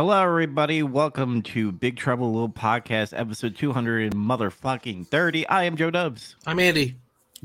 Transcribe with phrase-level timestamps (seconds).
[0.00, 0.82] Hello, everybody.
[0.82, 5.46] Welcome to Big Trouble Little Podcast, episode 200 and motherfucking 30.
[5.46, 6.36] I am Joe Dubs.
[6.46, 6.96] I'm Andy.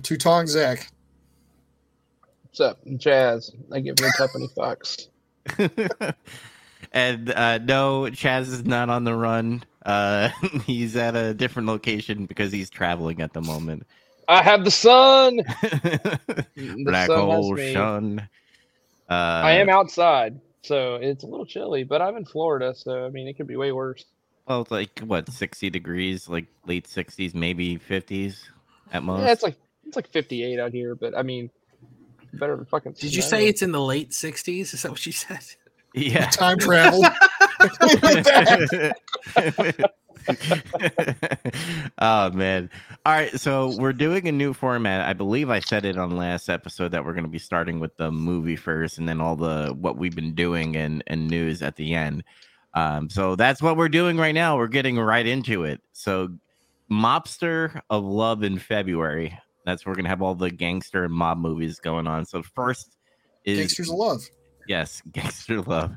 [0.04, 0.90] Two tongue Zach.
[2.44, 3.52] What's up, Jazz?
[3.74, 5.10] I give no company fucks.
[6.94, 9.62] and uh, no, Chaz is not on the run.
[9.86, 10.30] Uh,
[10.66, 13.86] he's at a different location because he's traveling at the moment.
[14.30, 15.42] I have the sun.
[16.86, 18.30] Black sun hole sun.
[19.10, 23.10] Uh, I am outside, so it's a little chilly, but I'm in Florida, so I
[23.10, 24.04] mean, it could be way worse.
[24.48, 28.38] Well, it's like what, 60 degrees, like late 60s, maybe 50s
[28.92, 29.22] at most.
[29.22, 31.50] Yeah, it's like it's like 58 out here, but I mean,
[32.34, 32.94] better than fucking.
[32.94, 34.74] Did you say it's in the late 60s?
[34.74, 35.44] Is that what you said?
[35.94, 36.30] yeah.
[36.30, 37.04] Time travel.
[42.00, 42.70] oh man.
[43.06, 45.08] All right so we're doing a new format.
[45.08, 47.96] I believe i said it on last episode that we're going to be starting with
[47.98, 51.76] the movie first and then all the what we've been doing and and news at
[51.76, 52.24] the end.
[52.74, 54.58] Um so that's what we're doing right now.
[54.58, 55.82] We're getting right into it.
[55.94, 56.30] So
[56.92, 59.38] mobster of love in february.
[59.66, 62.26] That's where we're going to have all the gangster and mob movies going on.
[62.26, 62.98] So first
[63.44, 64.22] is Gangsters of Love.
[64.68, 65.96] Yes, Gangster Love.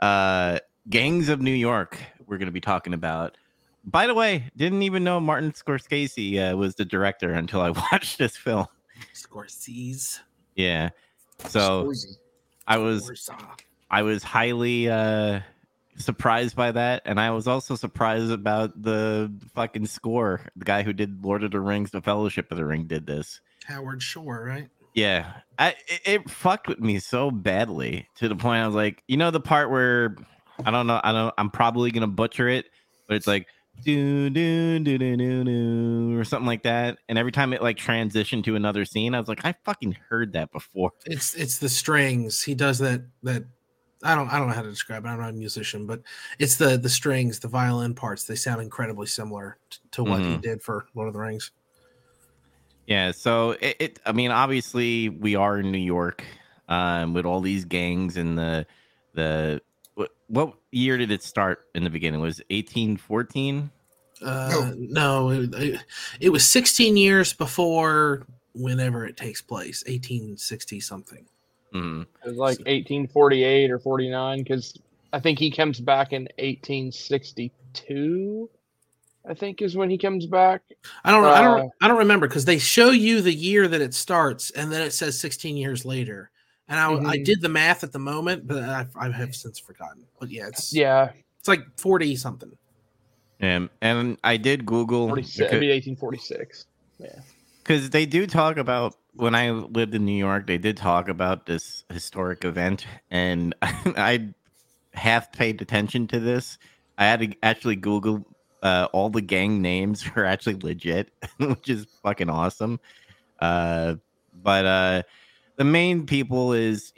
[0.00, 0.58] Uh
[0.90, 3.36] Gangs of New York, we're going to be talking about.
[3.84, 8.18] By the way, didn't even know Martin Scorsese uh, was the director until I watched
[8.18, 8.66] this film.
[9.14, 10.18] Scorsese.
[10.56, 10.90] Yeah.
[11.48, 12.16] So Scorsese.
[12.66, 13.60] I was Scorsese.
[13.90, 15.40] I was highly uh
[15.96, 20.40] surprised by that and I was also surprised about the fucking score.
[20.56, 23.40] The guy who did Lord of the Rings, The Fellowship of the Ring did this.
[23.66, 24.68] Howard Shore, right?
[24.94, 29.02] Yeah, I it, it fucked with me so badly to the point I was like,
[29.06, 30.16] you know, the part where
[30.64, 32.66] I don't know, I don't, I'm probably gonna butcher it,
[33.06, 33.46] but it's like
[33.82, 37.76] do do do do do do or something like that, and every time it like
[37.76, 40.92] transitioned to another scene, I was like, I fucking heard that before.
[41.06, 42.42] It's it's the strings.
[42.42, 43.44] He does that that
[44.02, 45.08] I don't I don't know how to describe it.
[45.08, 46.02] I'm not a musician, but
[46.38, 48.24] it's the the strings, the violin parts.
[48.24, 50.42] They sound incredibly similar t- to what he Mhm.
[50.42, 51.50] did for Lord of the Rings.
[52.86, 56.24] Yeah, so it, it I mean, obviously we are in New York,
[56.68, 58.66] um, with all these gangs and the
[59.14, 59.60] the
[60.00, 62.20] what, what year did it start in the beginning?
[62.20, 63.70] Was 1814?
[64.22, 65.80] Uh, no, it, it,
[66.20, 71.26] it was 16 years before whenever it takes place, 1860 something.
[71.74, 72.02] Mhm.
[72.24, 74.78] It was like 1848 or 49 because
[75.12, 78.50] I think he comes back in 1862.
[79.28, 80.62] I think is when he comes back.
[81.04, 81.24] I don't.
[81.24, 81.72] I Uh, don't.
[81.82, 84.92] I don't remember because they show you the year that it starts, and then it
[84.92, 86.30] says 16 years later.
[86.70, 87.24] And I, I Mhm.
[87.24, 90.06] did the math at the moment, but I, I have since forgotten.
[90.18, 92.56] But yeah, it's Yeah, it's like 40 something.
[93.40, 95.36] And and I did Google 46.
[95.36, 96.66] because, It'd 1846.
[96.98, 97.08] Yeah.
[97.62, 101.46] because they do talk about when I lived in New York, they did talk about
[101.46, 104.28] this historic event, and I
[104.92, 106.58] half paid attention to this.
[106.98, 108.26] I had to actually Google
[108.62, 112.78] uh, all the gang names are actually legit, which is fucking awesome.
[113.40, 113.96] Uh,
[114.34, 115.02] but uh,
[115.60, 116.90] the main people is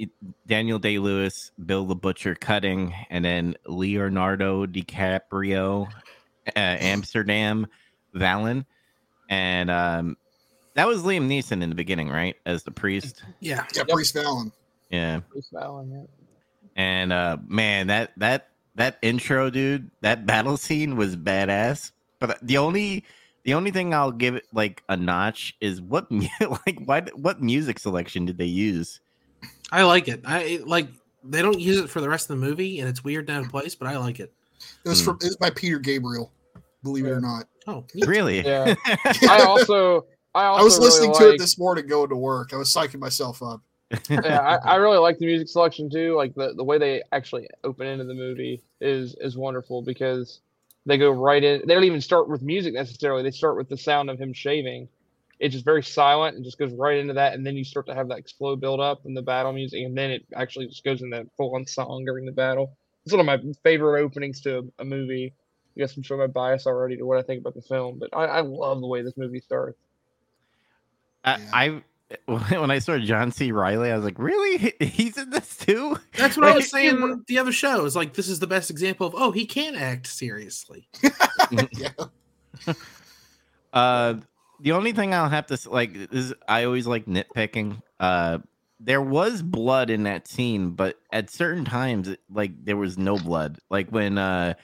[0.47, 5.89] Daniel Day Lewis, Bill the Butcher Cutting, and then Leonardo DiCaprio,
[6.47, 7.67] uh, Amsterdam
[8.15, 8.65] Vallon,
[9.29, 10.17] and um,
[10.75, 13.25] that was Liam Neeson in the beginning, right, as the priest.
[13.41, 13.89] Yeah, Yeah, Yep.
[13.89, 14.53] Priest Vallon.
[14.91, 16.05] Yeah, Bruce Vallon, yeah.
[16.77, 21.91] and uh, man, that that that intro, dude, that battle scene was badass.
[22.21, 23.03] But the only
[23.45, 26.07] the only thing I'll give it like a notch is what
[26.67, 29.01] like why what music selection did they use?
[29.71, 30.21] I like it.
[30.27, 30.89] I like.
[31.25, 33.75] They don't use it for the rest of the movie, and it's weird down place,
[33.75, 34.33] but I like it.
[34.85, 35.05] It was Hmm.
[35.05, 36.33] from it was by Peter Gabriel,
[36.83, 37.47] believe it or not.
[37.67, 38.07] Oh, neat.
[38.07, 38.41] Really?
[38.45, 38.75] Yeah.
[39.29, 42.17] I also, I also I was really listening to like- it this morning going to
[42.17, 42.53] work.
[42.53, 43.61] I was psyching myself up.
[44.11, 46.17] yeah, I, I really like the music selection too.
[46.17, 50.41] Like the, the way they actually open into the movie is is wonderful because
[50.87, 51.63] they go right in.
[51.67, 53.23] They don't even start with music necessarily.
[53.23, 54.89] They start with the sound of him shaving.
[55.39, 57.95] It's just very silent and just goes right into that, and then you start to
[57.95, 61.03] have that slow build up and the battle music, and then it actually just goes
[61.03, 62.77] into full on song during the battle.
[63.05, 65.35] It's one of my favorite openings to a movie.
[65.77, 68.11] I guess I'm showing my bias already to what I think about the film, but
[68.13, 69.79] I, I love the way this movie starts.
[71.25, 71.51] I, Yeah.
[71.53, 71.83] I
[72.27, 73.53] when I saw John C.
[73.53, 74.75] Reilly, I was like, really?
[74.81, 75.99] He's in this too?
[76.17, 77.25] That's what I was Like, saying.
[77.27, 80.07] The other show is like this is the best example of oh he can act
[80.07, 80.89] seriously.
[81.73, 82.75] yeah.
[83.73, 84.15] Uh,
[84.61, 87.81] the only thing I'll have to like is I always like nitpicking.
[87.99, 88.39] Uh,
[88.79, 93.59] there was blood in that scene, but at certain times, like there was no blood.
[93.71, 94.55] Like when uh,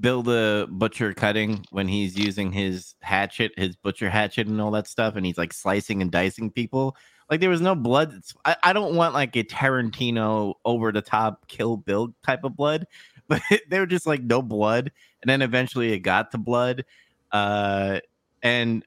[0.00, 4.86] Bill the butcher cutting when he's using his hatchet, his butcher hatchet, and all that
[4.86, 6.96] stuff, and he's like slicing and dicing people.
[7.30, 8.20] Like there was no blood.
[8.44, 12.86] I, I don't want like a Tarantino over the top Kill Bill type of blood,
[13.28, 14.92] but they were just like no blood,
[15.22, 16.84] and then eventually it got to blood.
[17.32, 18.00] Uh,
[18.42, 18.84] and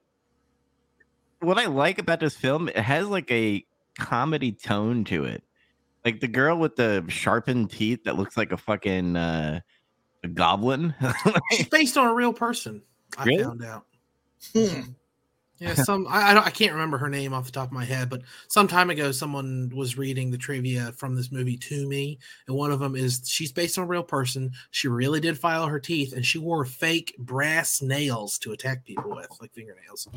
[1.42, 3.66] what I like about this film, it has like a
[3.98, 5.44] comedy tone to it.
[6.06, 9.60] Like the girl with the sharpened teeth that looks like a fucking uh,
[10.24, 10.94] a goblin.
[11.52, 12.82] She's based on a real person.
[13.18, 13.44] I Really?
[13.44, 13.86] found out.
[14.54, 14.82] Hmm.
[15.60, 18.10] Yeah, some I I, I can't remember her name off the top of my head,
[18.10, 22.18] but some time ago, someone was reading the trivia from this movie to me,
[22.48, 24.52] and one of them is she's based on a real person.
[24.72, 29.10] She really did file her teeth, and she wore fake brass nails to attack people
[29.14, 30.08] with, like fingernails.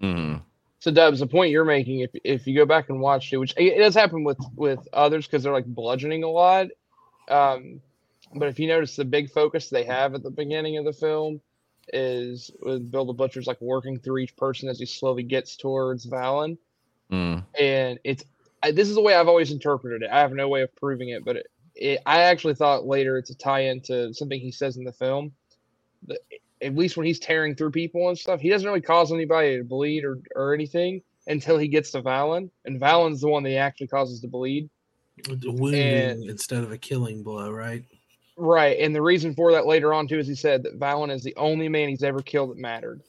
[0.00, 0.42] Mm.
[0.80, 3.54] So Dubs, the point you're making, if if you go back and watch it, which
[3.56, 6.66] it it does happen with with others because they're like bludgeoning a lot.
[7.28, 7.80] Um,
[8.34, 11.40] but if you notice the big focus they have at the beginning of the film
[11.92, 16.04] is with Bill the Butcher's like working through each person as he slowly gets towards
[16.04, 16.58] Vallon,
[17.10, 17.42] Mm.
[17.58, 18.22] and it's
[18.62, 20.10] I, this is the way I've always interpreted it.
[20.12, 23.30] I have no way of proving it, but it, it, I actually thought later it's
[23.30, 25.32] a tie-in to something he says in the film.
[26.08, 26.18] That
[26.60, 29.64] at least when he's tearing through people and stuff, he doesn't really cause anybody to
[29.64, 33.56] bleed or, or anything until he gets to Vallon, and Vallon's the one that he
[33.56, 34.68] actually causes to bleed.
[35.28, 37.84] Wounding And- instead of a killing blow, right?
[38.40, 41.24] Right, and the reason for that later on too is he said that Vallon is
[41.24, 43.02] the only man he's ever killed that mattered.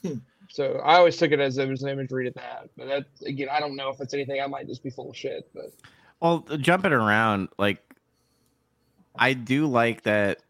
[0.00, 0.18] Hmm.
[0.48, 3.48] So I always took it as it was an imagery to that, but that again,
[3.50, 4.40] I don't know if it's anything.
[4.40, 5.72] I might just be full of shit, but
[6.20, 7.82] Well, jumping around, like
[9.16, 10.40] I do like that.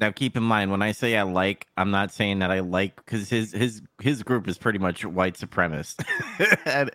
[0.00, 2.96] Now, keep in mind when I say I like, I'm not saying that I like
[2.96, 6.04] because his his his group is pretty much white supremacist.
[6.64, 6.90] And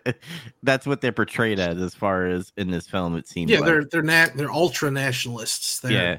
[0.62, 3.16] That's what they're portrayed as, as far as in this film.
[3.16, 3.50] It seems.
[3.50, 3.66] Yeah, like.
[3.66, 5.80] they're they're nat they're ultra nationalists.
[5.80, 6.18] They're yeah,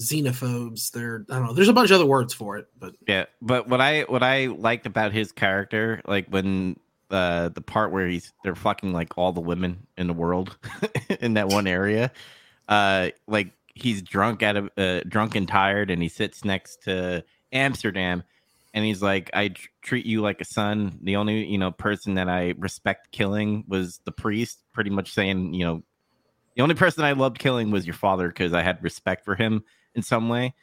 [0.00, 0.90] xenophobes.
[0.92, 1.52] They're I don't know.
[1.52, 3.26] There's a bunch of other words for it, but yeah.
[3.42, 6.78] But what I what I liked about his character, like when
[7.10, 10.56] uh the part where he's they're fucking like all the women in the world
[11.20, 12.10] in that one area,
[12.68, 17.24] uh, like he's drunk at a uh, drunk and tired, and he sits next to
[17.52, 18.22] Amsterdam,
[18.72, 20.98] and he's like, "I tr- treat you like a son.
[21.02, 25.54] The only you know person that I respect killing was the priest." Pretty much saying,
[25.54, 25.82] you know,
[26.56, 29.64] the only person I loved killing was your father because I had respect for him
[29.94, 30.54] in some way.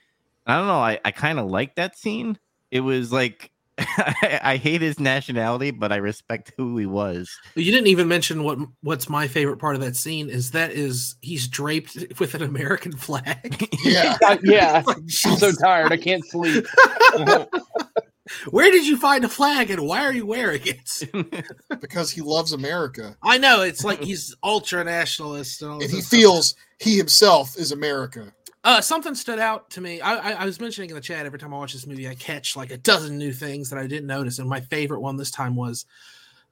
[0.46, 0.80] I don't know.
[0.80, 2.40] I, I kind of like that scene.
[2.72, 3.51] It was like
[3.98, 7.30] I, I hate his nationality, but I respect who he was.
[7.56, 11.16] you didn't even mention what what's my favorite part of that scene is that is
[11.22, 13.68] he's draped with an American flag.
[13.84, 14.18] Yeah.
[14.24, 15.92] I- yeah, Like, I'm so tired.
[15.92, 16.66] I can't sleep.
[18.50, 21.42] Where did you find a flag and why are you wearing it?
[21.82, 26.00] because he loves America I know it's like he's ultra nationalist and all and he
[26.02, 26.10] stuff.
[26.20, 28.32] feels he himself is America.
[28.64, 30.02] Uh, something stood out to me.
[30.02, 32.14] I, I, I was mentioning in the chat every time I watch this movie, I
[32.14, 34.38] catch like a dozen new things that I didn't notice.
[34.38, 35.86] And my favorite one this time was,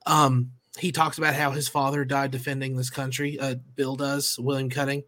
[0.07, 3.39] um, he talks about how his father died defending this country.
[3.39, 5.03] Uh, Bill does, William Cutting,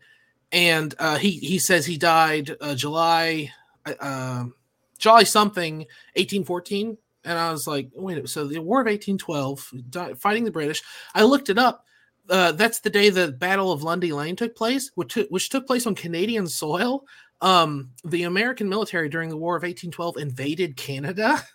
[0.52, 3.52] and uh, he he says he died uh, July,
[3.86, 4.54] uh, um,
[4.98, 6.98] July something, eighteen fourteen.
[7.24, 10.84] And I was like, wait, so the War of eighteen twelve, di- fighting the British.
[11.16, 11.86] I looked it up
[12.30, 15.68] uh, that's the day the Battle of Lundy Lane took place, which took, which took
[15.68, 17.06] place on Canadian soil.
[17.42, 21.42] Um, the American military during the War of 1812 invaded Canada.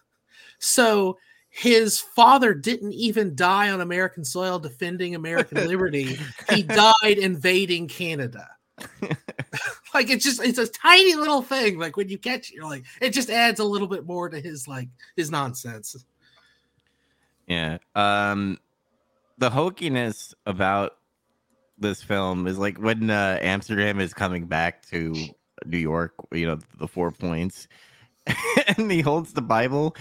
[0.59, 1.19] So
[1.51, 6.19] his father didn't even die on American soil defending American liberty.
[6.51, 8.49] He died invading Canada.
[9.95, 11.79] like it's just it's a tiny little thing.
[11.79, 14.41] Like when you catch it, you're like, it just adds a little bit more to
[14.41, 16.05] his like his nonsense.
[17.47, 17.79] Yeah.
[17.95, 18.59] Um
[19.39, 20.97] the hokiness about
[21.79, 25.15] this film is like when uh, Amsterdam is coming back to
[25.65, 27.69] New York, you know, the four points.
[28.77, 29.95] and he holds the Bible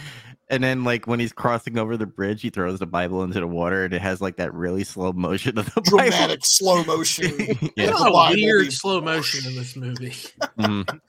[0.49, 3.47] and then like when he's crossing over the bridge, he throws the Bible into the
[3.47, 5.97] water and it has like that really slow motion of the Bible.
[5.97, 7.35] Dramatic slow motion.
[7.37, 7.89] There's yeah.
[7.89, 10.13] a lot of Bible weird being slow motion in this movie.
[10.59, 10.99] Mhm.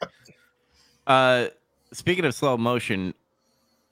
[1.06, 1.48] Uh,
[1.92, 3.14] speaking of slow motion,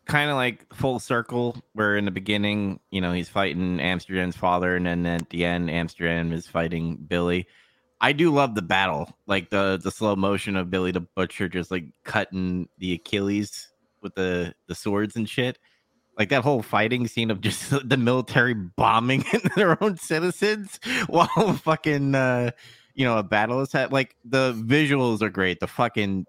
[0.06, 4.76] kind of like full circle, where in the beginning, you know, he's fighting Amsterdam's father,
[4.76, 7.46] and then at the end, Amsterdam is fighting Billy.
[8.00, 11.70] I do love the battle, like the the slow motion of Billy the Butcher just
[11.70, 13.68] like cutting the Achilles
[14.02, 15.58] with the the swords and shit.
[16.18, 19.24] Like that whole fighting scene of just the military bombing
[19.56, 22.50] their own citizens while fucking uh
[22.94, 26.26] you know a battle is had like the visuals are great the fucking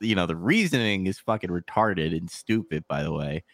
[0.00, 3.44] you know the reasoning is fucking retarded and stupid by the way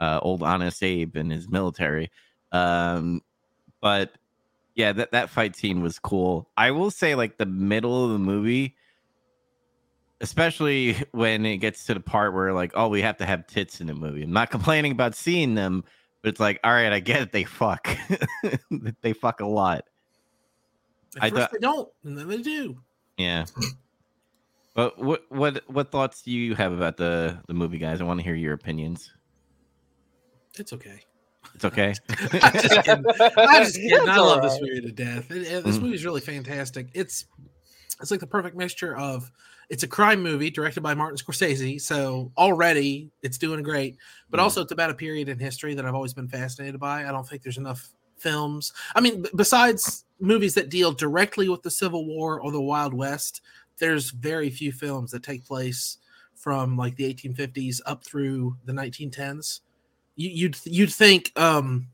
[0.00, 2.10] uh old honest abe and his military
[2.52, 3.20] um
[3.80, 4.12] but
[4.74, 8.18] yeah that that fight scene was cool i will say like the middle of the
[8.18, 8.74] movie
[10.20, 13.80] especially when it gets to the part where like oh we have to have tits
[13.80, 15.84] in the movie i'm not complaining about seeing them
[16.22, 17.88] but it's like all right i get it they fuck
[19.02, 19.84] they fuck a lot
[21.16, 22.78] At I first do- they don't, and then they do.
[23.18, 23.44] yeah.
[24.74, 28.00] But what what what thoughts do you have about the the movie, guys?
[28.00, 29.12] I want to hear your opinions.
[30.58, 31.00] It's okay.
[31.54, 31.94] It's okay.
[32.08, 33.04] I'm just kidding.
[33.36, 34.08] I'm just kidding.
[34.08, 35.30] I love this movie to death.
[35.30, 35.82] It- it- this Mhm.
[35.82, 36.88] movie is really fantastic.
[36.94, 37.26] It's
[38.00, 39.30] it's like the perfect mixture of
[39.68, 43.96] it's a crime movie directed by Martin Scorsese, so already it's doing great.
[44.30, 44.44] But Mhm.
[44.44, 47.06] also, it's about a period in history that I've always been fascinated by.
[47.06, 48.72] I don't think there's enough films.
[48.94, 52.94] I mean, b- besides movies that deal directly with the Civil War or the Wild
[52.94, 53.40] West,
[53.78, 55.98] there's very few films that take place
[56.34, 59.60] from like the 1850s up through the 1910s.
[60.16, 61.88] You, you'd you'd think um,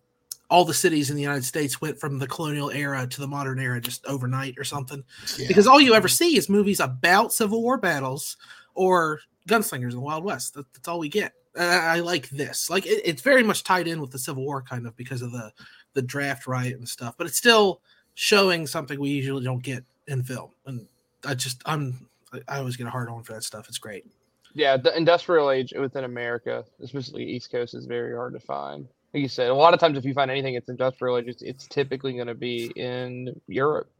[0.51, 3.59] all the cities in the United States went from the colonial era to the modern
[3.59, 5.05] era just overnight or something.
[5.37, 5.49] Yeah.
[5.49, 8.37] Because all you ever see is movies about Civil War battles
[8.75, 10.55] or gunslingers in the Wild West.
[10.55, 11.33] That, that's all we get.
[11.59, 12.71] I, I like this.
[12.71, 15.33] Like it, it's very much tied in with the Civil War, kind of because of
[15.33, 15.53] the
[15.93, 17.15] the draft riot and stuff.
[17.19, 17.83] But it's still
[18.15, 20.51] showing something we usually don't get in film.
[20.67, 20.87] And
[21.29, 22.09] I just I'm
[22.49, 23.69] I- always get a hard on for that stuff.
[23.69, 24.07] It's great.
[24.55, 28.89] Yeah, the industrial age within America, especially East Coast, is very hard to find.
[29.13, 31.43] Like you said, a lot of times if you find anything it's industrial age, it's,
[31.43, 33.91] it's typically going to be in Europe,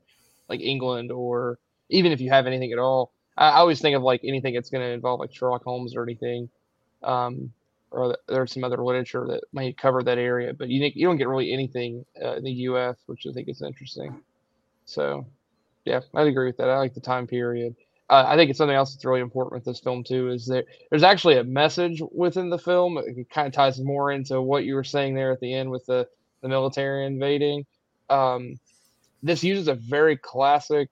[0.49, 1.59] like England, or
[1.91, 3.13] even if you have anything at all.
[3.37, 6.03] I, I always think of like anything that's going to involve like Sherlock Holmes or
[6.03, 6.49] anything,
[7.03, 7.53] um,
[7.91, 10.55] or th- there's some other literature that might cover that area.
[10.55, 13.63] But you you don't get really anything uh, in the U.S., which I think is
[13.63, 14.23] interesting.
[14.87, 15.27] So,
[15.89, 16.69] yeah, I'd agree with that.
[16.69, 17.75] I like the time period
[18.11, 20.65] uh, I think it's something else that's really important with this film too is that
[20.91, 22.99] there's actually a message within the film.
[22.99, 25.85] It kind of ties more into what you were saying there at the end with
[25.87, 26.09] the
[26.41, 27.67] the military invading.
[28.09, 28.59] Um,
[29.23, 30.89] this uses a very classic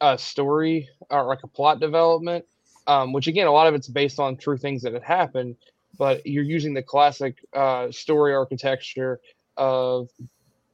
[0.00, 2.44] uh, story or like a plot development,
[2.86, 5.56] um, which again a lot of it's based on true things that had happened,
[5.96, 9.20] but you're using the classic uh, story architecture
[9.56, 10.08] of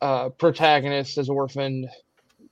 [0.01, 1.89] uh, protagonist is orphaned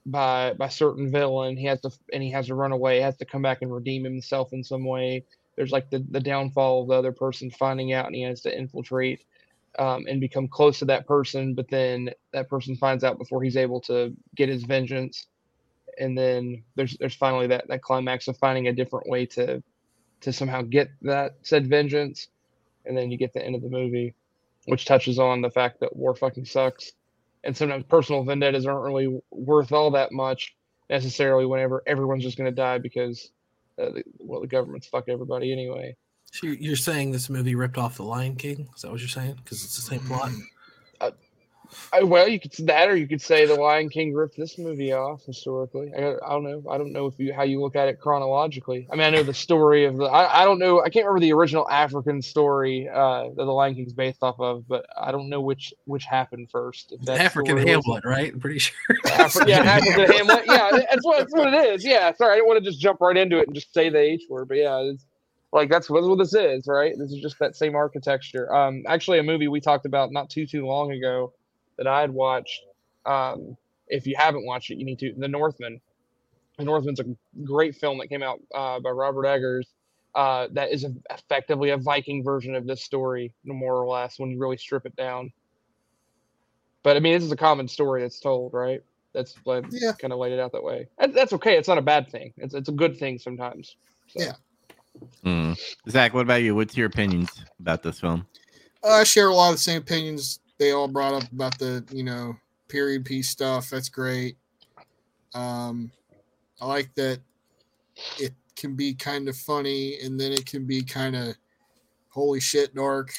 [0.05, 1.57] by by certain villain.
[1.57, 2.97] He has to and he has to run away.
[2.97, 5.25] He has to come back and redeem himself in some way.
[5.55, 8.57] There's like the the downfall of the other person finding out, and he has to
[8.57, 9.25] infiltrate
[9.79, 11.55] um, and become close to that person.
[11.55, 15.27] But then that person finds out before he's able to get his vengeance.
[15.99, 19.63] And then there's there's finally that that climax of finding a different way to
[20.21, 22.27] to somehow get that said vengeance.
[22.85, 24.13] And then you get the end of the movie,
[24.65, 26.91] which touches on the fact that war fucking sucks
[27.45, 30.55] and sometimes personal vendettas aren't really worth all that much
[30.89, 33.31] necessarily whenever everyone's just going to die because
[33.81, 35.95] uh, the, well the government's fuck everybody anyway
[36.31, 38.67] So you're- you're saying this movie ripped off The Lion King?
[38.75, 39.35] Is that what you're saying?
[39.43, 40.31] Because it's the same plot.
[41.93, 44.57] I, well you could say that or you could say the lion king ripped this
[44.57, 47.75] movie off historically i, I don't know i don't know if you how you look
[47.75, 50.81] at it chronologically i mean i know the story of the i, I don't know
[50.81, 54.67] i can't remember the original african story uh, that the lion king's based off of
[54.67, 58.33] but i don't know which which happened first African Hamlet, right?
[58.33, 58.75] I'm pretty sure.
[59.05, 60.45] Afri- yeah, African Hamlet.
[60.45, 61.85] Yeah, that's what that's what it is.
[61.85, 63.99] Yeah, sorry, I didn't want to just jump right into it and just say the
[63.99, 65.05] H word, but yeah, it's
[65.51, 66.93] like that's what, that's what this is, right?
[66.97, 68.53] This is just that same architecture.
[68.53, 71.33] Um, actually, a movie we talked about not too too long ago
[71.77, 72.61] that I had watched.
[73.05, 75.13] Um, if you haven't watched it, you need to.
[75.17, 75.79] The Northman.
[76.57, 77.05] The Northman's a
[77.43, 79.67] great film that came out uh, by Robert Eggers.
[80.15, 84.31] Uh, that is a, effectively a Viking version of this story, more or less, when
[84.31, 85.31] you really strip it down.
[86.83, 88.81] But I mean, this is a common story that's told, right?
[89.11, 89.91] That's like Yeah.
[89.93, 90.87] kind of laid it out that way.
[90.99, 91.57] And that's okay.
[91.57, 92.33] It's not a bad thing.
[92.37, 93.75] It's it's a good thing sometimes.
[94.07, 94.23] So.
[94.23, 94.33] Yeah.
[95.25, 95.59] Mm.
[95.89, 96.55] Zach, what about you?
[96.55, 98.25] What's your opinions about this film?
[98.83, 102.03] I share a lot of the same opinions they all brought up about the you
[102.03, 102.35] know
[102.67, 103.69] period piece stuff.
[103.69, 104.37] That's great.
[105.33, 105.91] Um,
[106.61, 107.19] I like that
[108.19, 111.35] it can be kind of funny and then it can be kind of
[112.09, 113.11] holy shit dark.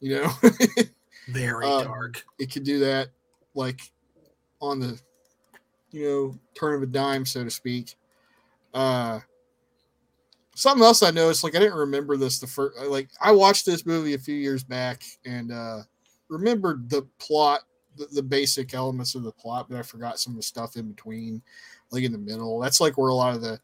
[0.00, 0.32] You know,
[1.28, 2.24] Very Um, dark.
[2.38, 3.08] it could do that
[3.54, 3.80] like
[4.60, 5.00] on the
[5.90, 7.94] you know turn of a dime, so to speak.
[8.74, 9.20] Uh,
[10.54, 13.86] something else I noticed, like I didn't remember this the first, like I watched this
[13.86, 15.82] movie a few years back and uh
[16.32, 17.60] remembered the plot,
[17.96, 20.90] the, the basic elements of the plot, but I forgot some of the stuff in
[20.90, 21.42] between,
[21.90, 22.58] like in the middle.
[22.58, 23.60] That's like where a lot of the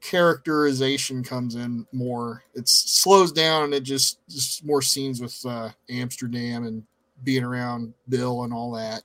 [0.00, 2.44] characterization comes in more.
[2.54, 6.84] It slows down and it just just more scenes with uh, Amsterdam and
[7.24, 9.02] being around Bill and all that.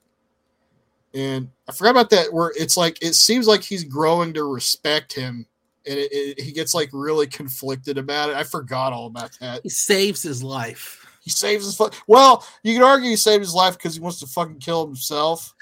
[1.13, 5.13] And I forgot about that where it's like it seems like he's growing to respect
[5.13, 5.45] him
[5.85, 8.35] and it, it, he gets like really conflicted about it.
[8.35, 9.61] I forgot all about that.
[9.63, 11.00] He saves his life.
[11.21, 12.45] He saves his fu- well.
[12.63, 15.53] You could argue he saved his life because he wants to fucking kill himself.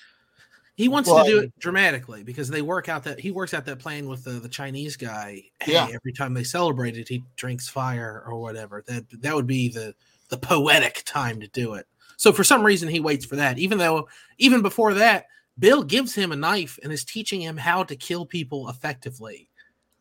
[0.76, 3.66] He wants Well, to do it dramatically because they work out that he works out
[3.66, 5.44] that plan with the, the Chinese guy.
[5.60, 5.90] Hey, Yeah.
[5.94, 8.84] every time they celebrate it, he drinks fire or whatever.
[8.88, 9.94] That that would be the
[10.30, 11.86] the poetic time to do it.
[12.16, 13.58] So for some reason he waits for that.
[13.60, 15.26] Even though even before that,
[15.58, 19.49] Bill gives him a knife and is teaching him how to kill people effectively.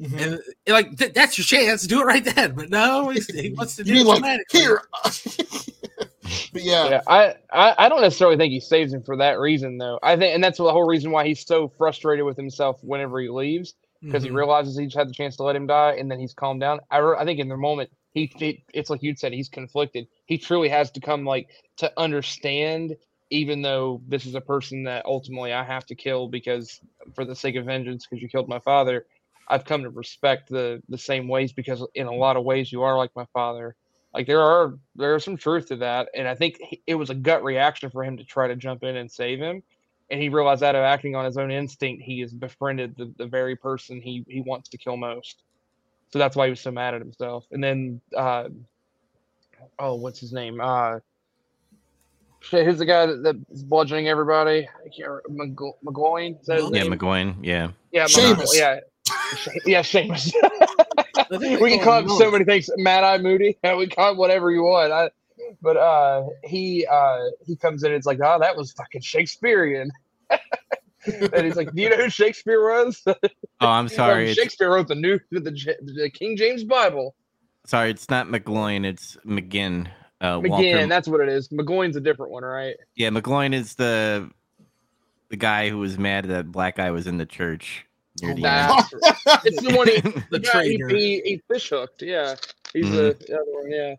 [0.01, 0.23] Mhm.
[0.23, 2.55] And like th- that's your chance, do it right then.
[2.55, 4.83] But no, he wants to do You it like here?
[6.53, 9.79] but yeah, Yeah, I, I I don't necessarily think he saves him for that reason
[9.79, 9.99] though.
[10.03, 13.29] I think, and that's the whole reason why he's so frustrated with himself whenever he
[13.29, 14.35] leaves because he Mhm.
[14.37, 16.79] realizes he's had the chance to let him die, and then he's calmed down.
[16.91, 20.07] I, re- I think in the moment he, he it's like you said he's conflicted.
[20.27, 22.97] He truly has to come like to understand,
[23.31, 26.79] even though this is a person that ultimately I have to kill because
[27.15, 29.07] for the sake of vengeance, because you killed my father.
[29.49, 32.83] I've come to respect the the same ways because in a lot of ways you
[32.83, 33.75] are like my father.
[34.15, 37.11] Like there are there is some truth to that, and I think he- it was
[37.11, 39.63] a gut reaction for him to try to jump in and save him
[40.11, 43.27] and he realized out of acting on his own instinct, he has befriended the, the
[43.27, 45.43] very person he, he wants to kill most.
[46.11, 47.45] So that's why he was so mad at himself.
[47.51, 48.49] And then, uh,
[49.79, 50.61] oh, what's his name?
[50.63, 51.01] Uh,
[52.41, 54.67] shit, who's the guy that, that's bludgeoning everybody?
[54.67, 55.55] I can't remember.
[55.55, 56.41] McGo- McGowan?
[56.41, 56.99] Is that his Yeah, name?
[56.99, 57.37] McGowan.
[57.43, 57.71] Yeah.
[57.93, 58.55] Yeah, Seamus.
[58.55, 58.81] Yeah.
[59.37, 60.33] She- Yeah, Seamus.
[61.17, 62.71] I think they we can call him so many things.
[62.77, 63.59] Mad Eye Moody.
[63.63, 64.93] Yeah, we call him whatever you want.
[64.93, 65.11] I,
[65.63, 67.91] but uh, he uh, he comes in.
[67.93, 69.91] and It's like, oh, that was fucking Shakespearean.
[70.31, 73.03] and he's like, do you know who Shakespeare was?
[73.07, 73.17] Oh,
[73.61, 74.31] I'm sorry.
[74.31, 77.15] It's, Shakespeare wrote the new the, the King James Bible.
[77.67, 78.85] sorry, it's not McGloin.
[78.85, 79.89] It's McGinn.
[80.21, 80.87] Uh, McGinn, Walter.
[80.89, 81.49] that's what it is.
[81.49, 82.75] McGowan's a different one, right?
[82.97, 84.31] Yeah, McGloin is the
[85.31, 87.85] the guy who was mad that black guy was in the church.
[88.23, 88.93] Near the That's
[89.45, 90.25] it's the one he, end.
[90.31, 92.03] The yeah, he, he, he fish hooked.
[92.03, 92.37] Yeah,
[92.73, 93.71] he's the, the other one.
[93.71, 93.95] Yeah.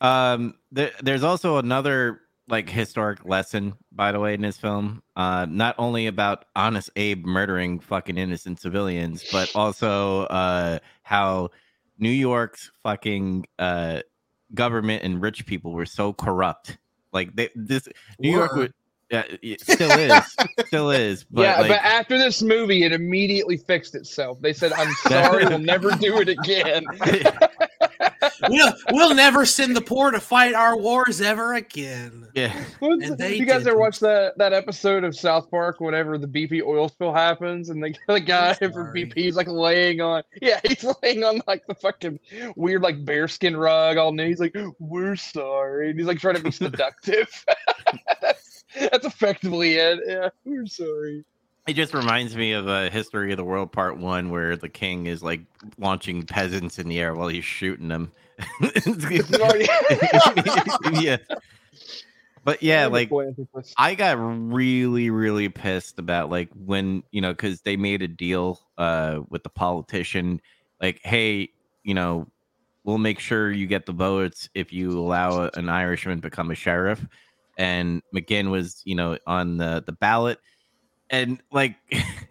[0.00, 5.02] Um, there, there's also another like historic lesson, by the way, in this film.
[5.14, 11.50] Uh, not only about Honest Abe murdering fucking innocent civilians, but also uh how
[11.98, 14.00] New York's fucking uh
[14.54, 16.78] government and rich people were so corrupt.
[17.12, 18.58] Like they, this New York Were.
[18.58, 18.74] would.
[19.10, 21.24] Yeah, it still is, still is.
[21.24, 24.40] But yeah, like, but after this movie, it immediately fixed itself.
[24.40, 26.84] They said, "I'm sorry, we'll never do it again."
[28.48, 32.28] we'll, we'll never send the poor to fight our wars ever again.
[32.34, 33.78] yeah, And they you guys ever didn't.
[33.80, 37.94] watch that that episode of South Park whenever the BP oil spill happens and the,
[38.06, 38.94] the guy I'm from.
[38.94, 42.20] BP is like laying on yeah he's laying on like the fucking
[42.56, 46.42] weird like bearskin rug all new he's like we're sorry and he's like trying to
[46.42, 47.28] be seductive
[48.90, 51.24] that's effectively it yeah we're sorry
[51.66, 55.06] It just reminds me of a History of the World Part One, where the king
[55.06, 55.42] is like
[55.78, 58.10] launching peasants in the air while he's shooting them.
[60.92, 61.18] yeah,
[62.44, 63.14] but yeah, like
[63.76, 68.58] I got really, really pissed about like when you know because they made a deal
[68.78, 70.40] uh with the politician,
[70.80, 71.50] like, hey,
[71.84, 72.26] you know,
[72.84, 77.06] we'll make sure you get the votes if you allow an Irishman become a sheriff.
[77.60, 80.38] And McGinn was, you know, on the the ballot,
[81.10, 81.76] and like,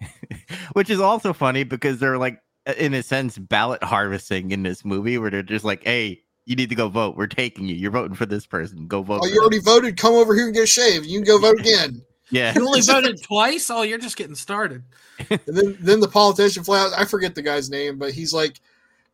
[0.73, 2.41] which is also funny because they're like,
[2.77, 6.21] in a sense, ballot harvesting in this movie, where they're just like, hey.
[6.45, 7.15] You need to go vote.
[7.15, 7.75] We're taking you.
[7.75, 8.87] You're voting for this person.
[8.87, 9.17] Go vote.
[9.17, 9.97] Oh, for you them." already voted.
[9.97, 11.05] Come over here and get a shave.
[11.05, 12.01] You can go vote again.
[12.31, 12.53] Yeah.
[12.55, 13.69] You only voted twice?
[13.69, 14.83] Oh, you're just getting started.
[15.29, 16.91] And then, then the politician flat.
[16.97, 18.61] I forget the guy's name, but he's like,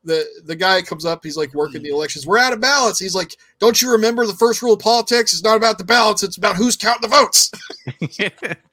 [0.06, 1.24] the the guy comes up.
[1.24, 2.26] He's like working the elections.
[2.26, 3.00] We're out of ballots.
[3.00, 5.34] He's like, don't you remember the first rule of politics?
[5.34, 6.24] It's not about the ballots.
[6.24, 7.52] It's about who's counting the votes.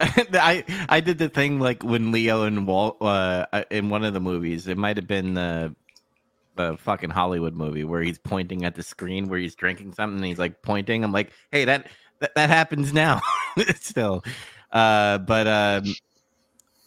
[0.00, 4.20] I I did the thing like when Leo and Walt uh, in one of the
[4.20, 4.68] movies.
[4.68, 5.74] It might have been the
[6.54, 10.26] the fucking Hollywood movie where he's pointing at the screen where he's drinking something and
[10.26, 11.04] he's like pointing.
[11.04, 11.86] I'm like, hey, that
[12.20, 13.20] that, that happens now
[13.76, 14.22] still.
[14.70, 15.94] Uh, but um,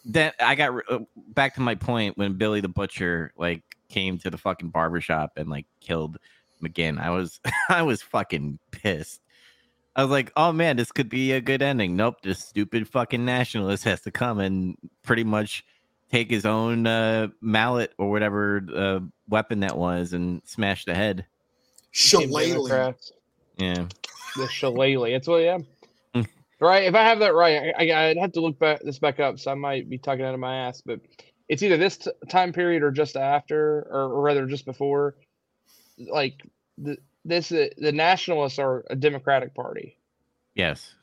[0.04, 4.30] then I got uh, back to my point when Billy the Butcher like came to
[4.30, 6.18] the fucking barbershop and like killed
[6.62, 7.00] McGinn.
[7.00, 9.20] I was I was fucking pissed.
[9.94, 11.96] I was like, oh man, this could be a good ending.
[11.96, 15.64] Nope, this stupid fucking nationalist has to come and pretty much
[16.10, 21.26] take his own uh, mallet or whatever uh, weapon that was and smash the head.
[21.90, 22.48] Shillelagh.
[22.48, 23.12] Democrats.
[23.58, 23.86] Yeah.
[24.36, 25.10] the shillelagh.
[25.10, 25.58] It's what, yeah.
[26.62, 26.84] Right.
[26.84, 29.40] If I have that right, I, I, I'd have to look back this back up,
[29.40, 30.80] so I might be talking out of my ass.
[30.80, 31.00] But
[31.48, 35.16] it's either this t- time period or just after, or, or rather just before.
[35.98, 36.40] Like
[36.78, 39.98] the this uh, the nationalists are a Democratic party.
[40.54, 40.94] Yes.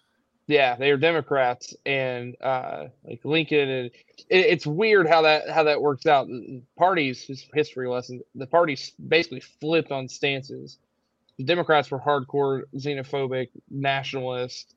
[0.47, 3.85] Yeah, they are Democrats, and uh, like Lincoln, and
[4.29, 6.29] it, it's weird how that how that works out.
[6.77, 10.77] Parties, his history lesson, the parties basically flipped on stances.
[11.37, 14.73] The Democrats were hardcore xenophobic, nationalist.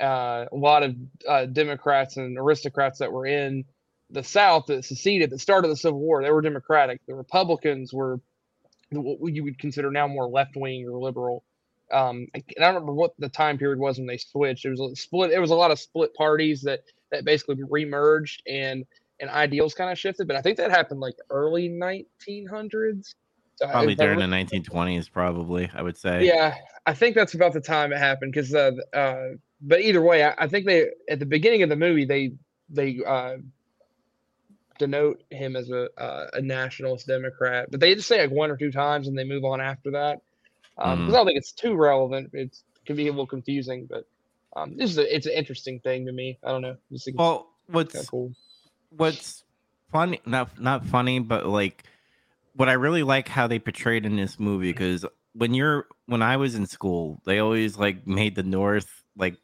[0.00, 0.96] Uh, a lot of
[1.28, 3.64] uh, Democrats and aristocrats that were in
[4.10, 7.00] the South that seceded at the start of the Civil War, they were Democratic.
[7.06, 8.20] The Republicans were
[8.90, 11.42] what you would consider now more left wing or liberal
[11.92, 14.64] um I, I don't remember what the time period was when they switched.
[14.64, 15.32] It was a split.
[15.32, 16.80] It was a lot of split parties that
[17.10, 18.84] that basically remerged and
[19.20, 20.26] and ideals kind of shifted.
[20.26, 23.14] But I think that happened like early 1900s.
[23.56, 26.26] So Probably I during the 1920s, probably I would say.
[26.26, 28.32] yeah, I think that's about the time it happened.
[28.32, 29.28] Because, uh, uh,
[29.64, 32.32] but either way, I, I think they at the beginning of the movie they
[32.70, 33.36] they uh,
[34.78, 38.56] denote him as a uh, a nationalist Democrat, but they just say like one or
[38.56, 40.20] two times and they move on after that.
[40.78, 42.30] Um, 'cause I don't think it's too relevant.
[42.32, 44.06] It's can be a little confusing, but
[44.56, 46.38] um, this is a, it's an interesting thing to me.
[46.44, 46.76] I don't know.
[47.14, 48.32] Well, what's cool.
[48.90, 49.44] what's
[49.92, 51.84] funny not not funny but like
[52.56, 56.36] what i really like how they portrayed in this movie because when you're when i
[56.36, 59.36] was in school they always like made the north like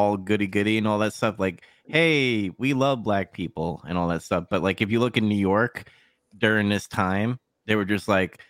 [0.00, 4.08] all goody goody and all that stuff like hey we love black people and all
[4.08, 5.90] that stuff but like if you look in new york
[6.38, 8.40] during this time they were just like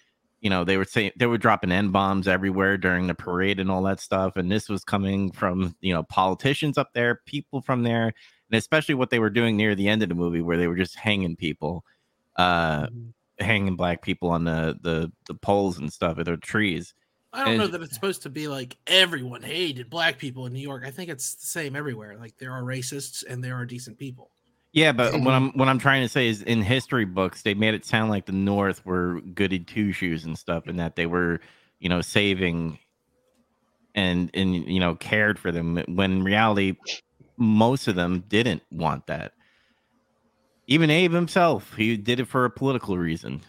[0.41, 3.71] you know they were saying they were dropping n bombs everywhere during the parade and
[3.71, 7.83] all that stuff and this was coming from you know politicians up there people from
[7.83, 10.67] there and especially what they were doing near the end of the movie where they
[10.69, 11.85] were just hanging people
[12.37, 13.13] uh Mhm.
[13.41, 16.95] hanging black people on the the the poles and stuff at their trees
[17.33, 20.61] I don't know that it's supposed to be like everyone hated black people in New
[20.61, 20.83] York.
[20.85, 22.17] I think it's the same everywhere.
[22.19, 24.31] Like there are racists and there are decent people.
[24.73, 27.75] yeah but what i'm what i'm trying to say is in history books they made
[27.75, 31.41] it sound like the north were goody two shoes and stuff and that they were
[31.81, 32.79] you know saving
[33.97, 36.77] and and you know cared for them when in reality
[37.37, 39.33] most of them didn't want that
[40.69, 43.41] even abe himself he did it for a political reason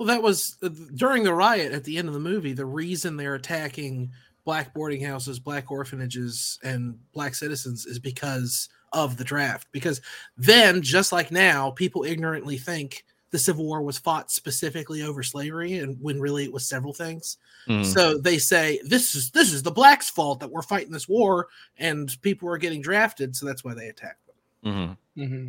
[0.00, 2.54] Well, that was uh, during the riot at the end of the movie.
[2.54, 4.10] The reason they're attacking
[4.46, 9.68] black boarding houses, black orphanages, and black citizens is because of the draft.
[9.72, 10.00] Because
[10.38, 15.80] then, just like now, people ignorantly think the Civil War was fought specifically over slavery,
[15.80, 17.36] and when really it was several things.
[17.68, 17.84] Mm.
[17.84, 21.48] So they say this is this is the blacks' fault that we're fighting this war,
[21.76, 24.26] and people are getting drafted, so that's why they attacked
[24.64, 24.96] them.
[25.18, 25.28] Mhm.
[25.28, 25.48] hmm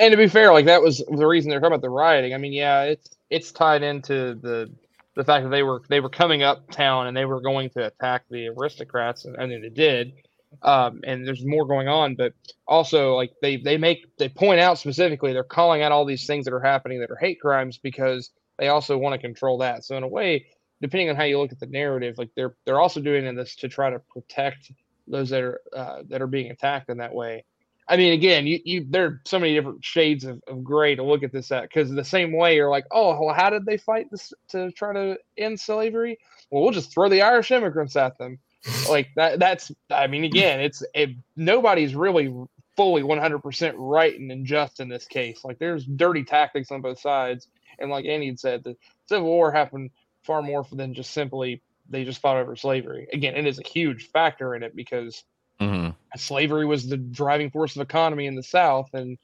[0.00, 2.34] And to be fair, like that was the reason they're talking about the rioting.
[2.34, 4.72] I mean, yeah, it's it's tied into the
[5.16, 8.24] the fact that they were they were coming uptown and they were going to attack
[8.30, 10.14] the aristocrats, and I mean they did.
[10.62, 12.34] Um, and there's more going on, but
[12.68, 16.46] also like they they make they point out specifically they're calling out all these things
[16.46, 19.84] that are happening that are hate crimes because they also want to control that.
[19.86, 20.46] So in a way,
[20.82, 23.68] depending on how you look at the narrative, like they're they're also doing this to
[23.68, 24.72] try to protect
[25.08, 27.44] those that are uh, that are being attacked in that way.
[27.90, 31.02] I mean, again, you, you there are so many different shades of, of gray to
[31.02, 33.76] look at this at because the same way you're like, oh, well, how did they
[33.76, 36.16] fight this to try to end slavery?
[36.50, 38.38] Well, we'll just throw the Irish immigrants at them.
[38.88, 39.38] like that.
[39.38, 42.32] That's I mean, again, it's it, nobody's really
[42.76, 45.44] fully 100% right and just in this case.
[45.44, 47.48] Like there's dirty tactics on both sides,
[47.78, 48.76] and like Andy had said, the
[49.06, 49.90] Civil War happened
[50.22, 53.08] far more than just simply they just fought over slavery.
[53.12, 55.24] Again, it is a huge factor in it because
[55.60, 55.94] Mhm.
[56.16, 59.18] slavery was the driving force of economy in the South, and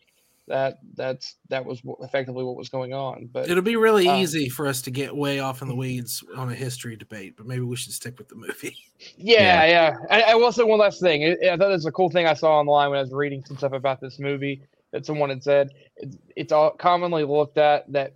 [0.49, 3.29] that that's that was effectively what was going on.
[3.33, 6.23] But It'll be really Uh, easy for us to get way off in the weeds
[6.37, 8.77] on a history debate, but maybe we should stick with the movie.
[9.17, 9.97] yeah, yeah.
[10.09, 11.25] I, I will say one last thing.
[11.25, 13.45] I, I thought this was a cool thing I saw online when I was reading
[13.45, 15.71] some stuff about this movie that someone had said.
[15.97, 18.15] It's, it's all commonly looked at that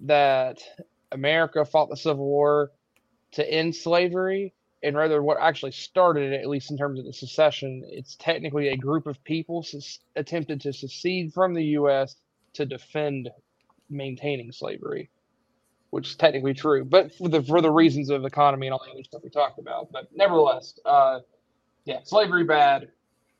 [0.00, 0.58] that
[1.12, 2.72] America fought the Civil War
[3.32, 7.12] to end slavery, and rather what actually started it, at least in terms of the
[7.12, 12.16] secession, it's technically a group of people sus- attempted to secede from the U.S.
[12.54, 13.28] to defend
[13.90, 15.10] maintaining slavery,
[15.90, 18.90] which is technically true, but for the for the reasons of economy and all the
[18.92, 19.92] other stuff we talked about.
[19.92, 21.20] But nevertheless, uh,
[21.84, 22.88] yeah, slavery bad,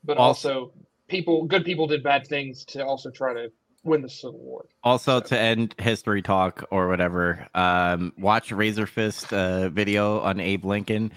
[0.03, 0.73] but Also-
[1.07, 3.51] people, good people did bad things to also try to
[3.83, 4.65] win the Civil War.
[4.83, 11.11] Also, to end history talk or whatever, um, watch Razorfist uh, video on Abe Lincoln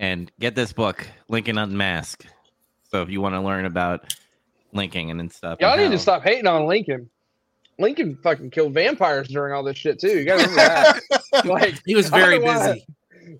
[0.00, 2.26] and get this book, Lincoln Unmasked.
[2.90, 4.12] So if you want to learn about
[4.72, 7.08] Lincoln and, and stuff, Y'all and need to stop hating on Lincoln.
[7.78, 10.08] Lincoln fucking killed vampires during all this shit too.
[10.08, 11.44] You gotta remember that.
[11.44, 12.84] like He was I very busy.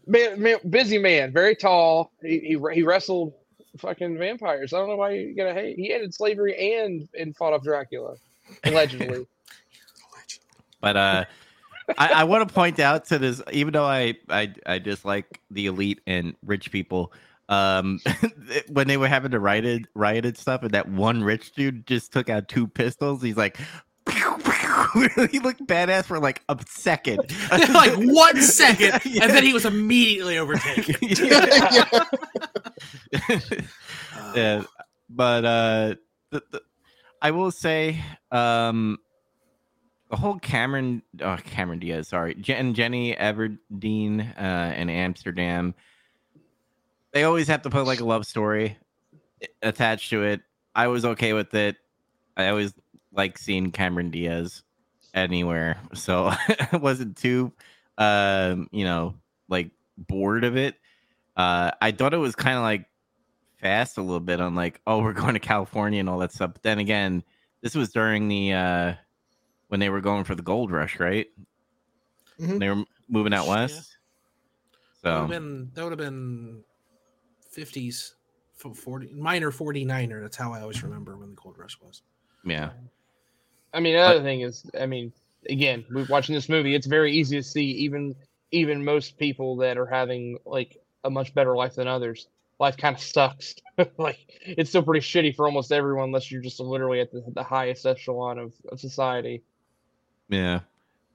[0.06, 2.12] man, man, busy man, very tall.
[2.22, 3.34] He, he he wrestled
[3.78, 4.72] fucking vampires.
[4.72, 5.76] I don't know why you gotta hate.
[5.76, 8.16] He ended slavery and and fought off Dracula,
[8.64, 9.26] allegedly.
[10.82, 11.24] But uh,
[11.98, 15.66] I, I want to point out to this, even though I, I I dislike the
[15.66, 17.12] elite and rich people,
[17.48, 18.00] um,
[18.68, 22.28] when they were having the rioted rioted stuff, and that one rich dude just took
[22.28, 23.22] out two pistols.
[23.22, 23.58] He's like.
[25.30, 27.18] he looked badass for like a second.
[27.50, 29.24] like one second, Yeah.
[29.24, 30.96] and then he was immediately overtaken.
[31.00, 32.04] yeah.
[34.34, 34.62] yeah,
[35.08, 35.94] but uh,
[36.30, 36.62] the, the,
[37.22, 38.98] I will say, um,
[40.10, 45.74] the whole Cameron, oh, Cameron Diaz, sorry, Jen, Jenny Everdeane, uh, in Amsterdam.
[47.12, 48.76] They always have to put like a love story
[49.62, 50.40] attached to it.
[50.74, 51.76] I was okay with it.
[52.36, 52.74] I always
[53.12, 54.62] like seeing Cameron Diaz
[55.14, 56.26] anywhere, so
[56.72, 57.52] I wasn't too,
[57.96, 59.14] um, you know,
[59.48, 60.74] like bored of it.
[61.36, 62.86] Uh, I thought it was kind of like
[63.60, 66.52] fast a little bit on like, oh, we're going to California and all that stuff.
[66.54, 67.22] But then again,
[67.60, 68.94] this was during the uh
[69.70, 71.26] when they were going for the gold rush, right?
[72.38, 72.58] Mhm.
[72.58, 73.50] They were moving out Yeah.
[73.62, 73.96] west.
[75.02, 76.64] That would So have been that would have been
[77.50, 78.14] fifties,
[78.54, 80.20] forty minor forty niner.
[80.20, 82.02] That's how I always remember when the gold rush was.
[82.44, 82.70] yeah,
[83.72, 85.12] I mean, another thing is, I mean,
[85.48, 88.14] again, we- watching this movie, it's very easy to see even
[88.52, 92.26] even most people that are having like a much better life than others.
[92.58, 93.54] Life kind of sucks.
[93.98, 97.44] like it's still pretty shitty for almost everyone, unless you're just literally at the, the
[97.44, 99.42] highest echelon of, of society.
[100.30, 100.60] Yeah.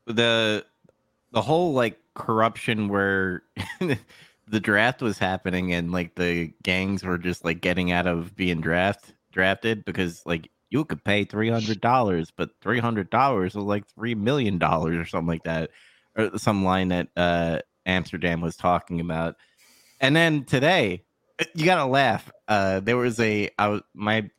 [0.08, 0.66] The
[1.32, 3.44] the whole like corruption where
[4.48, 8.62] the draft was happening and like the gangs were just like getting out of being
[8.62, 13.66] draft drafted because like you could pay three hundred dollars, but three hundred dollars was
[13.66, 15.72] like three million dollars or something like that,
[16.18, 19.36] or some line that uh Amsterdam was talking about.
[20.02, 21.04] And then today,
[21.54, 22.32] you gotta laugh.
[22.48, 24.30] Uh, there was a I was my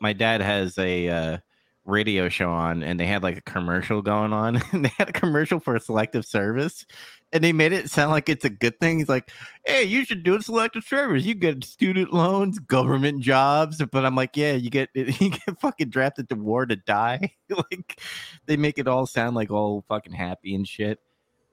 [0.00, 1.38] my dad has a uh,
[1.86, 5.12] radio show on, and they had like a commercial going on, and they had a
[5.12, 6.84] commercial for a selective service,
[7.32, 8.98] and they made it sound like it's a good thing.
[8.98, 9.30] He's like,
[9.64, 11.24] "Hey, you should do a selective service.
[11.24, 15.90] You get student loans, government jobs." But I'm like, "Yeah, you get you get fucking
[15.90, 18.00] drafted to war to die." like
[18.46, 20.98] they make it all sound like all fucking happy and shit.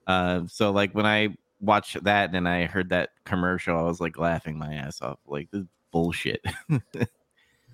[0.06, 4.18] Uh, so like when I watched that and I heard that commercial, I was like
[4.18, 5.18] laughing my ass off.
[5.26, 6.44] Like this is bullshit.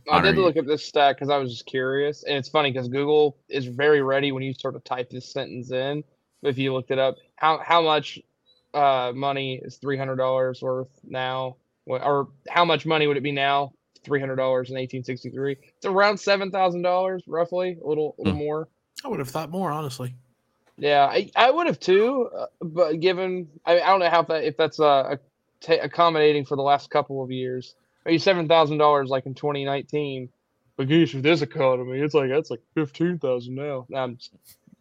[0.08, 2.88] I did look at this stat because I was just curious, and it's funny because
[2.88, 6.04] Google is very ready when you sort of type this sentence in.
[6.42, 8.18] If you looked it up, how how much
[8.72, 13.32] uh, money is three hundred dollars worth now, or how much money would it be
[13.32, 13.72] now?
[14.04, 15.56] Three hundred dollars in eighteen sixty three.
[15.76, 18.38] It's around seven thousand dollars, roughly, a little a little Hmm.
[18.38, 18.68] more.
[19.04, 20.14] I would have thought more, honestly.
[20.78, 24.44] Yeah, I, I would have too, uh, but given I, I don't know how that
[24.44, 25.16] if that's uh,
[25.60, 27.74] ta accommodating for the last couple of years.
[28.04, 30.28] Maybe seven thousand dollars like in 2019.
[30.76, 33.86] But geez, for this economy, it's like that's like fifteen thousand now.
[33.88, 34.32] Nah, I'm just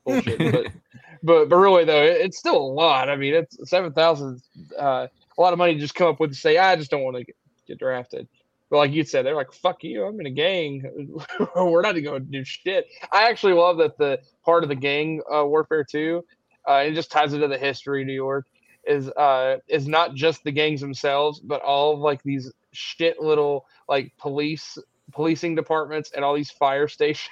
[0.05, 0.67] bullshit, but
[1.23, 3.10] but but really though, it- it's still a lot.
[3.10, 4.41] I mean, it's seven thousand.
[4.77, 7.03] Uh, a lot of money to just come up with to say I just don't
[7.03, 7.36] want to get,
[7.67, 8.27] get drafted.
[8.69, 10.03] But like you said, they're like, "Fuck you!
[10.05, 10.84] I'm in a gang.
[11.55, 15.21] We're not going to do shit." I actually love that the part of the gang
[15.34, 16.23] uh, warfare too.
[16.67, 18.45] Uh, it just ties into the history of New York.
[18.86, 23.65] Is uh is not just the gangs themselves, but all of like these shit little
[23.88, 24.77] like police
[25.12, 27.29] policing departments and all these fire stations,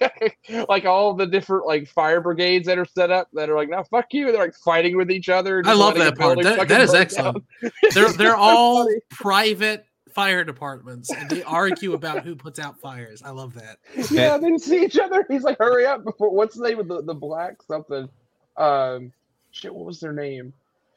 [0.68, 3.82] like all the different like fire brigades that are set up that are like, "Now
[3.82, 5.62] fuck you!" They're like fighting with each other.
[5.64, 6.42] I love that part.
[6.42, 7.44] That, that is excellent.
[7.62, 7.72] down.
[7.94, 9.00] They're they're all funny.
[9.10, 13.22] private fire departments, and they argue about who puts out fires.
[13.22, 13.78] I love that.
[14.10, 15.24] yeah, they didn't see each other.
[15.28, 18.08] He's like, hurry up before what's the name of the, the black something?
[18.56, 19.12] Um
[19.50, 20.52] shit, what was their name?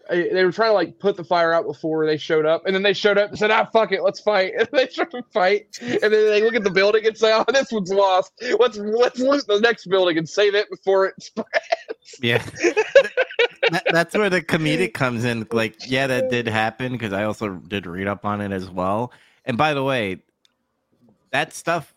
[0.09, 2.83] They were trying to like put the fire out before they showed up, and then
[2.83, 5.77] they showed up and said, "Ah, fuck it, let's fight." And they tried to fight,
[5.81, 8.31] and then they look at the building and say, "Oh, this one's lost.
[8.59, 11.47] Let's let's loot the next building and save it before it spreads."
[12.21, 12.43] Yeah.
[13.69, 15.47] That- that's where the comedic comes in.
[15.51, 19.13] Like, yeah, that did happen because I also did read up on it as well.
[19.45, 20.23] And by the way,
[21.31, 21.93] that stuff,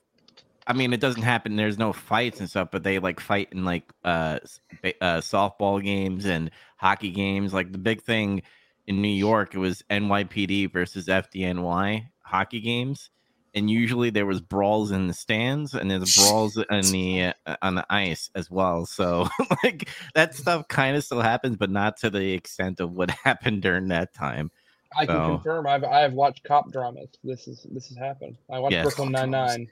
[0.67, 1.57] I mean, it doesn't happen.
[1.57, 4.39] There's no fights and stuff, but they like fight in like uh,
[4.83, 7.53] uh softball games and hockey games.
[7.53, 8.43] Like the big thing
[8.87, 13.11] in New York, it was NYPD versus FDNY hockey games.
[13.57, 17.77] And usually there was brawls in the stands, and there's brawls on the uh, on
[17.77, 18.85] the ice as well.
[18.85, 19.29] So
[19.63, 23.63] like that stuff kind of still happens, but not to the extent of what happened
[23.63, 24.51] during that time.
[24.99, 25.67] I can confirm.
[25.67, 27.09] I've I've watched cop dramas.
[27.23, 28.37] This is this has happened.
[28.51, 28.85] I watched Yes.
[28.85, 29.31] Brooklyn Nine.
[29.31, 29.69] Nine.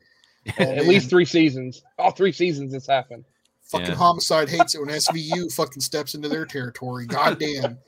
[0.48, 0.88] Oh, At man.
[0.88, 1.83] least three seasons.
[1.98, 2.72] All three seasons.
[2.72, 3.24] this happened.
[3.62, 3.94] fucking Yeah.
[3.94, 7.07] homicide hates it when SVU fucking steps into their territory.
[7.07, 7.78] God damn.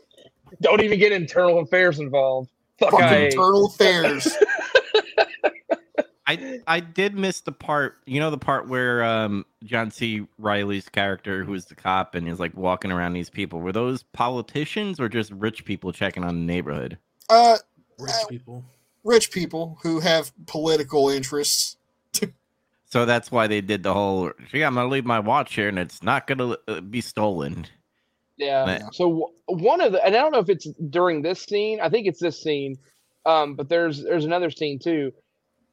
[0.63, 2.51] Don't even get internal affairs involved.
[2.79, 3.17] Fuck Fucking I.
[3.27, 4.29] internal affairs.
[6.27, 10.27] I I did miss the part, you know, the part where um John C.
[10.39, 13.61] Reilly's character, who's the cop, and is like walking around these people.
[13.61, 16.97] Were those politicians or just rich people checking on the neighborhood?
[17.29, 17.59] Uh,
[17.99, 18.65] Rich Uh, people.
[19.05, 21.77] rich people who have political interests.
[22.95, 24.31] So that's why they did the whole.
[24.53, 27.67] Gee, I'm gonna leave my watch here, and it's not gonna uh, be stolen.
[28.37, 28.65] Yeah.
[28.65, 31.81] But- So one of the, and I don't know if it's during this scene.
[31.81, 32.77] I think it's this scene.
[33.27, 35.11] Um, but there's there's another scene too.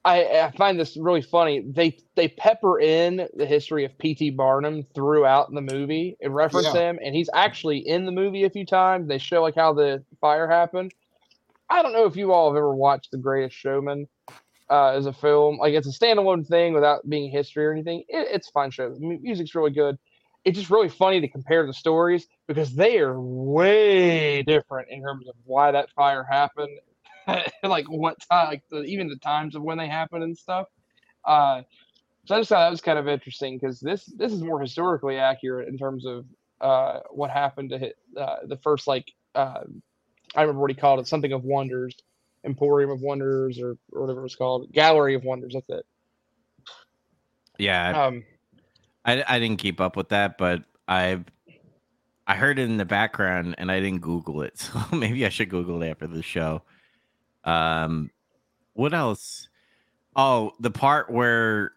[0.04, 1.64] I, I find this really funny.
[1.64, 4.32] They they pepper in the history of P.T.
[4.32, 6.90] Barnum throughout the movie and reference Yeah.
[6.90, 9.08] him, and he's actually in the movie a few times.
[9.08, 10.92] They show like how the fire happened.
[11.70, 14.08] I don't know if you all have ever watched The Greatest Showman.
[14.72, 15.58] Uh, as a film.
[15.58, 18.00] Like it's a standalone thing without being history or anything.
[18.08, 18.96] It, it's fun show.
[19.00, 19.98] Music's really good.
[20.46, 25.28] It's just really funny to compare the stories because they are way different in terms
[25.28, 26.80] of why that fire happened,
[27.64, 30.68] like what time, like the, even the times of when they happened and stuff.
[31.26, 31.62] Uh,
[32.26, 35.18] so I just thought that was kind of interesting because this this is more historically
[35.18, 36.26] accurate in terms of
[36.62, 39.62] uh, what happened to hit, uh, the first like uh,
[40.36, 41.96] I remember what he called it something of wonders,
[42.44, 45.54] Emporium of Wonders or, or whatever it was called, Gallery of Wonders.
[45.54, 45.86] That's it.
[47.58, 48.24] Yeah, Um,
[49.06, 51.24] I I didn't keep up with that, but I
[52.26, 55.50] I heard it in the background and I didn't Google it, so maybe I should
[55.50, 56.64] Google it after the show.
[57.44, 58.10] Um,
[58.74, 59.50] what else?
[60.16, 61.74] Oh, the part where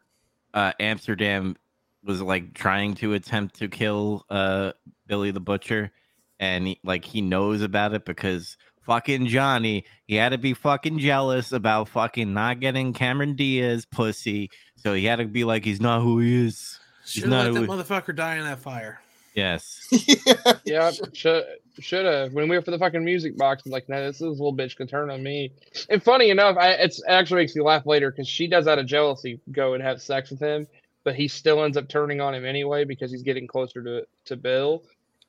[0.55, 1.57] uh, Amsterdam
[2.03, 4.73] was like trying to attempt to kill uh
[5.07, 5.93] Billy the Butcher,
[6.41, 10.99] and he, like he knows about it because fucking Johnny, he had to be fucking
[10.99, 15.81] jealous about fucking not getting Cameron Diaz pussy, so he had to be like he's
[15.81, 16.79] not who he is.
[17.07, 19.01] Should not let that motherfucker die in that fire.
[19.35, 19.89] Yes.
[20.27, 20.53] yeah.
[20.65, 21.45] yeah, should
[21.81, 23.65] should have when we were for the fucking music box.
[23.67, 25.53] I'm like, no, this is little bitch can turn on me.
[25.91, 28.79] And funny enough, I, it's it actually makes me laugh later because she does out
[28.79, 30.69] of jealousy go and have sex with him,
[31.03, 34.37] but he still ends up turning on him anyway because he's getting closer to to
[34.37, 34.85] Bill.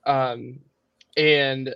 [0.06, 0.60] Um,
[1.18, 1.74] and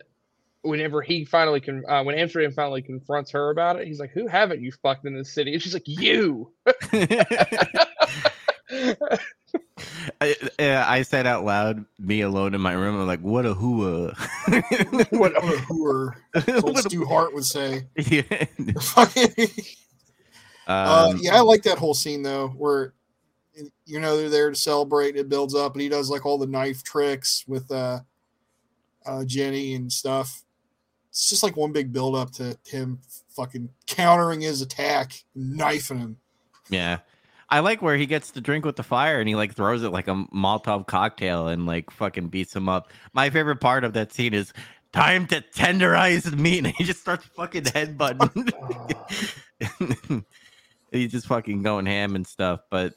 [0.62, 4.28] whenever he finally can, uh, when Amsterdam finally confronts her about it, he's like, "Who
[4.28, 6.52] haven't you fucked in this city?" And she's like, "You."
[10.22, 13.00] I, uh, I said out loud, me alone in my room.
[13.00, 14.16] I'm like, what a hooah.
[15.18, 16.16] What a hooer.
[16.34, 17.88] That's what What Stu Hart would say.
[17.96, 18.22] yeah.
[20.68, 22.94] uh, Um, yeah, I like that whole scene though, where
[23.86, 25.16] you know they're there to celebrate.
[25.16, 28.00] It builds up, and he does like all the knife tricks with uh,
[29.06, 30.44] uh, Jenny and stuff.
[31.10, 36.18] It's just like one big build up to him fucking countering his attack, knifing him.
[36.70, 37.00] yeah.
[37.52, 39.90] I like where he gets to drink with the fire and he like throws it
[39.90, 42.92] like a Molotov cocktail and like fucking beats him up.
[43.14, 44.54] My favorite part of that scene is
[44.94, 48.54] time to tenderize the meat and he just starts fucking headbutting.
[50.92, 52.62] He's just fucking going ham and stuff.
[52.70, 52.94] But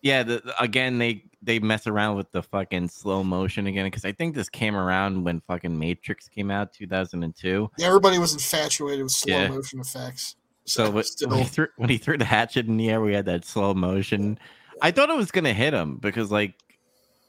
[0.00, 4.12] yeah, the, again they they mess around with the fucking slow motion again because I
[4.12, 7.70] think this came around when fucking Matrix came out 2002.
[7.78, 9.48] Yeah, everybody was infatuated with slow Yeah.
[9.48, 10.36] motion effects.
[10.64, 13.26] So when, when he threw when he threw the hatchet in the air, we had
[13.26, 14.38] that slow motion.
[14.82, 16.54] I thought it was gonna hit him because like,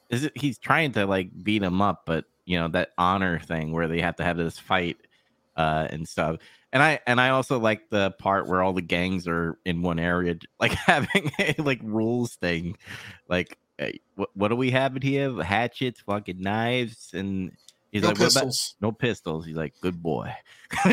[0.10, 3.72] is it he's trying to like beat him up, but you know that honor thing
[3.72, 4.98] where they have to have this fight
[5.56, 6.38] uh, and stuff.
[6.74, 10.00] And I and I also like the part where all the gangs are in one
[10.00, 12.76] area, like having a like rules thing,
[13.28, 13.58] like.
[13.80, 15.42] Hey, what, what do we have in here?
[15.42, 17.50] Hatchets, fucking knives, and
[17.94, 18.76] he's no like, "What about pistols.
[18.82, 19.46] no pistols.
[19.46, 20.36] He's like, good boy.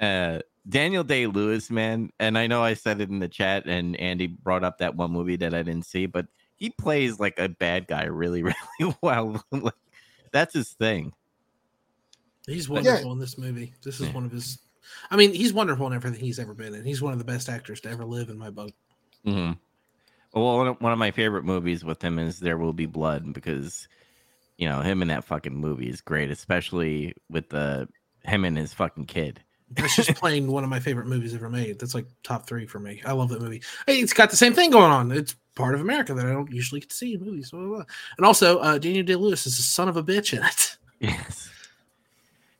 [0.00, 3.96] uh, Daniel Day Lewis, man, and I know I said it in the chat, and
[3.98, 7.48] Andy brought up that one movie that I didn't see, but he plays like a
[7.48, 8.42] bad guy really,
[8.80, 9.42] really well.
[9.52, 9.72] like,
[10.32, 11.14] that's his thing.
[12.46, 12.74] He's Yeah.
[12.74, 13.72] wonderful in this movie.
[13.82, 14.12] This is Yeah.
[14.12, 14.58] one of his.
[15.10, 16.84] I mean, he's wonderful in everything he's ever been in.
[16.84, 18.72] He's one of the best actors to ever live in my book.
[19.24, 19.52] hmm
[20.34, 23.86] Well, one of, my favorite movies with him is There Will Be Blood because,
[24.56, 27.88] you know, him in that fucking movie is great, especially with the
[28.24, 29.42] him and his fucking kid.
[29.70, 31.78] That's just playing one of my favorite movies ever made.
[31.78, 33.02] That's like top three for me.
[33.04, 33.62] I love that movie.
[33.86, 35.12] Hey, it's got the same thing going on.
[35.12, 37.50] It's part of America that I don't usually get to see in movies.
[37.50, 37.84] Blah, blah, blah.
[38.16, 40.76] And also, uh, Daniel Day Lewis is a son of a bitch in it.
[41.00, 41.50] Yes.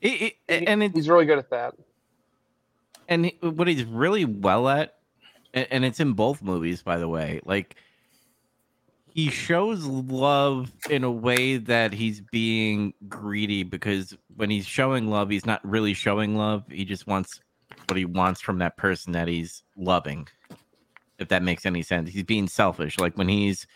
[0.00, 1.74] It, it, and it, he's really good at that.
[3.08, 4.96] and what he's really well at
[5.54, 7.40] and, and it's in both movies by the way.
[7.44, 7.76] Like
[9.08, 15.30] he shows love in a way that he's being greedy because when he's showing love
[15.30, 16.64] he's not really showing love.
[16.70, 17.40] He just wants
[17.88, 20.28] what he wants from that person that he's loving
[21.22, 22.10] if that makes any sense.
[22.10, 22.98] He's being selfish.
[22.98, 23.66] Like when he's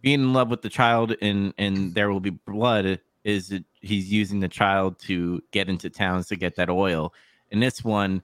[0.00, 4.40] being in love with the child in and there will be blood is he's using
[4.40, 7.12] the child to get into towns to get that oil.
[7.50, 8.22] In this one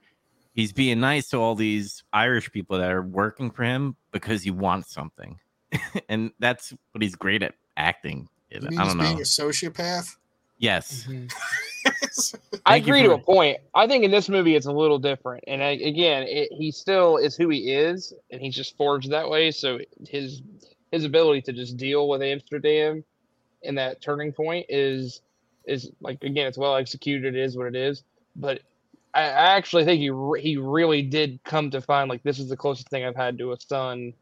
[0.61, 4.51] he's being nice to all these irish people that are working for him because he
[4.51, 5.39] wants something
[6.09, 9.25] and that's what he's great at acting You mean i he's don't know being a
[9.25, 10.17] sociopath?
[10.59, 11.27] yes mm-hmm.
[12.67, 13.59] I Thank you agree to a point.
[13.75, 17.17] I think in this movie it's a little different, and I, again, it, he still
[17.17, 19.51] is who he is, and he's just forged that way.
[19.51, 20.43] So his
[20.93, 23.05] his ability to just deal with Amsterdam
[23.63, 25.23] in that turning point is
[25.65, 27.35] is like again, it's well executed.
[27.35, 28.03] It is what it is,
[28.37, 28.61] but
[29.15, 29.23] I,
[29.57, 32.89] actually think he re- he really did come to find like this is the closest
[32.89, 34.13] thing I've had to a son,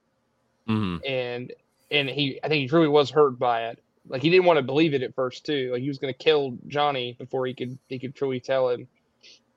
[0.68, 1.01] Mhm.
[1.09, 1.53] and
[1.91, 3.78] and he I think he truly was hurt by it.
[4.09, 5.70] Like he didn't want to believe it at first too.
[5.72, 8.89] Like he was going to kill Johnny before he could he could truly tell him.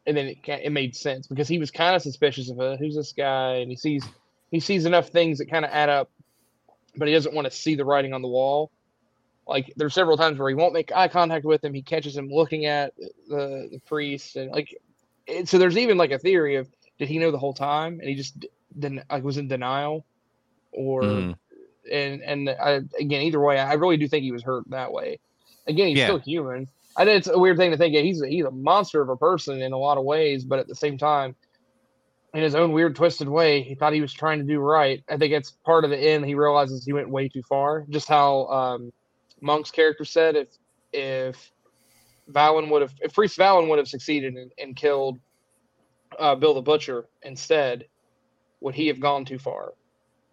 [0.06, 2.96] and then it it made sense because he was kind of suspicious of uh, who's
[2.96, 4.04] this guy, and he sees
[4.52, 6.10] he sees enough things that kind of add up,
[6.98, 8.72] but he doesn't want to see the writing on the wall.
[9.48, 11.74] Like there's several times where he won't make eye contact with him.
[11.74, 12.94] He catches him looking at
[13.30, 14.76] the the priest, and like
[15.46, 15.58] so.
[15.58, 16.70] There's even like a theory of
[17.00, 20.06] did he know the whole time, and he just then like was in denial,
[20.72, 21.36] or Mhm.
[21.92, 25.20] and and I, again either way, I really do think he was hurt that way.
[25.68, 26.06] Again, he's Yeah.
[26.06, 26.68] still human.
[26.98, 27.94] I know it's a weird thing to think.
[27.94, 30.60] Yeah, he's a, he's a monster of a person in a lot of ways, but
[30.60, 31.36] at the same time,
[32.34, 35.04] in his own weird, twisted way, he thought he was trying to do right.
[35.10, 36.26] I think it's part of the end.
[36.26, 37.86] He realizes he went way too far.
[37.90, 38.94] Just how um,
[39.42, 40.48] Monk's character said, if
[40.94, 41.52] if
[42.34, 45.20] Vallon would have, if Priest Vallon would have succeeded and, and killed
[46.20, 47.86] uh, Bill the Butcher instead,
[48.60, 49.74] would he have gone too far?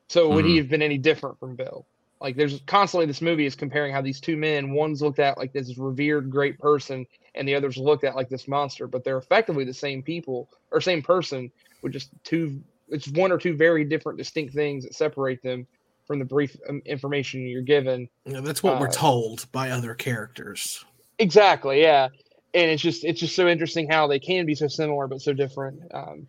[0.08, 1.86] So would he have been any different from Bill?
[2.20, 5.52] Like there's constantly this movie is comparing how these two men, one's looked at like
[5.52, 9.64] this revered great person, and the other's looked at like this monster, but they're effectively
[9.64, 11.50] the same people or same person
[11.82, 15.66] with just two it's one or two very different distinct things that separate them
[16.06, 18.08] from the brief um, information you're given.
[18.24, 20.84] Know, that's what we're Uh, told by other characters.
[21.18, 22.08] Exactly, yeah.
[22.54, 25.32] And it's just it's just so interesting how they can be so similar but so
[25.32, 25.80] different.
[25.92, 26.26] Um,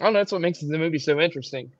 [0.00, 0.20] I don't know.
[0.20, 1.70] That's what makes the movie so interesting.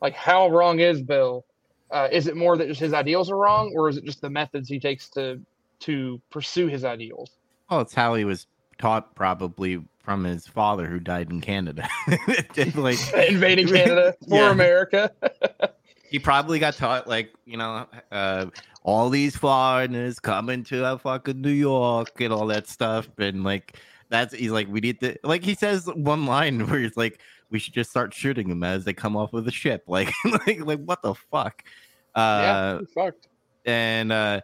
[0.00, 1.44] Like, how wrong is Bill?
[1.90, 4.30] Uh, is it more that just his ideals are wrong, or is it just the
[4.30, 5.40] methods he takes to
[5.80, 7.30] to pursue his ideals?
[7.70, 8.46] Well, it's how he was
[8.78, 11.88] taught probably from his father who died in Canada.
[12.74, 14.50] Like Invading Canada for Yeah.
[14.50, 15.10] America.
[16.10, 18.46] he probably got taught like, you know, uh
[18.84, 23.08] all these foreigners coming to uh, fucking New York and all that stuff.
[23.18, 23.78] And like
[24.08, 27.20] that's he's like, we need to like he says one line where he's like,
[27.50, 29.84] we should just start shooting them as they come off of the ship.
[29.88, 30.12] Like
[30.46, 31.62] like like what the fuck?
[32.16, 33.28] yeah, Uh he's fucked.
[33.64, 34.40] and uh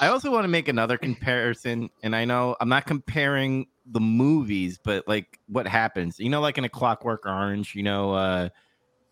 [0.00, 4.76] I also want to make another comparison, and I know I'm not comparing the movies,
[4.82, 8.48] but like what happens, you know, like in a Clockwork Orange, you know, uh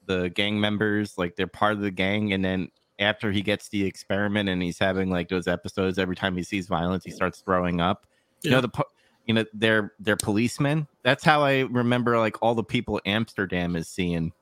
[0.06, 2.68] the gang members, like they're part of the gang, and then
[2.98, 6.66] after he gets the experiment and he's having like those episodes, every time he sees
[6.66, 8.06] violence, he starts throwing up.
[8.42, 8.88] You know, the po-
[9.26, 10.88] you know they're they're policemen.
[11.02, 14.32] That's how I remember like all the people Amsterdam is seeing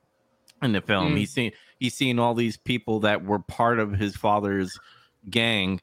[0.62, 1.14] in the film.
[1.14, 1.18] Mm.
[1.18, 4.78] He's seeing he's seeing all these people that were part of his father's
[5.28, 5.80] gang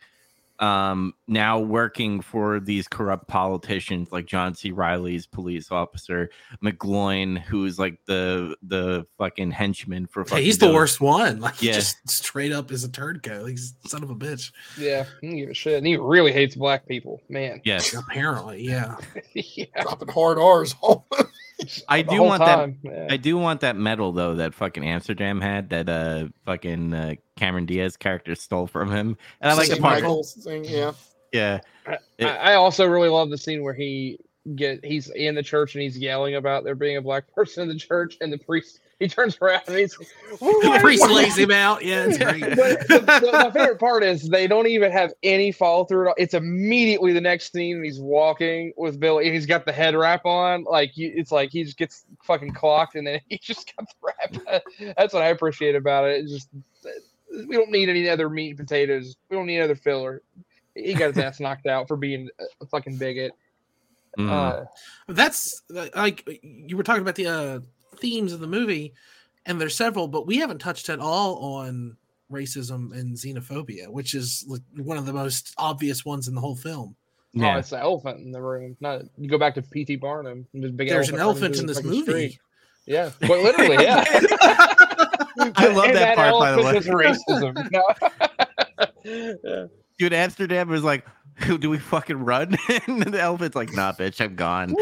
[0.59, 4.71] um now working for these corrupt politicians like John C.
[4.71, 6.29] Reilly's police officer,
[6.63, 11.39] McGloin, who's like the the fucking henchman for Hey, fucking he's the those- worst one.
[11.47, 13.45] Like, he just straight up is a turd go.
[13.45, 14.51] He's son of a bitch.
[14.77, 15.77] Yeah, he don't give a shit.
[15.77, 17.61] And he really hates black people, man.
[17.63, 17.93] Yes.
[17.93, 18.95] Apparently, yeah.
[19.33, 20.75] yeah, dropping hard R's.
[21.59, 23.07] all I do whole want that time, yeah.
[23.09, 27.65] I do want that medal though that fucking Amsterdam had that uh fucking uh, Cameron
[27.65, 29.17] Diaz character stole from him.
[29.41, 29.81] And I like the St.
[29.81, 30.65] part Michael's thing.
[30.65, 30.91] Yeah.
[31.31, 31.59] yeah.
[32.17, 34.19] It- I, I also really love the scene where he
[34.55, 37.69] get he's in the church and he's yelling about there being a black person in
[37.69, 39.95] the church, and the priest he turns around and he's
[40.39, 41.83] The priest lays him out.
[41.83, 42.41] Yeah, it's great.
[42.41, 46.07] But the, the, my favorite part is they don't even have any follow through at
[46.09, 46.15] all.
[46.17, 49.95] It's immediately the next scene, and he's walking with Billy, and he's got the head
[49.95, 50.63] wrap on.
[50.63, 54.63] Like it's like he just gets fucking clocked, and then he just got the wrap.
[54.97, 56.23] That's what I appreciate about it.
[56.23, 56.49] It's just
[57.47, 59.15] we don't need any other meat and potatoes.
[59.29, 60.21] We don't need another filler.
[60.75, 62.29] He got his ass knocked out for being
[62.61, 63.33] a fucking bigot.
[64.17, 64.29] Mhm.
[64.31, 64.65] Uh,
[65.07, 65.61] That's
[65.95, 67.59] like you were talking about the uh,
[67.99, 68.93] themes of the movie,
[69.45, 71.97] and there's several, but we haven't touched at all on
[72.31, 76.55] racism and xenophobia, which is like one of the most obvious ones in the whole
[76.55, 76.95] film.
[77.39, 78.75] Oh, it's the elephant in the room.
[78.79, 79.97] Not you go back to P.T.
[79.97, 80.47] Barnum.
[80.53, 82.29] This big There's an elephant elephant in this through the fucking movie.
[82.29, 82.39] street.
[82.87, 84.03] Yeah, but literally, yeah.
[84.07, 86.77] I love And that part, by the way.
[86.77, 87.71] is racism.
[87.71, 87.83] No.
[89.43, 89.65] Yeah.
[89.97, 91.05] Dude, Amsterdam was like,
[91.59, 92.57] do we fucking run?
[92.87, 94.75] and the elephant's like, nah, bitch, I'm gone.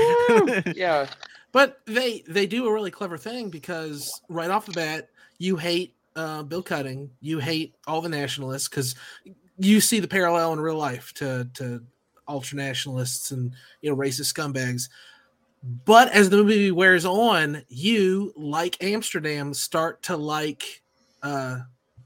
[0.76, 1.08] Yeah,
[1.56, 5.96] But they they do a really clever thing because right off the bat, you hate
[6.18, 8.94] uh, Bill Cutting, you hate all the nationalists because
[9.58, 11.82] you see the parallel in real life to to
[12.28, 14.90] ultra nationalists and you know racist scumbags.
[15.86, 20.84] But as the movie wears on, you like Amsterdam start to like
[21.24, 21.60] uh,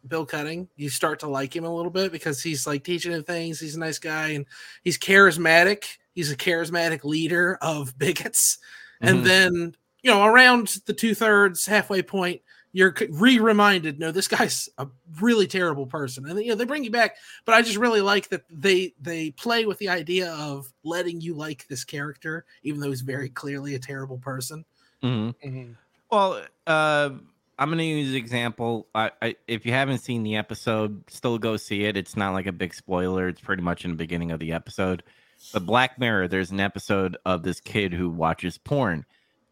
[0.08, 0.70] Bill Cutting.
[0.76, 3.60] You start to like him a little bit because he's like teaching him things.
[3.60, 4.46] He's a nice guy and
[4.84, 5.98] he's charismatic.
[6.14, 8.60] He's a charismatic leader of bigots.
[9.02, 9.24] And Mhm.
[9.24, 12.42] then, you know, around the two thirds, halfway point,
[12.72, 14.88] you're re reminded, no, this guy's a
[15.20, 16.26] really terrible person.
[16.30, 17.16] And, you know, they bring you back.
[17.46, 21.34] But I just really like that they they play with the idea of letting you
[21.34, 24.66] like this character, even though he's very clearly a terrible person.
[25.04, 25.34] Mhm.
[25.44, 25.76] Mhm.
[26.12, 27.10] Well, uh,
[27.58, 28.88] I'm gonna use an example.
[28.96, 31.98] I, I, if you haven't seen the episode, still go see it.
[31.98, 33.28] It's not like a big spoiler.
[33.30, 35.04] It's pretty much in the beginning of the episode.
[35.54, 39.06] But Black Mirror, there's an episode of this kid who watches porn.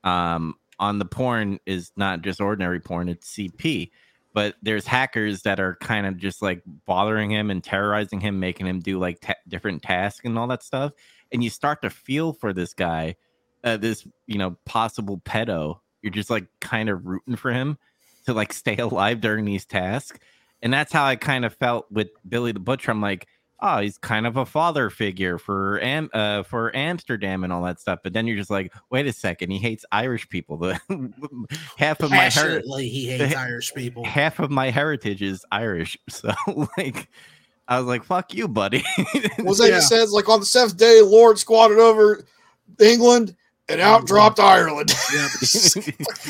[0.04, 3.92] Um, on the porn is not just ordinary porn; it's CP.
[4.34, 8.68] But there's hackers that are kind of just like bothering him and terrorizing him, making
[8.68, 10.92] him do like ta- different tasks and all that stuff.
[11.32, 13.16] And you start to feel for this guy,
[13.64, 15.80] uh, this you know possible pedo.
[16.04, 17.78] You're just like kind of rooting for him
[18.28, 20.20] to like stay alive during these tasks.
[20.62, 22.92] And that's how I kind of felt with Billy the Butcher.
[22.92, 23.28] I'm like,
[23.60, 27.80] oh, he's kind of a father figure for Am- uh, for Amsterdam and all that
[27.80, 28.00] stuff.
[28.04, 30.58] But then you're just like, wait a second, he hates Irish people.
[30.58, 30.80] The
[31.78, 34.04] half of my heritage, he hates Irish people.
[34.06, 35.98] half of my heritage is Irish.
[36.10, 36.32] So
[36.78, 37.10] like,
[37.68, 38.84] I was like, fuck you, buddy.
[39.40, 39.76] Was that Yeah.
[39.76, 42.24] he says like on the seventh day, Lord squatted over
[42.80, 43.36] England
[43.70, 44.94] and out dropped Ireland.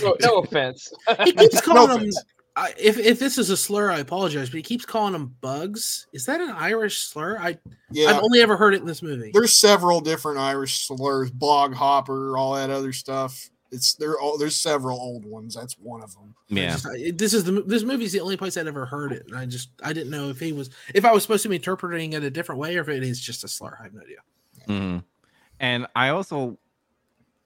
[0.02, 0.92] No, no offense.
[1.24, 2.10] He keeps calling them.
[2.58, 2.76] Offense.
[2.78, 6.08] I, if if this is a slur, I apologize, but he keeps calling them bugs.
[6.14, 7.38] Is that an Irish slur?
[7.40, 7.58] I
[7.92, 9.32] yeah, I've only ever heard it in this movie.
[9.34, 13.50] there's several different Irish slurs, bog hopper, all that other stuff.
[13.70, 14.18] It's there.
[14.18, 15.54] all There's several old ones.
[15.54, 16.34] That's one of them.
[16.48, 16.72] Yeah.
[16.72, 19.38] just- I- this is the this movie's the only place I'd ever heard it, and
[19.38, 22.14] I just I didn't know if he was if I was supposed to be interpreting
[22.14, 23.78] it a different way or if it is just a slur.
[23.80, 24.18] I have no idea.
[24.68, 25.04] Mhm.
[25.60, 26.58] And I also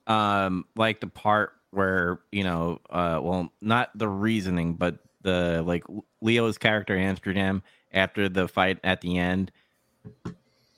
[0.08, 5.84] um like the part where, you know, uh well, not the reasoning, but the like
[6.22, 9.52] Leo's character Amsterdam after the fight at the end.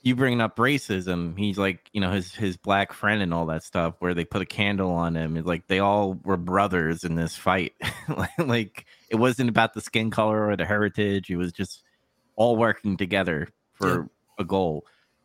[0.02, 3.62] You bringing up racism, he's like, you know, his his black friend and all that
[3.62, 5.36] stuff, where they put a candle on him.
[5.36, 7.72] It's like they all were brothers in this fight.
[8.38, 11.30] like it wasn't about the skin color or the heritage.
[11.30, 11.82] It was just
[12.36, 14.84] all working together for a goal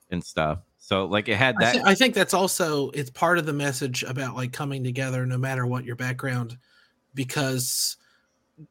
[0.10, 0.60] and stuff.
[0.80, 1.88] So like it had I, that.
[1.88, 5.68] I think that's also it's part of the message about like coming together no matter
[5.68, 6.58] what your background,
[7.14, 7.98] because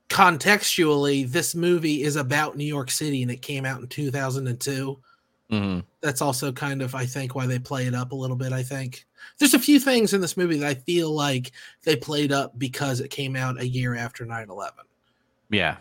[0.09, 4.99] contextually this movie is about New York City and it came out in 2002.
[5.51, 5.83] Mhm.
[6.03, 8.53] that's also kind of I think why they play it up a little bit.
[8.53, 9.07] I think
[9.39, 11.53] there's a few things in this movie that I feel like
[11.85, 14.85] they played up because it came out a year after 9/11.
[15.51, 15.77] Yeah.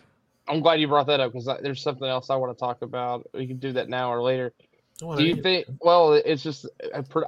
[0.47, 3.27] I'm glad you brought that up because there's something else I want to talk about.
[3.33, 4.53] We can do that now or later.
[5.01, 5.67] Well, Do you there think?
[5.81, 6.65] Well, it's just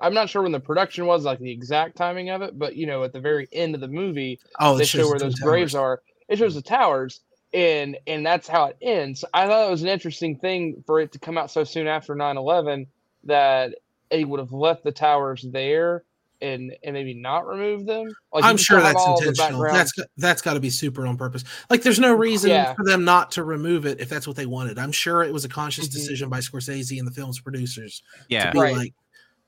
[0.02, 2.88] I'm not sure when the production was, like the exact timing of it, but you
[2.88, 5.76] know, at the very end of the movie, oh, they show where those Twin graves
[5.76, 6.02] are.
[6.28, 7.22] It shows the towers,
[7.54, 9.24] and and that's how it ends.
[9.34, 12.16] I thought it was an interesting thing for it to come out so soon after
[12.16, 12.88] 9/11
[13.26, 13.76] that
[14.10, 16.04] they would have left the towers there
[16.42, 18.08] and and maybe not remove them.
[18.34, 19.34] Like, I'm sure that's intentional.
[19.62, 19.76] background-
[20.18, 21.44] That's got- to be super on purpose.
[21.70, 22.74] Like, there's no reason Yeah.
[22.74, 24.80] for them not to remove it if that's what they wanted.
[24.80, 25.92] I'm sure it was a conscious Mhm.
[25.94, 28.46] decision by Scorsese and the film's producers Yeah.
[28.48, 28.76] to be Right.
[28.76, 28.94] like,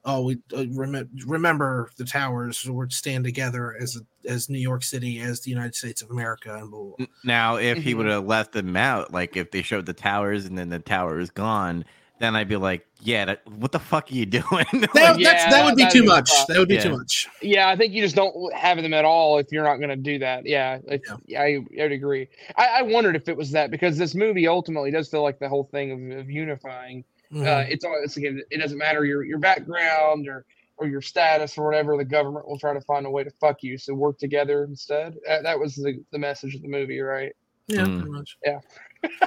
[0.03, 2.67] "Oh, we uh, rem- remember the towers.
[2.69, 6.69] We're stand together as as New York City, as the United States of America." And
[6.69, 7.05] blah, blah, blah.
[7.23, 7.97] Now, if he Mhm.
[7.97, 11.19] would have left them out, like if they showed the towers and then the tower
[11.19, 11.85] is gone,
[12.21, 14.43] then I'd be like, yeah, that, what the fuck are you doing?
[14.73, 16.29] That, Like, Yeah, that would be too be much.
[16.47, 16.83] That would be Yeah.
[16.83, 17.27] too much.
[17.41, 19.95] Yeah, I think you just don't have them at all if you're not going to
[19.95, 20.45] do that.
[20.45, 21.41] Yeah, if, yeah.
[21.41, 21.45] I,
[21.79, 22.27] I would agree.
[22.55, 25.49] I, I wondered if it was that because this movie ultimately does feel like the
[25.49, 27.03] whole thing of, of unifying.
[27.33, 27.69] Uh, Mhm.
[27.71, 30.45] it's all it's again, it doesn't matter your your background or
[30.77, 31.95] or your status or whatever.
[31.95, 33.77] The government will try to find a way to fuck you.
[33.77, 35.15] So work together instead.
[35.25, 37.31] That, that was the, the message of the movie, right?
[37.67, 37.99] yeah, Mm.
[38.01, 38.37] pretty much.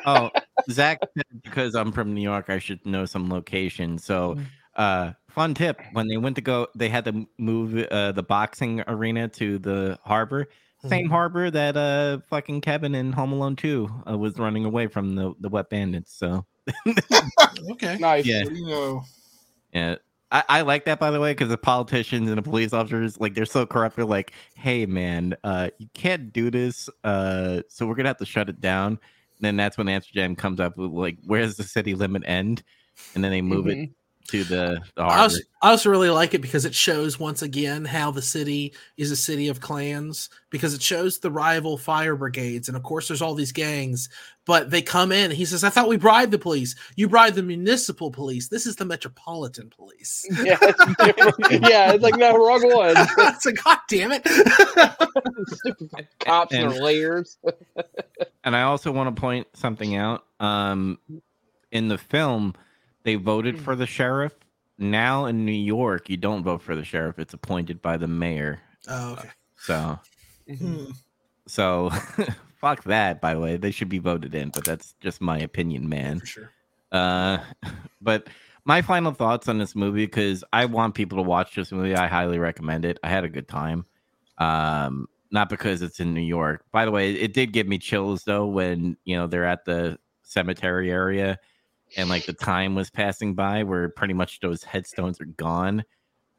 [0.06, 0.30] Oh,
[0.70, 3.98] Zach said because I'm from New York, I should know some location.
[3.98, 4.46] So, Mm.
[4.76, 8.82] uh, fun tip: when they went to go, they had to move uh, the boxing
[8.86, 10.48] arena to the harbor,
[10.88, 11.10] same Mhm.
[11.10, 15.34] harbor that uh fucking Kevin in Home Alone Two uh, was running away from the
[15.40, 16.12] the wet bandits.
[16.16, 16.44] So,
[17.72, 17.96] Okay.
[17.98, 18.26] Nice.
[18.26, 18.44] Yeah.
[18.44, 19.04] You know,
[19.72, 19.96] yeah.
[20.32, 23.34] I, I like that by the way because the politicians and the police officers like
[23.34, 23.94] they're so corrupt.
[23.96, 26.88] They're like, "Hey man, uh, you can't do this.
[27.04, 28.98] Uh, so we're gonna have to shut it down."
[29.40, 32.62] Then that's when Amsterdam comes up with like, "Where's the city limit end?"
[33.14, 33.94] And then they move it Mhm.
[34.28, 37.84] To the the I also, I also really like it because it shows once again
[37.84, 42.68] how the city is a city of clans because it shows the rival fire brigades
[42.68, 44.08] and of course there's all these gangs
[44.46, 47.42] but they come in he says I thought we bribed the police you bribed the
[47.42, 52.94] municipal police this is the metropolitan police Yeah, it's yeah, it's like no wrong one.
[53.18, 54.24] it's like god damn it
[56.20, 57.36] cops and And- layers.
[58.44, 60.24] And I also want to point something out.
[60.40, 60.98] Um,
[61.72, 62.54] in the film,
[63.04, 64.32] they voted for the sheriff.
[64.78, 68.60] Now in New York, you don't vote for the sheriff; it's appointed by the mayor.
[68.88, 69.98] oh okay So,
[70.58, 70.86] hmm.
[71.46, 71.90] so
[72.60, 73.20] fuck that.
[73.20, 76.20] By the way, they should be voted in, but that's just my opinion, man.
[76.20, 76.50] for sure
[76.92, 77.38] Uh,
[78.00, 78.28] but
[78.64, 81.94] my final thoughts on this movie because I want people to watch this movie.
[81.94, 82.98] I highly recommend it.
[83.02, 83.84] I had a good time.
[84.38, 86.64] Um, not because it's in New York.
[86.72, 89.98] By the way, it did give me chills though when you know they're at the
[90.22, 91.38] cemetery area
[91.96, 95.84] and like the time was passing by where pretty much those headstones are gone.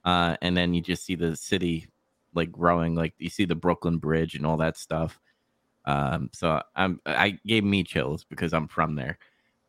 [0.03, 1.87] Uh, and then you just see the city
[2.33, 5.19] like growing, like you see the Brooklyn Bridge and all that stuff.
[5.85, 9.17] Um, so I'm I gave me chills because I'm from there.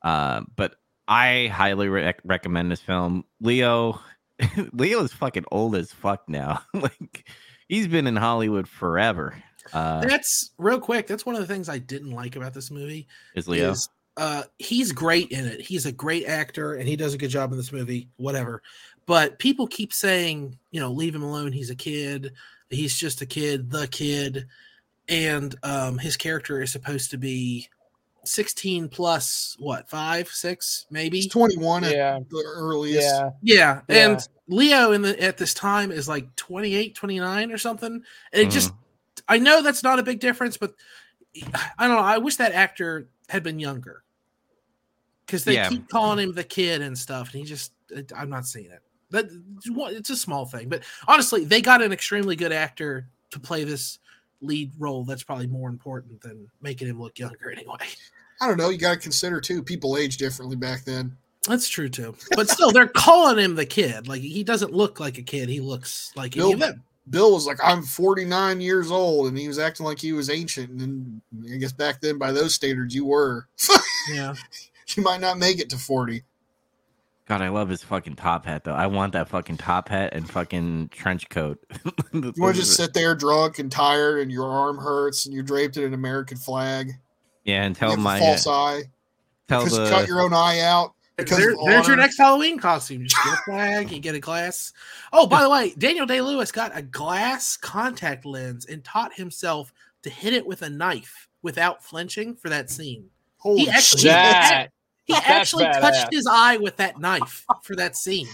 [0.03, 0.77] Uh, but
[1.09, 3.25] I highly rec- recommend this film.
[3.41, 4.01] Leo,
[4.73, 6.63] Leo is fucking old as fuck now.
[6.75, 7.29] like
[7.69, 9.43] he's been in Hollywood forever.
[9.73, 11.07] Uh, That's real quick.
[11.07, 13.09] That's one of the things I didn't like about this movie.
[13.35, 13.73] is Leo?
[13.73, 15.61] is uh he's great in it.
[15.61, 18.63] He's a great actor and he does a good job in this movie, whatever.
[19.07, 21.53] But people keep saying, you know, leave him alone.
[21.53, 22.33] He's a kid.
[22.71, 24.47] He's just a kid, the kid.
[25.09, 27.69] And um his character is supposed to be
[28.25, 31.19] 16 plus what, five, six, maybe?
[31.19, 33.07] He's 21 at Yeah, the earliest.
[33.07, 33.31] yeah.
[33.43, 33.81] Yeah.
[33.89, 34.09] Yeah.
[34.11, 38.03] And Leo in the at this time is like 28, 29 or something.
[38.33, 38.77] And it just Mhm.
[39.29, 40.75] I know that's not a big difference, but
[41.79, 41.99] I don't know.
[42.03, 44.03] I wish that actor had been younger
[45.27, 45.69] because they Yeah.
[45.69, 47.73] keep calling him the kid and stuff, and he just
[48.17, 48.81] I'm not seeing it.
[49.11, 49.27] That
[49.93, 53.99] it's a small thing, but honestly, they got an extremely good actor to play this
[54.41, 55.05] lead role.
[55.05, 57.77] That's probably more important than making him look younger anyway.
[58.41, 58.69] I don't know.
[58.71, 59.63] You got to consider too.
[59.63, 61.17] People age differently back then.
[61.49, 62.17] That's true too.
[62.35, 64.09] But still, they're calling him the kid.
[64.09, 65.49] Like he doesn't look like a kid.
[65.49, 66.83] He looks like Bill- any of them.
[67.09, 70.71] Bill was like, "I'm 49 years old," and he was acting like he was ancient.
[70.71, 71.23] And then
[71.55, 73.47] I guess back then, by those standards, you were.
[74.13, 74.35] Yeah.
[74.95, 76.23] You might not make it to 40.
[77.29, 78.73] God, I love his fucking top hat though.
[78.75, 81.59] I want that fucking top hat and fucking trench coat.
[82.13, 85.43] You want to just sit there drunk and tired, and your arm hurts, and you're
[85.43, 86.93] draped in an American flag.
[87.45, 88.83] yeah, and tell my false eye
[89.49, 90.95] tell because you the cut your own eye out.
[91.17, 93.05] Because There- there's your next Halloween costume.
[93.07, 94.73] Just get a flag, you get a glass.
[95.13, 99.73] Oh, by the way, Daniel Day Lewis got a glass contact lens and taught himself
[100.03, 103.07] to hit it with a knife without flinching for that scene.
[103.39, 104.11] Holy he actually- shit!
[104.13, 104.69] That
[105.07, 108.29] He That's actually touched his eye with that knife for that scene.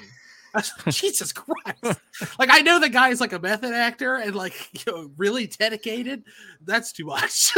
[0.90, 2.00] Jesus Christ!
[2.38, 4.54] Like I know the guy's like a method actor and like
[4.86, 6.24] you know really dedicated.
[6.62, 7.54] That's too much.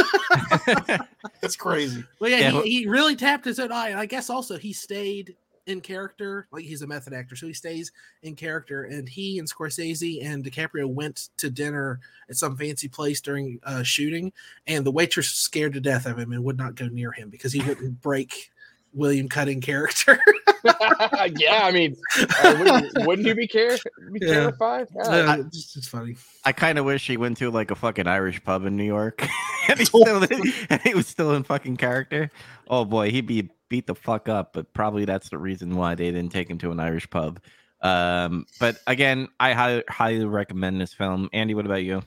[1.40, 2.04] That's crazy.
[2.20, 4.72] Well, yeah, Yeah, he, he really tapped his own eye, and I guess also he
[4.72, 5.34] stayed
[5.66, 6.46] in character.
[6.52, 7.90] Like he's a method actor, so he stays
[8.22, 8.84] in character.
[8.84, 13.82] And he and Scorsese and DiCaprio went to dinner at some fancy place during uh,
[13.82, 14.32] shooting,
[14.66, 17.28] and the waitress was scared to death of him and would not go near him
[17.28, 18.52] because he wouldn't break
[18.94, 20.18] William Cutting character.
[20.64, 23.76] yeah, I mean, uh, wouldn't, wouldn't you be, care-
[24.12, 24.32] be Yeah.
[24.34, 24.88] terrified?
[24.94, 25.02] Yeah.
[25.02, 26.16] Uh, it's just funny.
[26.44, 29.26] I kind of wish he went to like a fucking Irish pub in New York,
[29.68, 30.24] and, he still,
[30.70, 32.30] and he was still in fucking character.
[32.68, 34.52] Oh boy, he'd be beat the fuck up.
[34.54, 37.40] But probably that's the reason why they didn't take him to an Irish pub.
[37.82, 41.28] Um, but again, I highly, highly recommend this film.
[41.32, 42.02] Andy, what about you?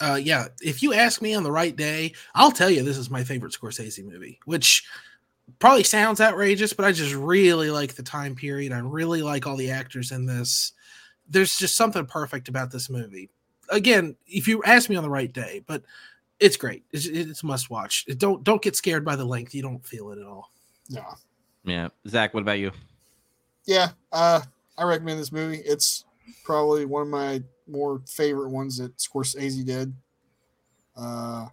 [0.00, 3.10] uh yeah if you ask me on the right day i'll tell you this is
[3.10, 4.82] my favorite scorsese movie which
[5.58, 8.72] probably sounds outrageous but i just really like the time period.
[8.72, 10.72] I really like all the actors in this.
[11.28, 13.30] There's just something perfect about this movie.
[13.68, 15.82] Again if you ask me on the right day but
[16.40, 16.84] it's great.
[16.90, 18.06] It's, it's must watch.
[18.18, 19.54] Don't don't get scared by the length.
[19.54, 20.50] You don't feel it at all.
[20.90, 21.04] No.
[21.64, 22.70] Yeah, Zach, what about you?
[23.64, 24.42] Yeah, uh,
[24.76, 25.62] I recommend this movie.
[25.64, 26.04] It's
[26.44, 29.94] probably one of my more favorite ones that Scorsese did.
[30.96, 31.46] Uh,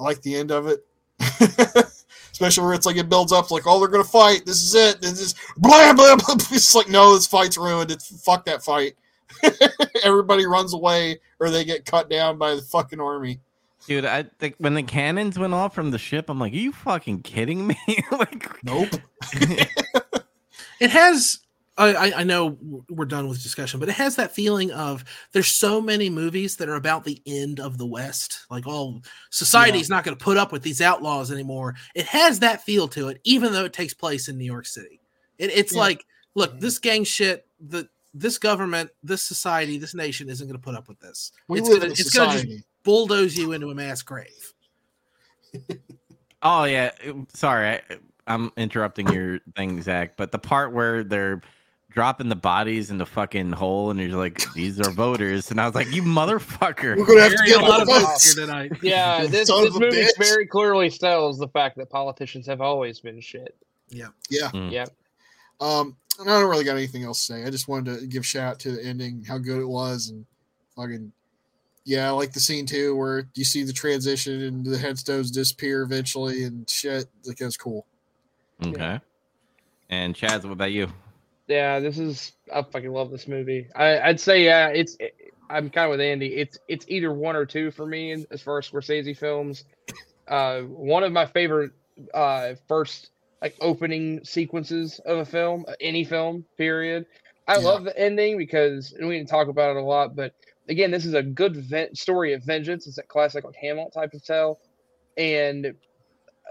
[0.00, 0.84] I like the end of it,
[2.34, 4.44] especially where it's like it builds up like, oh, they're gonna fight.
[4.44, 5.00] This is it.
[5.00, 6.34] This is blah blah blah.
[6.50, 7.92] It's like, no, this fight's ruined.
[7.92, 8.94] It's fuck that fight.
[10.04, 13.38] Everybody runs away or they get cut down by the fucking army.
[13.86, 16.72] Dude, I think when the cannons went off from the ship, I'm like, are you
[16.72, 17.76] fucking kidding me?
[18.10, 18.88] like, Nope.
[20.80, 21.38] it has
[21.76, 22.56] I, I- I know
[22.88, 26.68] we're done with discussion, but it has that feeling of there's so many movies that
[26.68, 28.46] are about the end of the West.
[28.50, 31.74] Like, all oh, society's not going to put up with these outlaws anymore.
[31.94, 35.00] It has that feel to it, even though it takes place in New York City.
[35.38, 35.80] It, it's Yeah.
[35.80, 36.60] like, look, mm-hmm.
[36.60, 40.88] this gang shit, the this government, this society, this nation isn't going to put up
[40.88, 41.32] with this.
[41.48, 44.52] We it's gonna, in a it's gonna just bulldoze you into a mass grave.
[46.42, 46.92] oh yeah,
[47.32, 47.80] sorry, I,
[48.28, 50.16] I'm interrupting your thing, Zach.
[50.16, 51.42] But the part where they're
[51.94, 55.66] dropping the bodies in the fucking hole, and you're like, these are voters, and I
[55.66, 56.96] was like, you motherfucker.
[56.96, 58.72] We're gonna have to get a lot of one of votes tonight.
[58.82, 60.18] Yeah, this, Son this movie bitch.
[60.18, 63.56] very clearly tells the fact that politicians have always been shit.
[63.88, 64.08] Yeah.
[64.30, 64.72] Mm.
[64.72, 64.86] Yeah.
[65.60, 67.44] Um, and I don't really got anything else to say.
[67.44, 70.26] I just wanted to give shout out to the ending, how good it was, and
[70.74, 71.12] fucking
[71.84, 75.82] yeah, I like the scene too where you see the transition and the headstones disappear
[75.82, 77.06] eventually and shit.
[77.24, 77.86] Like that's cool.
[78.64, 79.00] Okay.
[79.90, 80.88] And Chaz, what about you?
[81.48, 83.68] Yeah, this is I fucking love this movie.
[83.74, 84.96] I, I'd say yeah, it's
[85.50, 86.34] I'm kind of with Andy.
[86.34, 89.64] It's it's either one or two for me as far as Scorsese films.
[90.26, 91.72] Uh, one of my favorite
[92.14, 93.10] uh, first
[93.42, 97.06] like opening sequences of a film, any film, period.
[97.46, 97.58] I Yeah.
[97.58, 100.32] love the ending because and we didn't talk about it a lot, but
[100.68, 102.86] again, this is a good ven- story of vengeance.
[102.86, 104.60] It's a classic like Hamlet type of tale,
[105.18, 105.74] and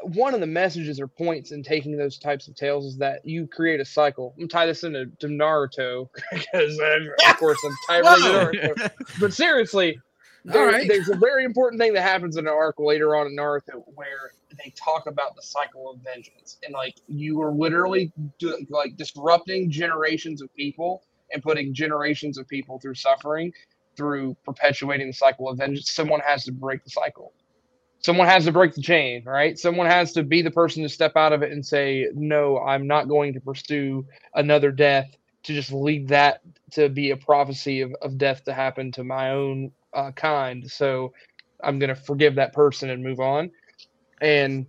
[0.02, 3.48] one of the messages or points in taking those types of tales is that you
[3.48, 4.34] create a cycle.
[4.36, 8.92] I'm gonna tie this into to Naruto because of course I'm tied to Naruto.
[9.20, 10.00] But seriously,
[10.46, 10.88] there, right.
[10.88, 14.34] there's a very important thing that happens in an arc later on in Naruto where
[14.64, 19.72] they talk about the cycle of vengeance and like you are literally do, like disrupting
[19.72, 23.52] generations of people and putting generations of people through suffering
[23.96, 25.92] through perpetuating the cycle of vengeance.
[25.92, 27.34] Someone has to break the cycle.
[28.06, 29.58] Someone has to break the chain, right?
[29.58, 32.88] Someone has to be the person to step out of it and say, "No, I'm
[32.88, 35.10] not going to pursue another death."
[35.44, 36.42] To just leave that
[36.72, 40.70] to be a prophecy of, of death to happen to my own uh, kind.
[40.72, 41.14] So
[41.62, 43.52] I'm going to forgive that person and move on.
[44.22, 44.68] And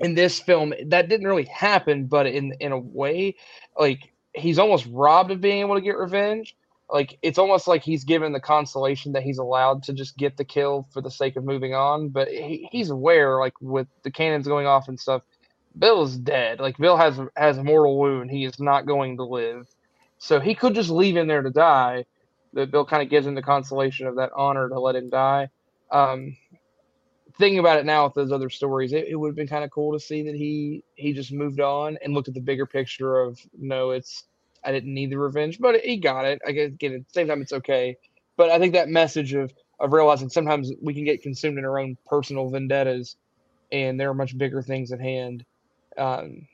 [0.00, 3.36] in this film, that didn't really happen, but in in a way,
[3.78, 6.54] like he's almost robbed of being able to get revenge.
[6.88, 10.44] Like it's almost like he's given the consolation that he's allowed to just get the
[10.44, 12.10] kill for the sake of moving on.
[12.10, 15.22] But he, he's aware, like with the cannons going off and stuff,
[15.76, 16.60] Bill is dead.
[16.60, 18.30] Like Bill has has a mortal wound.
[18.30, 19.66] He is not going to live.
[20.18, 22.06] So he could just leave him there to die.
[22.52, 25.50] That Bill kind of gives him the consolation of that honor to let him die.
[25.90, 26.36] Um,
[27.38, 29.70] thinking about it now with those other stories, it, it would have been kind of
[29.70, 33.20] cool to see that he he just moved on and looked at the bigger picture
[33.20, 34.24] of no, it's
[34.66, 36.42] I didn't need the revenge, but he got it.
[36.46, 37.96] I guess again, at the same time, it's okay.
[38.36, 41.78] But I think that message of of realizing sometimes we can get consumed in our
[41.78, 43.16] own personal vendettas,
[43.70, 45.44] and there are much bigger things at hand.
[45.96, 46.48] Um,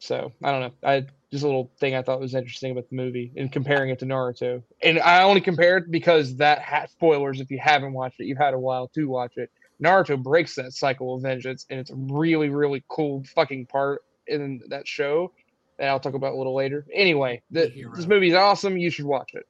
[0.00, 0.72] so I don't know.
[0.82, 4.00] I just a little thing I thought was interesting about the movie and comparing it
[4.00, 4.62] to Naruto.
[4.82, 7.40] And I only compare it because that ha- spoilers.
[7.40, 9.50] If you haven't watched it, you've had a while to watch it.
[9.82, 14.62] Naruto breaks that cycle of vengeance, and it's a really, really cool fucking part in
[14.68, 15.32] that show
[15.80, 16.86] that I'll talk about a little later.
[16.92, 17.94] Anyway, the, hero.
[17.96, 18.76] this movie is awesome.
[18.76, 19.46] You should watch it.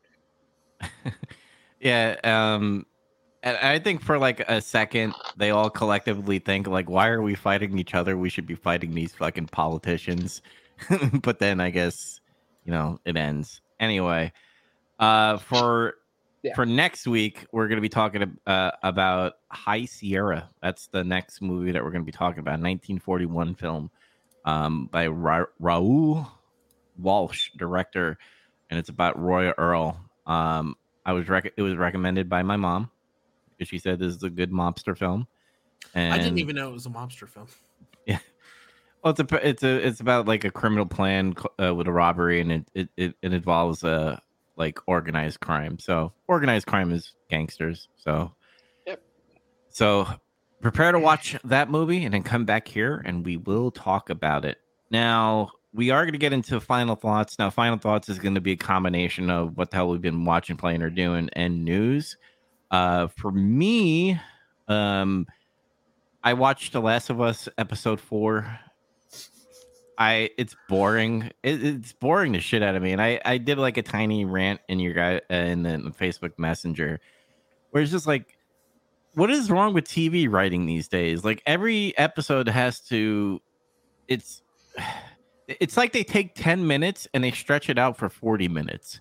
[1.80, 2.86] yeah um
[3.42, 7.34] and i think for like a second they all collectively think like why are we
[7.34, 10.40] fighting each other we should be fighting these fucking politicians
[11.22, 12.20] but then i guess
[12.64, 14.32] you know it ends anyway
[14.98, 15.94] uh for
[16.42, 16.54] Yeah.
[16.54, 21.42] for next week we're going to be talking uh, about high sierra that's the next
[21.42, 23.90] movie that we're going to be talking about 1941 film
[24.44, 26.26] um by Ra- raoul
[26.96, 28.18] walsh director
[28.68, 30.74] and it's about roy earle um
[31.04, 32.90] I was rec- it was recommended by my mom
[33.50, 35.26] because she said this is a good mobster film.
[35.94, 37.48] And I didn't even know it was a mobster film.
[38.06, 38.18] Yeah.
[39.04, 42.40] Well, it's a it's a it's about like a criminal plan uh, with a robbery,
[42.40, 44.18] and it it, it, it involves uh
[44.56, 45.78] like organized crime.
[45.78, 47.88] So organized crime is gangsters.
[47.96, 48.32] So
[48.86, 49.02] Yep.
[49.68, 50.06] So
[50.60, 54.44] prepare to watch that movie and then come back here and we will talk about
[54.44, 54.58] it.
[54.90, 57.38] Now we are going to get into final thoughts.
[57.38, 60.24] Now, final thoughts is going to be a combination of what the hell we've been
[60.24, 62.16] watching, playing, or doing, and news.
[62.70, 64.20] Uh, for me,
[64.68, 65.26] um,
[66.24, 68.58] I watched The Last of Us episode four.
[69.96, 71.30] I it's boring.
[71.42, 74.24] It, it's boring the shit out of me, and I I did like a tiny
[74.24, 77.00] rant in your guy uh, in the Facebook Messenger,
[77.70, 78.36] where it's just like,
[79.14, 81.24] what is wrong with TV writing these days?
[81.24, 83.40] Like every episode has to,
[84.08, 84.42] it's
[85.48, 89.00] it's like they take 10 minutes and they stretch it out for 40 minutes.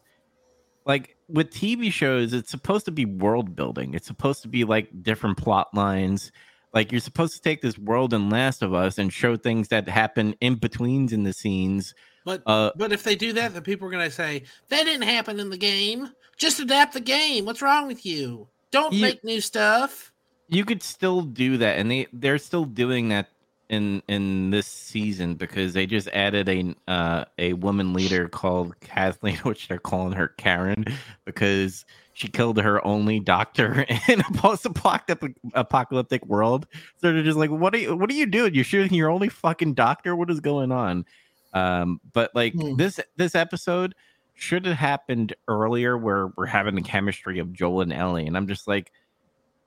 [0.86, 3.93] Like with TV shows, it's supposed to be world building.
[3.93, 6.32] It's supposed to be like different plot lines.
[6.74, 9.88] Like you're supposed to take this world in Last of Us and show things that
[9.88, 11.93] happen in betweens in the scenes.
[12.26, 15.39] But Uh, but if they do that, then people are gonna say that didn't happen
[15.39, 16.12] in the game.
[16.38, 17.45] Just adapt the game.
[17.45, 18.47] What's wrong with you?
[18.72, 20.12] Don't You- make new stuff.
[20.48, 23.30] you could still do that and they they're still doing that
[23.70, 29.38] in in this season because they just added a uh a woman leader called Kathleen
[29.44, 30.86] which they're calling her Karen
[31.24, 36.66] because she killed her only doctor in a post-apocalyptic apocalyptic world
[36.98, 39.30] so they're just like what are you what are you doing you're shooting your only
[39.30, 41.06] fucking doctor what is going on
[41.54, 42.76] um but like Hmm.
[42.76, 43.94] this this episode
[44.40, 48.48] should have happened earlier where we're having the chemistry of Joel and Ellie and I'm
[48.48, 48.92] just like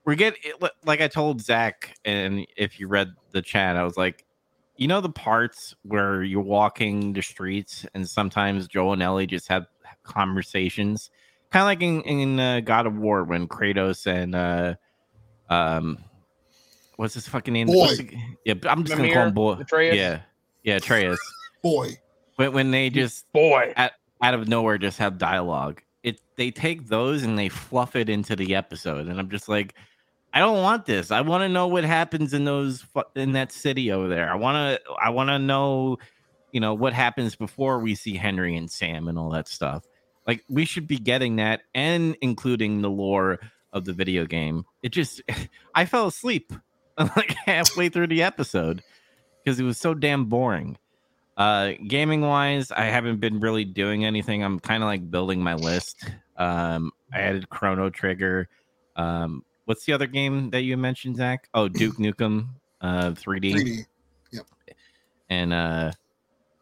[0.05, 0.41] we're getting
[0.85, 4.25] like I told Zach, and if you read the chat, I was like,
[4.77, 9.49] you know, the parts where you're walking the streets, and sometimes Joel and Ellie just
[9.49, 9.66] have
[10.03, 11.11] conversations,
[11.51, 14.75] kind of like in, in uh, God of War when Kratos and uh,
[15.49, 15.99] um,
[16.97, 17.68] what's his fucking name?
[17.68, 17.95] Boy.
[17.95, 19.53] The- yeah, I'm just gonna call him boy.
[19.53, 19.95] Atreus?
[19.95, 20.20] Yeah,
[20.64, 21.20] yeah, Atreus.
[21.62, 21.97] Boy,
[22.37, 23.73] When when they just Boy,
[24.23, 25.83] out of nowhere just have dialogue.
[26.03, 29.75] It they take those and they fluff it into the episode, and I'm just like,
[30.33, 31.11] I don't want this.
[31.11, 34.31] I want to know what happens in those in that city over there.
[34.31, 35.99] I want to I want to know,
[36.53, 39.85] you know, what happens before we see Henry and Sam and all that stuff.
[40.27, 43.41] Like we should be getting that and including the lore
[43.73, 44.64] of the video game.
[44.83, 45.20] It just
[45.75, 46.53] I fell asleep
[46.99, 48.83] like halfway through the episode
[49.45, 50.79] because it was so damn boring.
[51.37, 54.45] Uh gaming wise, I haven't been really doing anything.
[54.45, 56.05] I'm kind of like building my list.
[56.37, 58.49] Um I added Chrono Trigger.
[58.97, 61.49] Um what's the other game that you mentioned, Zach?
[61.55, 62.49] Oh, Duke Nukem
[62.80, 63.87] uh 3D.
[64.33, 64.45] 3D.
[65.30, 65.93] And uh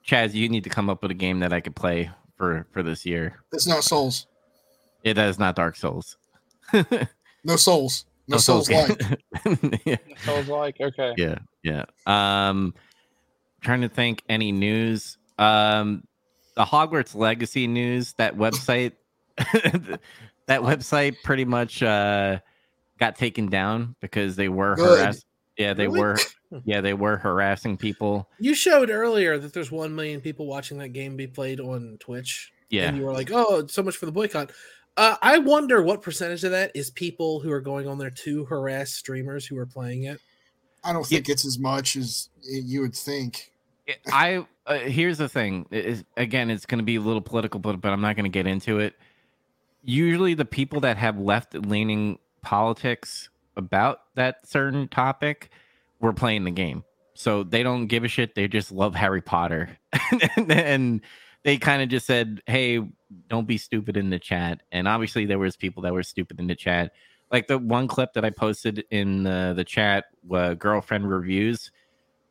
[0.07, 2.83] Chaz, you need to come up with a game that I could play for for
[2.83, 3.43] this year.
[3.53, 4.27] It's not souls.
[5.03, 6.17] It is not Dark Souls.
[7.45, 8.05] No souls.
[8.29, 8.89] No, souls game.
[8.89, 9.83] like.
[9.87, 9.97] yeah.
[10.29, 11.15] I was like, okay.
[11.17, 12.75] yeah yeah um
[13.61, 16.03] trying to think any news um
[16.57, 18.93] the hogwarts legacy news that website
[19.39, 22.39] that website pretty much uh
[22.99, 24.99] got taken down because they were Good.
[25.01, 25.25] harassed
[25.57, 25.99] yeah they Really?
[26.01, 26.19] were
[26.65, 30.89] yeah they were harassing people You showed earlier that there's one million people watching that
[30.91, 32.53] game be played on Twitch.
[32.69, 34.51] yeah And you were like, oh, so much for the boycott.
[34.97, 38.45] Uh, I wonder what percentage of that is people who are going on there to
[38.47, 40.21] harass streamers who are playing it.
[40.85, 43.53] I don't think it's as much as you would think.
[44.13, 45.67] I uh, here's the thing.
[45.71, 48.25] It is- again, it's going to be a little political, but but I'm not going
[48.25, 48.95] to get into it.
[49.83, 55.51] Usually, the people that have left leaning politics about that certain topic
[56.01, 58.35] were playing the game, so they don't give a shit.
[58.35, 59.77] They just love Harry Potter,
[60.37, 61.01] and, and
[61.43, 62.81] they kind of just said, "Hey,
[63.29, 66.47] don't be stupid in the chat." And obviously, there was people that were stupid in
[66.47, 66.93] the chat.
[67.31, 71.71] Like the one clip that I posted in the, the chat, uh, girlfriend reviews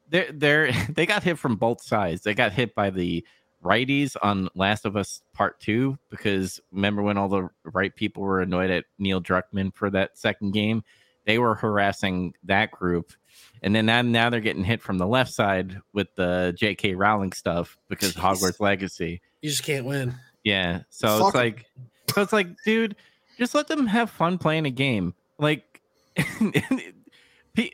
[0.10, 2.22] they're they're they got hit from both sides.
[2.22, 3.26] They got hit by the
[3.64, 8.42] righties on Last of Us Part Two because remember when all the right people were
[8.42, 10.84] annoyed at Neil Druckmann for that second game,
[11.26, 13.14] they were harassing that group,
[13.62, 16.96] and then now, now they're getting hit from the left side with the J.K.
[16.96, 18.22] Rowling stuff because Jeez.
[18.22, 19.22] Hogwarts Legacy.
[19.42, 20.16] You just can't win.
[20.44, 21.66] Yeah, so Fuck it's like,
[22.14, 22.96] so it's like, dude,
[23.40, 25.16] just let them have fun playing a game.
[25.40, 25.82] Like,
[26.18, 27.72] I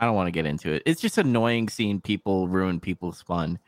[0.00, 0.82] don't want to get into it.
[0.84, 3.58] It's just annoying seeing people ruin people's fun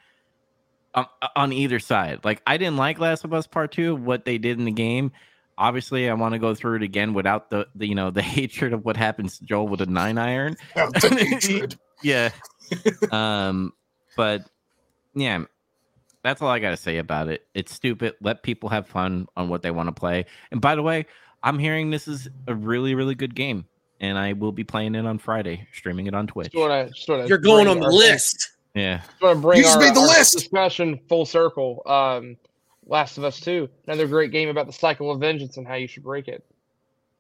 [0.95, 1.07] um,
[1.37, 2.25] on either side.
[2.25, 3.95] Like, I didn't like Last of Us Part Two.
[3.95, 5.13] What they did in the game.
[5.57, 8.73] Obviously, I want to go through it again without the, the you know the hatred
[8.73, 11.79] of what happens to Joel with a nine iron That's a hatred.
[12.03, 12.31] yeah
[13.13, 13.73] um
[14.17, 14.43] but
[15.15, 15.45] yeah
[16.25, 19.63] that's all i gotta say about it it's stupid let people have fun on what
[19.63, 21.07] they want to play and by the way
[21.45, 23.65] i'm hearing this is a really really good game
[24.01, 27.09] and i will be playing it on friday streaming it on twitch Just wanna, just
[27.09, 28.51] wanna You're going on the our- list.
[28.75, 30.33] yeah Just want bring You just our, made the our list!
[30.33, 31.83] discussion full circle.
[31.87, 32.37] Um,
[32.87, 35.87] Last of Us Two, another great game about the cycle of vengeance and how you
[35.87, 36.45] should break it.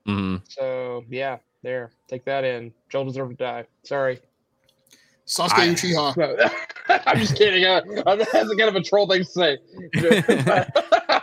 [0.04, 2.72] hmm So yeah, there, take that in.
[2.90, 3.64] Joel deserved to die.
[3.82, 4.20] Sorry.
[5.26, 6.16] Sasuke I- Uchiha.
[6.16, 6.48] No,
[7.06, 7.64] I'm just kidding.
[7.64, 9.58] Uh, I'm, that's a kind of a troll thing to say.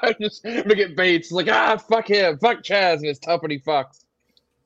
[0.04, 4.04] I'm just gonna get Bates like ah fuck him, fuck Chaz and his tuppeny fucks.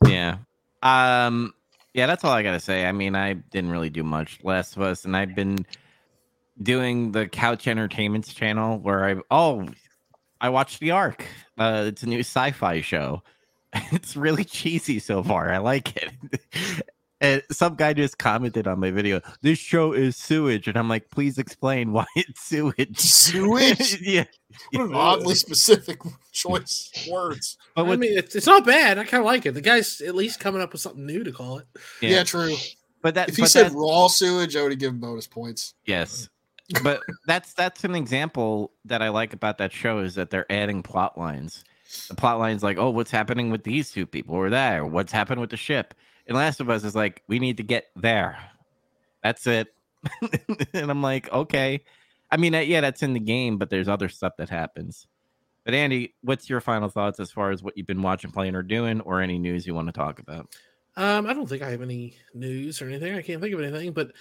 [0.07, 0.37] yeah
[0.83, 1.53] um
[1.93, 4.83] yeah that's all i gotta say i mean i didn't really do much last of
[4.83, 5.57] us and i've been
[6.61, 9.67] doing the couch entertainments channel where i oh
[10.41, 11.25] i watched the ark
[11.57, 13.21] uh it's a new sci-fi show
[13.91, 16.11] it's really cheesy so far i like it
[17.21, 21.09] and some guy just commented on my video this show is sewage and i'm like
[21.11, 24.01] please explain why it's sewage Sewage?
[24.05, 24.25] yeah
[24.71, 25.99] What an oddly specific
[26.31, 27.57] choice words.
[27.75, 28.97] but I mean, it's, it's not bad.
[28.99, 29.53] I kind of like it.
[29.53, 31.67] The guy's at least coming up with something new to call it.
[32.01, 32.55] Yeah, true.
[33.01, 35.73] but that If he said that- raw sewage, I would have given bonus points.
[35.85, 36.29] Yes.
[36.83, 40.81] But that's that's an example that I like about that show is that they're adding
[40.83, 41.63] plot lines.
[42.09, 45.11] The plot lines like, oh, what's happening with these two people or that, or what's
[45.11, 45.93] happened with the ship.
[46.27, 48.37] And Last of Us is like, we need to get there.
[49.23, 49.73] That's it.
[50.73, 51.83] and I'm like, okay.
[52.31, 55.07] I mean, uh, yeah, that's in the game, but there's other stuff that happens.
[55.63, 58.63] But Andy, what's your final thoughts as far as what you've been watching, playing, or
[58.63, 60.55] doing, or any news you want to talk about?
[60.95, 63.15] Um, I don't think I have any news or anything.
[63.15, 64.11] I can't think of anything, but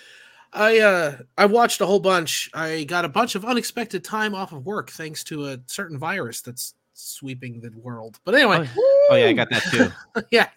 [0.55, 2.51] I uh I watched a whole bunch.
[2.55, 6.41] I got a bunch of unexpected time off of work thanks to a certain virus
[6.41, 8.19] that's sweeping the world.
[8.25, 10.23] But anyway, Oh yeah, I got that too.
[10.31, 10.49] yeah.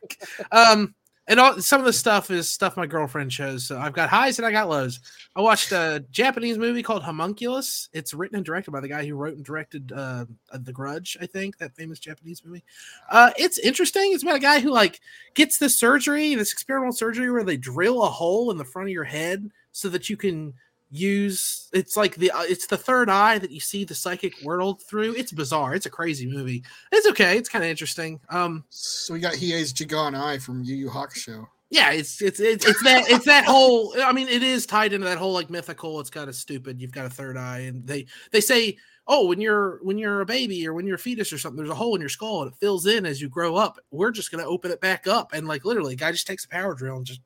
[0.51, 0.93] Um,
[1.27, 3.65] and all, some of the stuff is stuff my girlfriend shows.
[3.65, 4.99] So I've got highs and I got lows.
[5.35, 7.89] I watched a Japanese movie called Homunculus.
[7.93, 11.25] It's written and directed by the guy who wrote and directed uh, The Grudge, I
[11.25, 12.63] think, that famous Japanese movie.
[13.09, 14.13] Uh, it's interesting.
[14.13, 15.01] It's about a guy who like
[15.33, 18.93] gets this surgery, this experimental surgery where they drill a hole in the front of
[18.93, 20.53] your head so that you can
[20.89, 24.81] use it's like the uh, it's the third eye that you see the psychic world
[24.83, 25.13] through.
[25.15, 25.75] It's bizarre.
[25.75, 26.63] It's a crazy movie.
[26.91, 27.37] It's okay.
[27.37, 28.19] It's kind of interesting.
[28.29, 31.45] Um, So we got Hiei's Jagan Eye from Yu Yu Hakusho.
[31.69, 33.93] yeah, it's it's it's, it's that it's that whole.
[34.01, 35.99] I mean, it is tied into that whole like mythical.
[35.99, 36.79] It's kind of stupid.
[36.81, 38.77] You've got a third eye, and they they say,
[39.07, 41.69] oh, when you're when you're a baby or when you're a fetus or something, there's
[41.69, 43.79] a hole in your skull and it fills in as you grow up.
[43.91, 46.73] We're just gonna open it back up, and like literally, guy just takes a power
[46.73, 47.19] drill and just.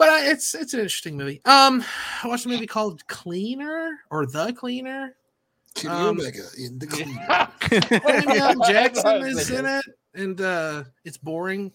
[0.00, 1.42] but uh, it's it's an interesting movie.
[1.44, 1.84] Um,
[2.24, 5.14] I watched a movie called Cleaner or The Cleaner.
[5.74, 7.16] Kenny Um, Omega in the clean.
[8.02, 8.68] Samuel L.
[8.68, 9.84] Jackson is in it,
[10.14, 11.70] and uh, it's boring.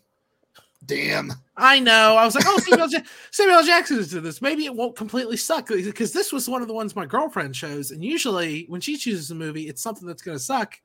[0.86, 1.32] Damn.
[1.55, 2.15] I know.
[2.17, 2.99] I was like, oh, Samuel, ja-
[3.32, 4.41] Samuel Jackson is in this.
[4.41, 7.91] Maybe it won't completely suck because this was one of the ones my girlfriend chose,
[7.91, 10.76] and usually when she chooses a movie, it's something that's going to suck.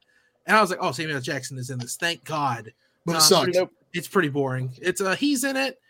[0.46, 1.96] And I was like, oh, Samuel Jackson is in this.
[1.96, 2.72] Thank God.
[3.06, 3.54] But No, it sucked.
[3.54, 3.72] Nope.
[3.92, 4.70] It's pretty boring.
[4.80, 5.80] It's uh, he's in it,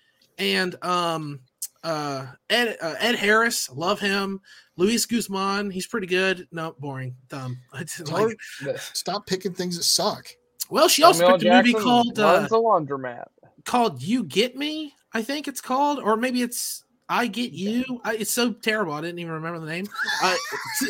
[0.41, 1.41] and um,
[1.85, 4.41] uh, Ed uh, Ed Harris, love him.
[4.77, 6.49] Luis Guzman, he's pretty good.
[6.51, 7.59] No, boring, dumb.
[7.73, 8.39] I didn't like.
[8.79, 10.27] Stop picking things that suck.
[10.71, 13.27] Well, she also Samuel picked a movie called uh, runs a laundromat.
[13.65, 18.17] called "You Get Me." I think it's called, or maybe it's "I Get You." I,
[18.17, 18.93] it's so terrible.
[18.93, 19.87] I didn't even remember the name.
[20.23, 20.37] Uh,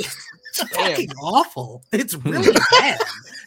[0.50, 1.84] it's, fucking awful.
[1.92, 2.98] It's really bad.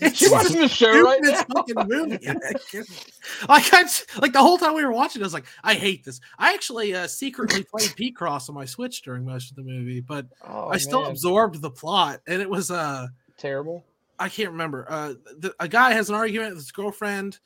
[0.01, 1.43] It's You watching the show right now?
[1.55, 2.17] fucking movie.
[3.49, 3.85] like I
[4.19, 6.19] like the whole time we were watching, I was like, I hate this.
[6.37, 10.27] I actually uh, secretly played Picross on my Switch during most of the movie, but
[10.47, 11.11] Oh, I still man.
[11.11, 13.83] absorbed the plot, and it was uh terrible.
[14.19, 14.85] I can't remember.
[14.87, 17.39] Uh, the, a guy has an argument with his girlfriend,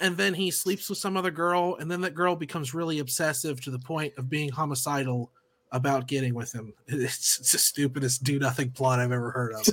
[0.00, 3.60] and then he sleeps with some other girl, and then that girl becomes really obsessive
[3.62, 5.30] to the point of being homicidal
[5.72, 6.72] about getting with him.
[6.86, 9.68] It's, it's the stupidest do nothing plot I've ever heard of.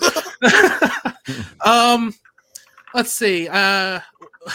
[1.65, 2.13] um,
[2.93, 3.47] let's see.
[3.47, 3.99] Uh,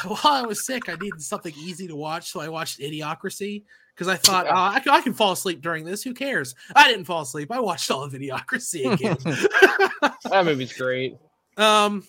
[0.07, 3.65] while I was sick, I needed something easy to watch, so I watched Idiocracy.
[3.95, 4.57] Because I thought Yeah.
[4.57, 6.03] uh, I, can, I can fall asleep during this.
[6.03, 6.55] Who cares?
[6.75, 7.53] I didn't fall asleep.
[7.53, 9.19] I watched all of Idiocracy again.
[10.31, 11.19] That movie's great.
[11.59, 12.03] Um,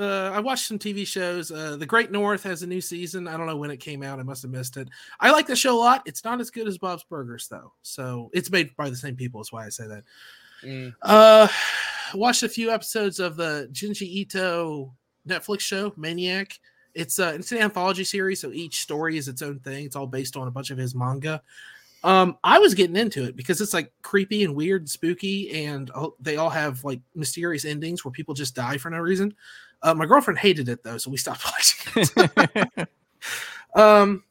[0.00, 1.50] uh, I watched some TV shows.
[1.50, 3.28] Uh, the Great North has a new season.
[3.28, 4.18] I don't know when it came out.
[4.18, 4.88] I must have missed it.
[5.20, 6.02] I like the show a lot.
[6.06, 7.72] It's not as good as Bob's Burgers though.
[7.82, 9.40] So it's made by the same people.
[9.40, 10.04] That's why I say that.
[10.64, 10.94] Mm.
[11.02, 11.48] Uh,
[12.14, 14.92] watched a few episodes of the Junji Ito
[15.26, 16.58] Netflix show Maniac.
[16.94, 19.84] It's uh, it's an anthology series, so each story is its own thing.
[19.84, 21.40] It's all based on a bunch of his manga.
[22.02, 25.90] Um, I was getting into it because it's like creepy and weird and spooky, and
[26.18, 29.34] they all have like mysterious endings where people just die for no reason.
[29.82, 31.44] Uh, my girlfriend hated it though, so we stopped
[31.96, 32.10] watching
[32.76, 32.88] it.
[33.74, 34.22] um,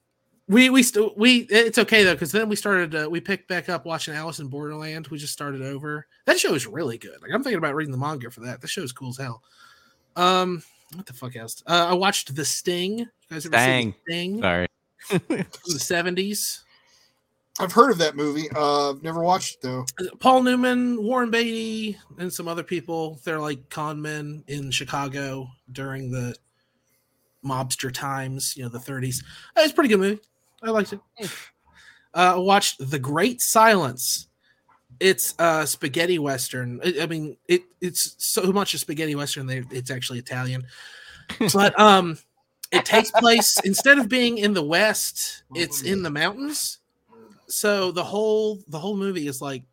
[0.47, 3.69] we we still we it's okay though because then we started uh, we picked back
[3.69, 5.07] up watching Alice in Borderland.
[5.07, 6.07] We just started over.
[6.25, 7.21] That show is really good.
[7.21, 8.61] Like I'm thinking about reading the manga for that.
[8.61, 9.43] The show is cool as hell.
[10.15, 10.63] Um,
[10.95, 11.63] what the fuck else?
[11.67, 12.99] Uh, I watched The Sting.
[12.99, 14.67] You guys ever seen The Sting Sorry.
[15.07, 16.61] from the '70s?
[17.59, 18.49] I've heard of that movie.
[18.55, 19.85] Uh, I've never watched it though.
[20.19, 23.19] Paul Newman, Warren Beatty, and some other people.
[23.23, 26.35] They're like con men in Chicago during the
[27.45, 29.23] mobster times, you know, the 30s.
[29.57, 30.19] Uh, It's a pretty good movie.
[30.61, 30.99] I liked it.
[31.21, 31.27] Uh,
[32.13, 34.27] I watched The Great Silence.
[34.99, 36.81] It's a spaghetti western.
[36.83, 40.65] I I mean, it it's so much a spaghetti western that it's actually Italian.
[41.53, 42.17] But um
[42.71, 46.79] it takes place instead of being in the west, it's in the mountains
[47.49, 49.63] so the whole the whole movie is like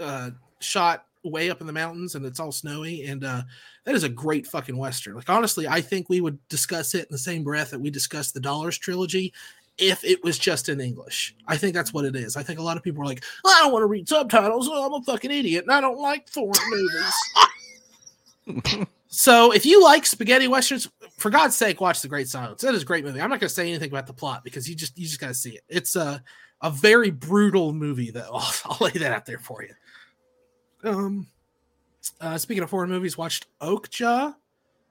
[0.00, 0.30] uh
[0.60, 3.42] shot way up in the mountains and it's all snowy and uh
[3.84, 5.14] that is a great fucking western.
[5.14, 8.34] Like honestly i think we would discuss it in the same breath that we discussed
[8.34, 9.32] the dollars trilogy
[9.78, 11.34] if it was just in english.
[11.46, 12.36] I think that's what it is.
[12.36, 14.68] I think a lot of people are like i don't want to read subtitles.
[14.70, 16.52] Oh, i'm a fucking idiot and i don't like foreign
[18.46, 18.86] movies.
[19.14, 22.62] So if you like spaghetti westerns for god's sake watch the great silence.
[22.62, 23.20] That is a great movie.
[23.20, 25.28] I'm not going to say anything about the plot because you just you just got
[25.28, 25.60] to see it.
[25.68, 26.18] It's uh
[26.62, 28.30] a very brutal movie though.
[28.32, 29.74] I'll, I'll lay that out there for you.
[30.84, 31.26] Um,
[32.20, 34.34] uh, speaking of foreign movies, watched Okja,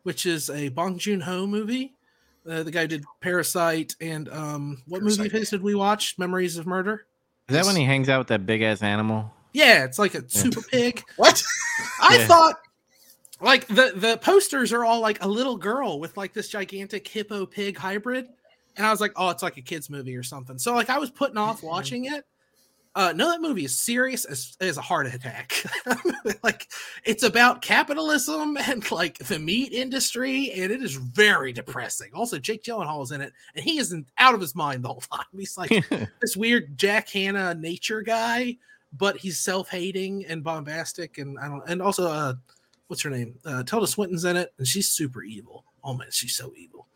[0.04, 1.94] which is a Bong Joon Ho movie.
[2.50, 6.18] Uh, the guy who did Parasite and um, what movie of his did we watch?
[6.18, 7.06] Memories of Murder.
[7.50, 9.32] Is that when he hangs out with that big ass animal?
[9.54, 11.04] Yeah, it's like a super pig.
[11.18, 11.44] What?
[12.02, 12.28] I Yeah.
[12.28, 12.56] thought
[13.42, 17.46] like the the posters are all like a little girl with like this gigantic hippo
[17.46, 18.30] pig hybrid,
[18.78, 20.58] and I was like, oh, it's like a kids movie or something.
[20.58, 22.26] So like I was putting off watching it.
[22.94, 25.64] Uh, no, that movie is serious as, as a heart attack.
[26.44, 26.68] like
[27.06, 32.12] it's about capitalism and like the meat industry, and it is very depressing.
[32.14, 35.04] Also, Jake Gyllenhaal is in it, and he isn't out of his mind the whole
[35.12, 35.26] time.
[35.34, 35.70] He's like
[36.22, 38.58] this weird Jack Hanna nature guy,
[38.98, 41.64] but he's self-hating and bombastic, and I don't.
[41.70, 42.34] And also, uh,
[42.88, 43.36] what's her name?
[43.46, 45.64] Uh, Tilda Swinton's in it, and she's super evil.
[45.82, 46.88] Oh man, she's so evil.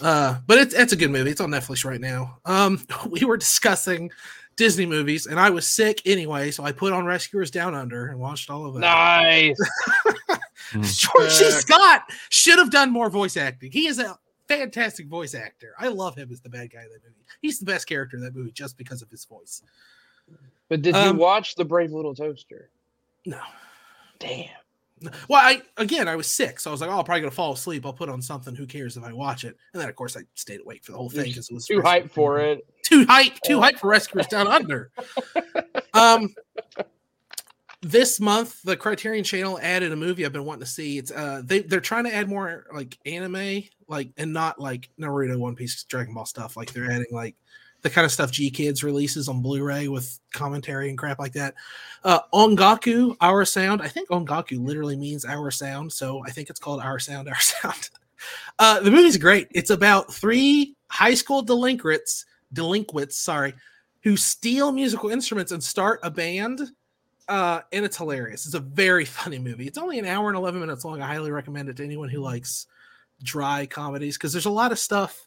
[0.00, 1.30] Uh, but it's it's a good movie.
[1.30, 2.38] It's on Netflix right now.
[2.44, 2.80] Um,
[3.10, 4.10] we were discussing
[4.56, 8.18] Disney movies, and I was sick anyway, so I put on Rescuers Down Under and
[8.18, 8.80] watched all of that.
[8.80, 9.58] Nice.
[10.98, 11.50] George C.
[11.50, 13.70] Scott should have done more voice acting.
[13.70, 14.18] He is a
[14.48, 15.74] fantastic voice actor.
[15.78, 17.16] I love him as the bad guy in that movie.
[17.42, 19.62] He's the best character in that movie just because of his voice.
[20.68, 22.70] But did Um, you watch The Brave Little Toaster?
[23.26, 23.40] No.
[24.18, 24.48] Damn.
[25.28, 27.52] Well, I again, I was sick, so I was like, "Oh, I'm probably gonna fall
[27.52, 27.86] asleep.
[27.86, 28.54] I'll put on something.
[28.54, 30.98] Who cares if I watch it?" And then, of course, I stayed awake for the
[30.98, 32.66] whole thing because it was Too hype for it.
[32.82, 33.34] Too hype.
[33.44, 34.90] Too hype for Rescuers Down Under.
[35.94, 36.34] Um,
[37.82, 40.98] this month, the Criterion Channel added a movie I've been wanting to see.
[40.98, 45.36] It's uh, they they're trying to add more like anime, like and not like Naruto,
[45.38, 46.56] One Piece, Dragon Ball stuff.
[46.56, 47.36] Like they're adding like
[47.82, 51.54] the kind of stuff GKIDS releases on Blu-ray with commentary and crap like that.
[52.04, 53.82] Uh, Ongaku, Our Sound.
[53.82, 57.40] I think Ongaku literally means Our Sound, so I think it's called Our Sound, Our
[57.40, 57.90] Sound.
[58.58, 59.48] Uh, the movie's great.
[59.50, 63.54] It's about three high school delinquents, delinquents, sorry,
[64.02, 66.60] who steal musical instruments and start a band.
[67.28, 68.46] Uh, and it's hilarious.
[68.46, 69.66] It's a very funny movie.
[69.66, 71.02] It's only an hour and 11 minutes long.
[71.02, 72.66] I highly recommend it to anyone who likes
[73.24, 75.26] dry comedies because there's a lot of stuff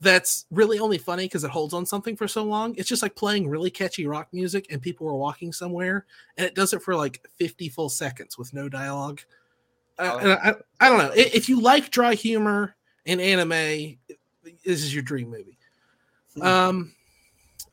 [0.00, 2.74] that's really only funny because it holds on something for so long.
[2.76, 6.54] It's just like playing really catchy rock music and people are walking somewhere and it
[6.54, 9.20] does it for like 50 full seconds with no dialogue.
[9.98, 10.18] Oh.
[10.18, 11.12] and I, I don't know.
[11.14, 12.76] If you like dry humor
[13.06, 13.96] and anime,
[14.64, 15.58] this is your dream movie.
[16.34, 16.42] Hmm.
[16.42, 16.92] Um,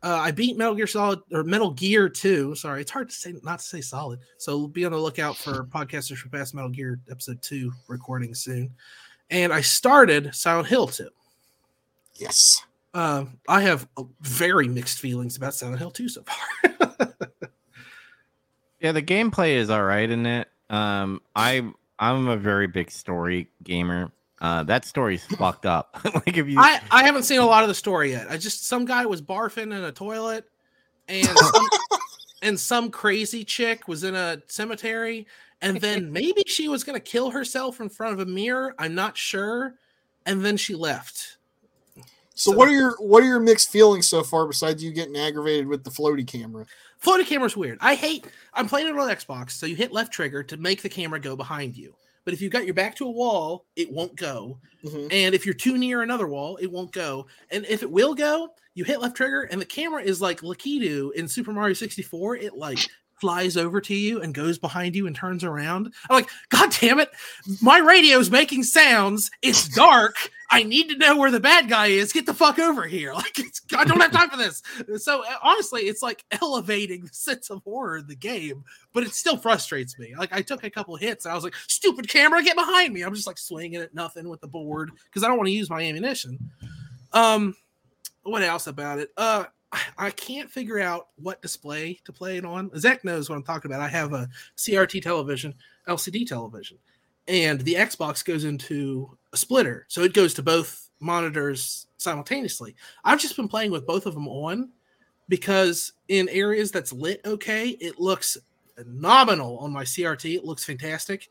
[0.01, 2.55] uh, I beat Metal Gear Solid or Metal Gear 2.
[2.55, 4.19] Sorry, it's hard to say not to say solid.
[4.37, 8.73] So be on the lookout for podcasters for past Metal Gear episode 2 recording soon.
[9.29, 11.07] And I started Silent Hill 2.
[12.15, 12.63] Yes.
[12.93, 17.13] Uh, I have uh, very mixed feelings about Silent Hill 2 so far.
[18.83, 20.49] Yeah, the gameplay is all right in it.
[20.69, 24.11] Um, I I'm a very big story gamer.
[24.41, 26.01] Uh, that story's fucked up.
[26.13, 28.27] like if you, I, I haven't seen a lot of the story yet.
[28.29, 30.49] I just some guy was barfing in a toilet
[31.07, 31.65] and some,
[32.41, 35.27] and some crazy chick was in a cemetery
[35.61, 38.75] and then maybe she was going to kill herself in front of a mirror.
[38.77, 39.75] I'm not sure.
[40.25, 41.37] And then she left.
[42.35, 45.15] So, So- what are your what are your mixed feelings so far besides you getting
[45.17, 46.65] aggravated with the floaty camera?
[46.99, 47.77] Floating camera's weird.
[47.81, 48.25] I hate.
[48.53, 51.35] I'm playing it on Xbox, so you hit left trigger to make the camera go
[51.35, 51.93] behind you.
[52.25, 54.57] But if you've got your back to a wall, it won't go.
[54.85, 55.11] Mhm.
[55.11, 57.27] And if you're too near another wall, it won't go.
[57.51, 61.11] And if it will go, you hit left trigger, and the camera is like Lakitu
[61.13, 62.37] in Super Mario 64.
[62.37, 62.79] It like
[63.19, 65.93] flies over to you and goes behind you and turns around.
[66.09, 67.09] I'm like, God damn it!
[67.61, 69.29] My radio's making sounds.
[69.41, 70.15] It's dark.
[70.51, 72.13] I need to know where the bad guy is.
[72.13, 73.13] Get the fuck over here!
[73.23, 73.39] Like,
[73.77, 74.61] I don't have time for this.
[74.97, 78.63] So uh, honestly, it's like elevating the sense of horror in the game,
[78.93, 80.13] but it still frustrates me.
[80.17, 83.01] Like, I took a couple hits and I was like, "Stupid camera, get behind me!"
[83.01, 85.69] I'm just like swinging at nothing with the board because I don't want to use
[85.69, 86.37] my ammunition.
[87.13, 87.55] Um,
[88.23, 89.09] what else about it?
[89.17, 89.45] Uh,
[89.97, 92.71] I can't figure out what display to play it on.
[92.77, 93.81] Zach knows what I'm talking about.
[93.81, 95.53] I have a CRT television,
[95.87, 96.77] LCD television,
[97.27, 102.75] and the Xbox goes into a splitter, so it goes to both monitors simultaneously.
[103.03, 104.69] I've just been playing with both of them on
[105.29, 108.37] because in areas that's lit okay, it looks
[108.75, 110.35] phenomenal on my CRT.
[110.35, 111.29] It looks fantastic.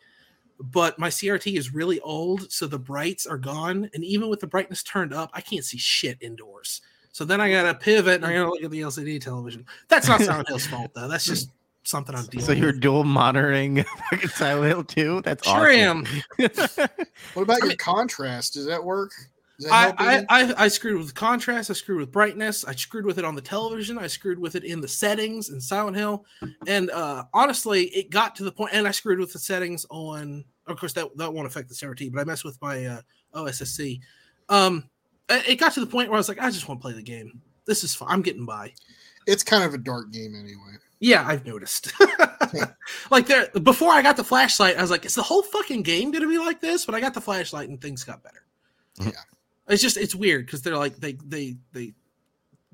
[0.61, 3.91] But my CRT is really old, so the brights are gone.
[3.95, 6.83] And even with the brightness turned up, I can't see shit indoors.
[7.11, 9.67] So then I gotta pivot and I gotta look at the LCD television.
[9.89, 11.09] That's not Silent Hill's fault though.
[11.09, 11.51] That's just
[11.85, 15.23] something I'm so you're dual monitoring fucking Silent Hill 2?
[15.23, 16.07] That's Sure awesome.
[16.39, 16.49] am.
[17.35, 18.55] What about I your mean- contrast?
[18.55, 19.13] Does that work?
[19.59, 20.43] Does that I, help I.
[20.43, 21.71] I I screwed with contrast.
[21.71, 22.65] I screwed with brightness.
[22.65, 23.99] I screwed with it on the television.
[23.99, 26.25] I screwed with it in the settings in Silent Hill.
[26.67, 30.45] And uh, honestly, it got to the point, and I screwed with the settings on.
[30.67, 33.01] Of course, that that won't affect the CRT, but I messed with my uh,
[33.35, 34.01] OSSC.
[34.49, 34.89] Um,
[35.29, 36.93] it it got to the point where I was like, I just want to play
[36.95, 37.41] the game.
[37.67, 38.09] This is fun.
[38.11, 38.73] I'm getting by.
[39.27, 40.79] it's kind of a dark game anyway.
[41.03, 41.93] Yeah, I've noticed.
[43.11, 46.13] like there, before I got the flashlight, I was like, "Is the whole fucking game
[46.13, 48.45] gonna be like this?" But I got the flashlight, and things got better.
[49.01, 49.11] Yeah.
[49.69, 51.93] it's just it's weird because they're like they they they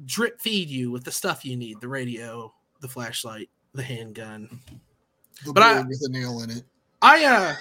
[0.04, 4.60] drip feed you with the stuff you need: the radio, the flashlight, the handgun.
[5.46, 6.64] The But I- with a nail in it.
[7.00, 7.54] I uh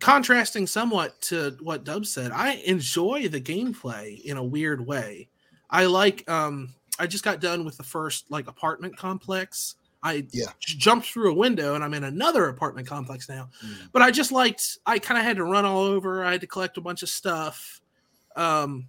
[0.00, 5.28] contrasting somewhat to what Dub said, I enjoy the gameplay in a weird way.
[5.70, 9.76] I like um I just got done with the first like apartment complex.
[10.02, 10.46] I Yeah.
[10.60, 13.48] jumped through a window and I'm in another apartment complex now.
[13.64, 13.88] Mm.
[13.92, 16.24] But I just liked I kind of had to run all over.
[16.24, 17.80] I had to collect a bunch of stuff.
[18.36, 18.88] Um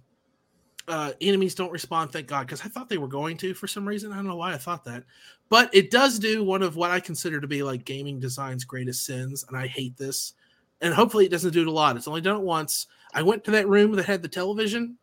[0.88, 3.86] uh enemies don't respond, thank God, because I thought they were going to for some
[3.88, 4.12] reason.
[4.12, 5.02] I don't know why I thought that.
[5.48, 9.04] But it does do one of what I consider to be like gaming design's greatest
[9.04, 10.34] sins, and I hate this.
[10.82, 11.96] and hopefully it doesn't do it a lot.
[11.96, 12.86] It's only done it once.
[13.14, 14.98] I went to that room that had the television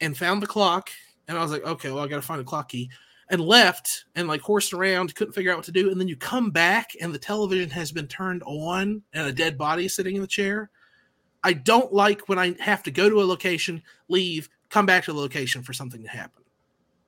[0.00, 0.88] and found the clock,
[1.28, 2.90] and I was like, okay, well, I got to find a clock key,
[3.30, 6.16] and left and like horsed around, couldn't figure out what to do, and then you
[6.16, 10.16] come back and the television has been turned on and a dead body is sitting
[10.16, 10.70] in the chair.
[11.44, 15.12] I don't like when I have to go to a location, leave, come back to
[15.12, 16.42] the location for something to happen.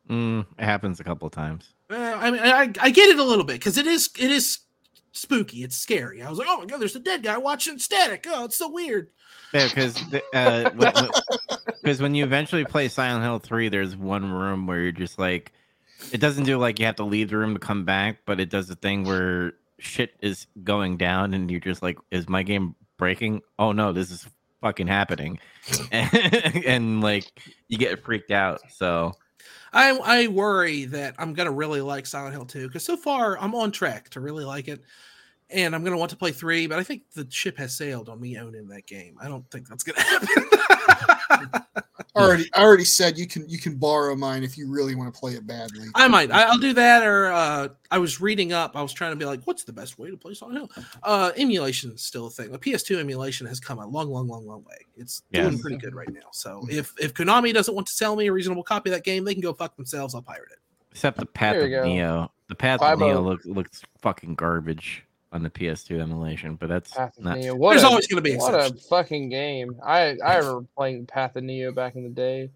[0.08, 1.74] Mm, it happens a couple of times.
[1.88, 4.60] Uh, I mean, I, I get it a little bit because it is it is
[5.12, 5.62] spooky.
[5.62, 6.22] It's scary.
[6.22, 8.26] I was like, oh my god, there's a dead guy watching static.
[8.28, 9.10] Oh, it's so weird.
[9.52, 10.02] Yeah, because
[10.34, 10.70] uh,
[11.82, 15.52] because when you eventually play Silent Hill three, there's one room where you're just like,
[16.12, 18.50] it doesn't do like you have to leave the room to come back, but it
[18.50, 22.74] does the thing where shit is going down, and you're just like, is my game
[22.96, 23.42] breaking?
[23.58, 24.28] Oh no, this is
[24.60, 25.38] fucking happening,
[25.90, 26.14] and,
[26.66, 27.24] and like
[27.68, 28.60] you get freaked out.
[28.70, 29.14] So
[29.72, 33.54] I I worry that I'm gonna really like Silent Hill 2 because so far I'm
[33.54, 34.82] on track to really like it,
[35.52, 36.66] and I'm gonna want to play three.
[36.66, 39.16] But I think the ship has sailed on me owning that game.
[39.20, 40.00] I don't think that's gonna
[41.30, 41.62] happen.
[42.16, 45.18] already, I already said you can you can borrow mine if you really want to
[45.18, 45.88] play it badly.
[45.94, 46.30] I might.
[46.30, 47.02] I, will do that.
[47.02, 48.76] Or uh, I was reading up.
[48.76, 50.84] I was trying to be like, what's the best way to play Silent Hill?
[51.02, 52.50] Uh, emulation is still a thing.
[52.50, 54.86] The PS2 emulation has come a long, long, long, long way.
[54.96, 56.28] It's doing pretty good right now.
[56.32, 59.24] So if if Konami doesn't want to sell me a reasonable copy of that game,
[59.24, 60.14] they can go fuck themselves.
[60.14, 60.58] I'll pirate it.
[60.92, 61.84] except the Path of go.
[61.84, 63.22] Neo, the Path Five of Neo oh.
[63.22, 67.38] looks looks fucking garbage on the PS2 emulation, but that's Path of not.
[67.38, 67.54] Neo.
[67.54, 69.76] What There's a, always gonna be what a fucking game.
[69.84, 72.50] I I remember playing Path of Neo back in the day.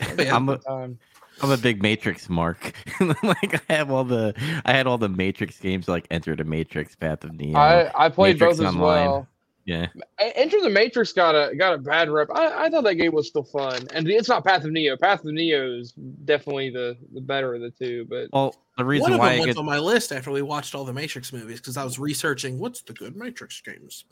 [0.30, 2.72] I'm a, I'm a big Matrix mark.
[3.22, 4.34] like I have all the
[4.64, 7.56] I had all the Matrix games like Enter the Matrix, Path of Neo.
[7.56, 9.06] I I played Matrix both as Online.
[9.06, 9.28] well.
[9.68, 9.86] Yeah.
[10.18, 12.28] Enter the Matrix got a got a bad rep.
[12.34, 14.96] I, I thought that game was still fun, and it's not Path of Neo.
[14.96, 15.92] Path of Neo is
[16.24, 18.06] definitely the the better of the two.
[18.08, 20.30] But Well, the One reason of why them I went get on my list after
[20.30, 24.06] we watched all the Matrix movies because I was researching what's the good Matrix games.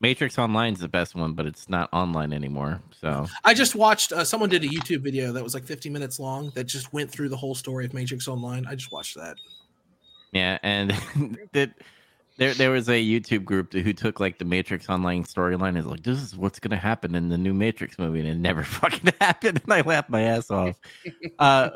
[0.00, 2.80] Matrix Online is the best one, but it's not online anymore.
[2.98, 4.10] So I just watched.
[4.10, 7.10] Uh, someone did a YouTube video that was like 50 minutes long that just went
[7.10, 8.64] through the whole story of Matrix Online.
[8.66, 9.36] I just watched that.
[10.32, 10.92] yeah, and
[11.52, 11.74] that
[12.36, 16.02] there there was a YouTube group who took like the Matrix Online storyline is like
[16.02, 19.60] this is what's gonna happen in the new Matrix movie, and it never fucking happened,
[19.64, 20.78] and I laughed my ass off.
[21.38, 21.70] uh,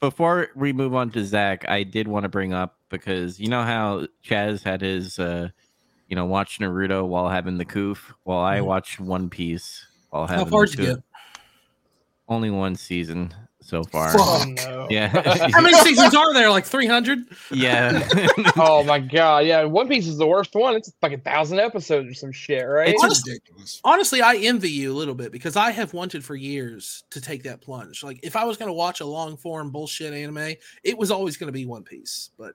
[0.00, 3.62] before we move on to Zach, I did want to bring up because you know
[3.62, 5.48] how Chaz had his uh,
[6.08, 8.14] you know watch Naruto while having the coof.
[8.24, 8.64] Well, I Mhm.
[8.66, 11.04] watched One Piece while How having far the did you get?
[12.28, 13.34] Only one season
[13.68, 14.16] so far.
[14.16, 14.90] Fuck.
[14.90, 15.08] Yeah.
[15.52, 16.48] How many seasons are there?
[16.48, 17.26] Like 300?
[17.50, 18.08] yeah.
[18.56, 19.64] oh my god, yeah.
[19.64, 20.74] One Piece is the worst one.
[20.74, 22.88] It's like a thousand episodes or some shit, right?
[22.88, 23.80] It's Honestly- ridiculous.
[23.84, 27.42] Honestly, I envy you a little bit because I have wanted for years to take
[27.42, 28.02] that plunge.
[28.02, 31.36] Like, if I was going to watch a long form bullshit anime, it was always
[31.36, 32.30] going to be One Piece.
[32.38, 32.54] But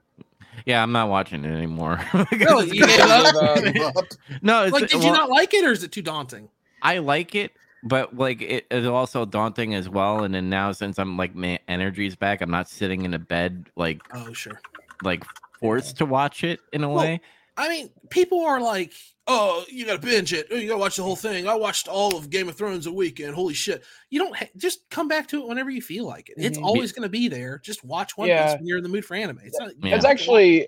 [0.66, 2.00] yeah, I'm not watching it anymore.
[2.32, 2.76] Really?
[2.76, 3.62] You gave up?
[3.62, 4.04] Give up.
[4.42, 6.48] no, it's, like, did you not like it, or is it too daunting?
[6.82, 7.52] I like it,
[7.84, 10.24] but like it is also daunting as well.
[10.24, 13.70] And then now since I'm like my energy's back, I'm not sitting in a bed
[13.76, 14.60] like Oh, sure.
[15.02, 15.24] like
[15.60, 17.20] forced to watch it in a Well, way.
[17.56, 18.92] I mean, people are like,
[19.28, 20.48] "Oh, you got to binge it.
[20.50, 22.86] Oh, you got to watch the whole thing." I watched all of Game of Thrones
[22.86, 23.32] a weekend.
[23.36, 23.84] Holy shit!
[24.10, 26.34] You don't ha- just come back to it whenever you feel like it.
[26.36, 26.64] It's Mhm.
[26.64, 27.60] always going to be there.
[27.62, 28.46] Just watch One Yeah.
[28.48, 29.38] Piece when you're in the mood for anime.
[29.44, 29.70] It's not.
[29.84, 29.94] Yeah.
[29.94, 30.66] It's actually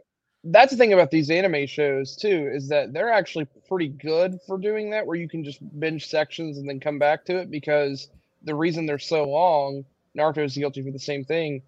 [0.50, 4.58] that's the thing about these anime shows too, is that they're actually pretty good for
[4.58, 8.08] doing that, where you can just binge sections and then come back to it because
[8.42, 9.84] the reason they're so long,
[10.16, 11.62] Naruto is guilty for the same thing.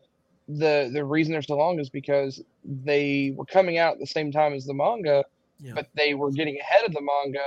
[0.49, 4.33] The the reason they're so long is because they were coming out at the same
[4.33, 5.25] time as the manga,
[5.61, 5.73] Yeah.
[5.75, 7.45] but they were getting ahead of the manga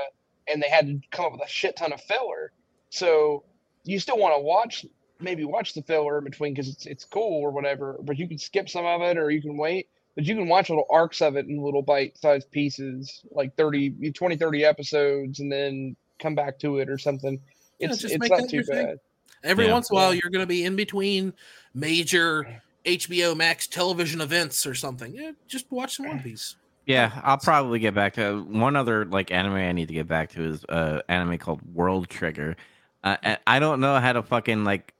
[0.47, 2.51] and they had to come up with a shit ton of filler.
[2.89, 3.43] So
[3.83, 4.85] you still want to watch
[5.19, 8.37] maybe watch the filler in between because it's it's cool or whatever, but you can
[8.37, 9.87] skip some of it or you can wait.
[10.15, 14.35] But you can watch little arcs of it in little bite-sized pieces, like 30, 20,
[14.35, 17.39] 30 episodes, and then come back to it or something.
[17.79, 18.85] Yeah, It's just it's make not too thing.
[18.87, 18.99] bad.
[19.43, 19.73] Every Yeah.
[19.73, 21.33] once in a while, you're going to be in between
[21.73, 25.13] major HBO Max television events or something.
[25.15, 26.55] Yeah, just watch some One Piece.
[26.85, 30.31] Yeah, I'll probably get back to one other like anime I need to get back
[30.31, 32.55] to is uh anime called World Trigger.
[33.03, 33.17] Uh,
[33.47, 34.93] I don't know how to fucking like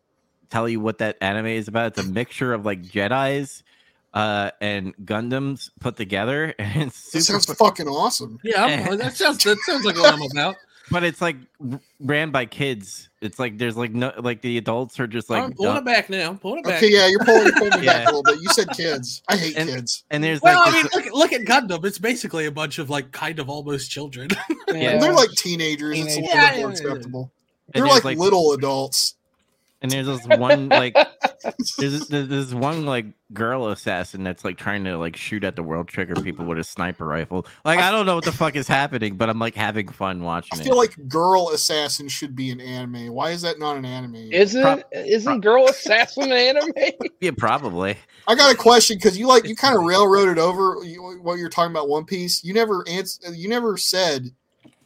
[0.49, 1.97] tell you what that anime is about.
[1.97, 3.63] It's a mixture of like Jedi's
[4.13, 8.39] uh and Gundams put together and it's That sounds fu- fucking awesome.
[8.43, 10.55] Yeah, I'm- that sounds that sounds like what I'm about.
[10.91, 11.38] but it's like
[12.01, 13.09] ran by kids.
[13.21, 15.85] It's like there's like no like the adults are just like I'm pulling dumb- it
[15.85, 16.33] back now.
[16.33, 16.77] Pulling it back.
[16.83, 18.41] Okay, yeah, you're pulling, you're pulling me back a little bit.
[18.41, 19.21] You said kids.
[19.29, 20.03] I hate And- kids.
[20.11, 21.85] and there's Well, like I mean, look, at- look at Gundam.
[21.85, 24.29] It's basically a bunch of like kind of almost children.
[24.67, 24.75] Yeah.
[24.91, 25.97] And they're like teenagers.
[25.99, 26.67] It's a little Yeah, more yeah, yeah, yeah.
[26.69, 27.31] acceptable.
[27.73, 29.15] They're there's, like, little adults.
[29.81, 30.95] And there's this one like
[31.77, 35.63] There's, there's this one like girl assassin that's like trying to like shoot at the
[35.63, 37.47] world trigger people with a sniper rifle.
[37.65, 40.59] Like I don't know what the fuck is happening, but I'm like having fun watching
[40.59, 40.61] it.
[40.61, 43.11] I feel like Girl Assassin should be an anime.
[43.13, 44.15] Why is that not an anime?
[44.31, 46.73] Isn't Prob- isn't Girl Assassin an anime?
[47.21, 47.97] yeah, probably.
[48.27, 51.49] I got a question because you like you kind of railroaded over you, what you're
[51.49, 52.43] talking about One Piece.
[52.43, 53.35] You never answered.
[53.35, 54.27] You never said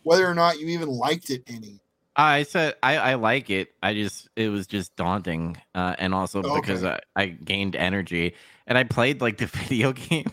[0.04, 1.82] whether or not you even liked it any.
[2.16, 3.70] I said I, I like it.
[3.84, 8.36] I just it was just daunting, uh, and also because I, I gained energy,
[8.68, 10.32] and I played like the video game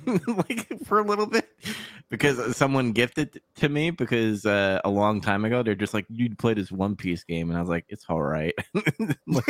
[0.48, 1.48] like for a little bit
[2.08, 6.38] because someone gifted to me because uh, a long time ago they're just like you'd
[6.38, 8.54] play this One Piece game, and I was like it's all right.
[9.26, 9.44] Like,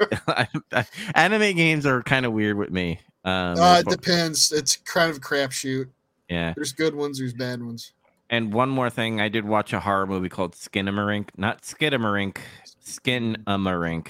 [0.28, 3.00] I- I- anime games are kind of weird with me.
[3.24, 4.52] Um, Uh, it depends.
[4.52, 5.88] It's kind of crapshoot.
[6.30, 6.52] yeah.
[6.54, 7.18] There's good ones.
[7.18, 7.92] There's bad ones.
[8.30, 12.38] And one more thing, I did watch a horror movie called Skinamarink, not Skidamarink,
[12.84, 14.08] Skinamarink.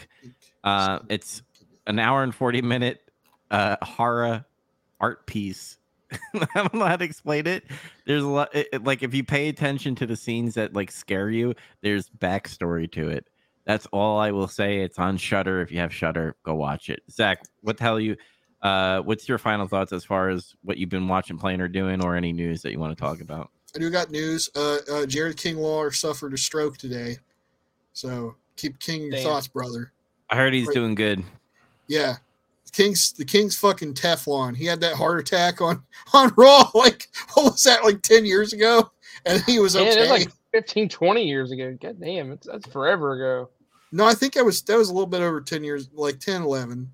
[0.65, 1.43] Uh, it's
[1.87, 3.01] an hour and 40 minute
[3.51, 4.45] uh, horror
[5.01, 5.79] art piece.
[6.35, 7.65] I don't know how to explain it.
[8.07, 10.91] There's a lot, it, it- like, if you pay attention to the scenes that like
[10.91, 13.27] scare you, there's backstory to it.
[13.67, 14.79] That's all I will say.
[14.81, 15.61] It's on Shudder.
[15.61, 17.03] If you have Shudder, go watch it.
[17.11, 18.17] Zach, what the hell you?
[18.63, 22.03] Uh, what's your final thoughts as far as what you've been watching, playing, or doing,
[22.03, 23.51] or any news that you want to talk about?
[23.75, 24.51] I do got news.
[24.57, 27.17] Uh, uh, Jerry King Lawler suffered a stroke today,
[27.93, 29.23] so keep King your Damn.
[29.25, 29.93] thoughts, brother.
[30.31, 30.75] I heard he's Right.
[30.75, 31.23] doing good.
[31.87, 32.17] Yeah,
[32.73, 34.57] King's the King's fucking Teflon.
[34.57, 35.83] He had that heart attack on
[36.13, 36.71] on Raw.
[36.75, 37.85] Like what was that?
[37.85, 38.91] Like ten years ago,
[39.27, 40.05] and he was okay.
[40.05, 41.77] it like 15, 20 years ago.
[41.81, 43.51] God damn, it's that's forever ago.
[43.93, 46.43] no, I think I was that was a little bit over ten years, like 10,
[46.43, 46.91] 11.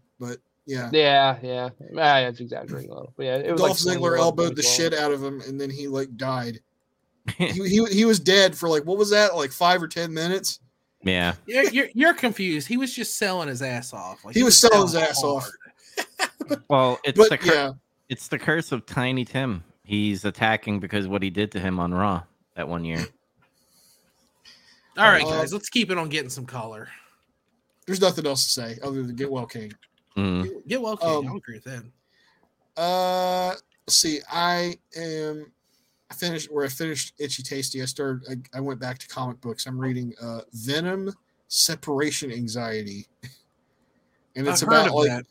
[0.66, 1.68] But yeah, Yeah, yeah.
[1.92, 3.12] Ah, that's exaggerating a little.
[3.16, 4.74] But yeah, it was Dolph like Ziggler elbowed the 2012.
[4.74, 6.60] shit out of him, and then he like died.
[7.36, 9.34] he, he he was dead for like what was that?
[9.36, 10.60] Like five or ten minutes.
[11.02, 11.34] yeah.
[11.46, 12.66] You're, you're, you're confused.
[12.68, 14.24] He was just selling his ass off.
[14.24, 15.48] Like He was selling his ass off.
[16.68, 17.72] Well, it's But the cur- yeah,
[18.10, 19.64] it's the curse of Tiny Tim.
[19.84, 22.22] He's attacking because what he did to him on Raw
[22.56, 23.06] that one year.
[24.98, 26.88] All right, Uh, guys, let's keep it on getting some color.
[27.86, 29.72] there's nothing else to say other than get well, King.
[30.16, 30.66] Mm.
[30.66, 31.08] Get well, King.
[31.08, 32.80] Um, I'll agree with that.
[32.80, 33.54] Uh,
[33.88, 35.50] see, I am.
[36.10, 37.82] I finished where I finished Itchy Tasty.
[37.82, 38.22] I started.
[38.30, 39.66] I, I went back to comic books.
[39.66, 41.12] I'm reading uh Venom
[41.48, 43.06] Separation Anxiety,
[44.36, 45.26] and it's I've heard about of like that.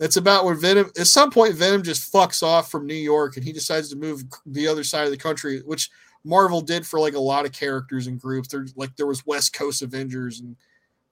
[0.00, 0.90] it's about when Venom.
[0.98, 4.24] At some point, Venom just fucks off from New York, and he decides to move
[4.46, 5.90] the other side of the country, which
[6.24, 8.48] Marvel did for like a lot of characters and groups.
[8.48, 10.56] There's like there was West Coast Avengers, and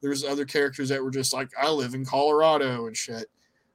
[0.06, 3.26] there's other characters that were just like I live in Colorado and shit.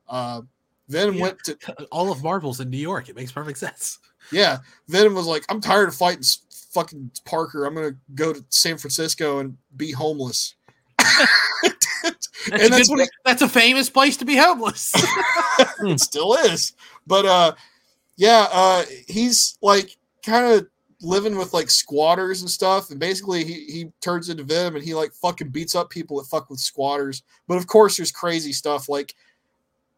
[0.07, 0.41] Uh,
[0.87, 1.21] Venom Yeah.
[1.21, 1.57] went to
[1.91, 3.09] All of Marvel's in New York.
[3.09, 3.99] It makes perfect sense.
[4.31, 6.23] yeah, Venom was like, I'm tired of fighting
[6.71, 7.65] fucking Parker.
[7.65, 10.55] I'm gonna go to San Francisco and be homeless.
[12.03, 14.91] That's, And a, that's what that's a famous place to be homeless.
[15.81, 16.73] it still is.
[17.05, 17.53] But uh,
[18.17, 19.95] yeah, uh, he's like
[20.25, 20.67] kind of
[21.02, 24.94] living with like squatters and stuff, and basically he he turns into Venom and he
[24.94, 27.23] like fucking beats up people that fuck with squatters.
[27.48, 29.15] But of course, there's crazy stuff like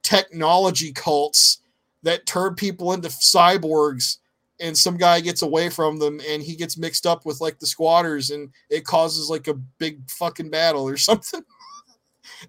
[0.04, 1.62] technology cults
[2.04, 4.18] that turn people into cyborgs
[4.60, 7.66] and some guy gets away from them and he gets mixed up with like the
[7.66, 11.42] squatters and it causes like a big fucking battle or something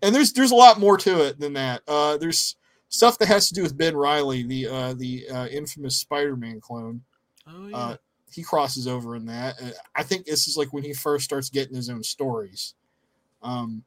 [0.03, 2.57] and there's there's a lot more to it than that uh there's
[2.89, 7.01] stuff that has to do with ben riley the uh the uh, infamous spider-man clone
[7.49, 7.77] oh, yeah.
[7.77, 7.97] uh
[8.35, 9.55] he crosses over in that
[9.95, 12.75] i think this is like when he first starts getting his own stories
[13.43, 13.83] um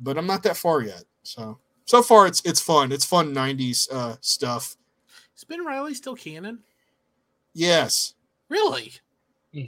[0.00, 3.88] but i'm not that far yet so so far it's it's fun it's fun 90s
[3.92, 4.76] uh stuff
[5.36, 6.58] Is Ben Riley still canon?
[7.54, 8.14] yes
[8.48, 8.92] Really?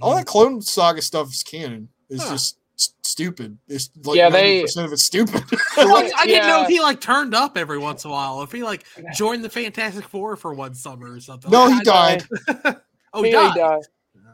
[0.01, 2.31] all that clone saga stuff is canon it's Huh.
[2.33, 5.43] just s- stupid it's like Yeah, 90% they- of it's stupid
[5.77, 8.43] I, I didn't know if he like turned up every once in a while.
[8.43, 8.85] If he like
[9.15, 11.51] joined the Fantastic Four for one summer or something.
[11.51, 12.77] no Like, he I- died
[13.13, 13.53] Oh, he Yeah, died.
[13.55, 13.81] he died.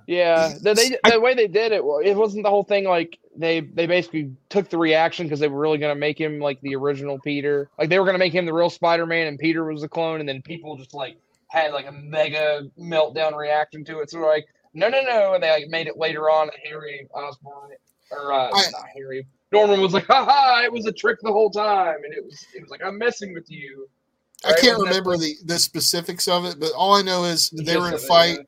[0.07, 3.19] Yeah, the, they, I- the way they did it, it wasn't the whole thing like
[3.37, 6.61] they they basically took the reaction because they were really going to make him like
[6.61, 7.69] the original Peter.
[7.79, 10.21] Like they were going to make him the real Spider-Man and Peter was the clone,
[10.21, 11.19] and then people just like
[11.49, 14.11] had like a mega meltdown reaction to it.
[14.11, 16.51] So they're like, no, no, no, and they like made it later on.
[16.69, 17.71] Harry Osborn
[18.13, 21.33] or uh, I- not Harry Norman was like, ha ha, it was a trick the
[21.33, 23.89] whole time, and it was it was like I'm messing with you.
[24.45, 27.77] i Right, can't remember the the specifics of it but all i know is they
[27.77, 28.43] were in a of it, fight yeah.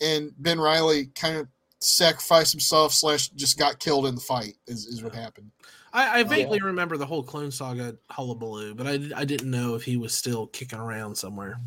[0.00, 1.48] And ben riley kind of
[1.80, 5.50] sacrificed himself slash just got killed in the fight is, is what happened
[5.92, 9.82] I, I vaguely remember the whole Clone Saga hullabaloo, but I, I didn't know if
[9.82, 11.58] he was still kicking around somewhere.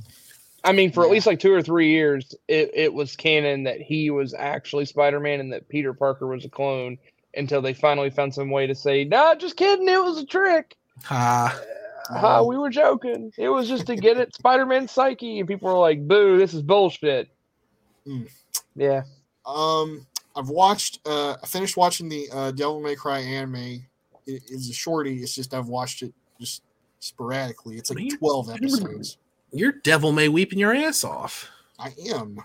[0.64, 1.08] I mean, for Yeah.
[1.08, 4.86] at least like two or three years, it, it was canon that he was actually
[4.86, 7.00] Spider Man and that Peter Parker was a clone
[7.36, 10.78] until they finally found some way to say, nah, just kidding, it was a trick.
[11.10, 11.60] Ah,
[12.12, 13.34] ha, we were joking.
[13.40, 16.62] It was just to get at Spider-Man's psyche, and people were like, "Boo, this is
[16.62, 17.32] bullshit."
[18.08, 18.28] Mm.
[18.76, 19.04] Yeah,
[19.46, 20.06] Um,
[20.36, 21.00] I've watched.
[21.06, 23.56] Uh, I finished watching the uh, Devil May Cry anime.
[24.26, 25.22] It, it's a shorty.
[25.22, 26.64] It's just I've watched it just
[27.00, 27.78] sporadically.
[27.78, 29.18] It's like are twelve episodes.
[29.52, 31.50] Your devil may weeping your ass off.
[31.78, 32.38] I am.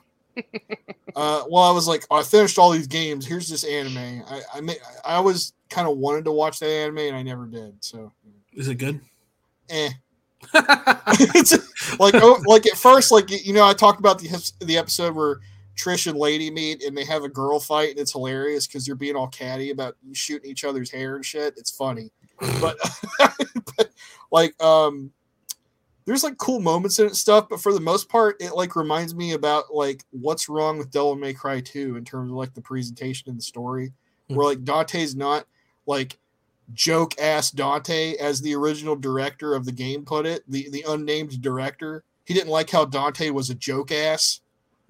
[1.14, 3.24] uh, well, I was like, I finished all these games.
[3.26, 4.22] Here's this anime.
[4.28, 7.46] I I, may, I always kind of wanted to watch that anime, and I never
[7.46, 7.74] did.
[7.84, 8.12] So,
[8.54, 9.00] Is it good?
[9.70, 9.90] eh.
[10.54, 11.52] It's
[11.98, 15.40] like oh, like at first, like you know, I talked about the the episode where
[15.76, 18.94] Trish and Lady meet and they have a girl fight, and it's hilarious because they're
[18.94, 21.54] being all catty about shooting each other's hair and shit.
[21.56, 22.10] It's funny,
[22.60, 22.76] but,
[23.76, 23.90] but
[24.32, 25.12] like um,
[26.06, 28.76] there's like cool moments in it and stuff, but for the most part, it like
[28.76, 32.54] reminds me about like what's wrong with Devil May Cry 2 in terms of like
[32.54, 33.92] the presentation and the story,
[34.28, 35.46] where like Dante's not
[35.86, 36.18] like
[36.72, 41.40] joke ass Dante as the original director of the game put it, the the unnamed
[41.40, 42.04] director.
[42.24, 44.40] He didn't like how Dante was a joke ass.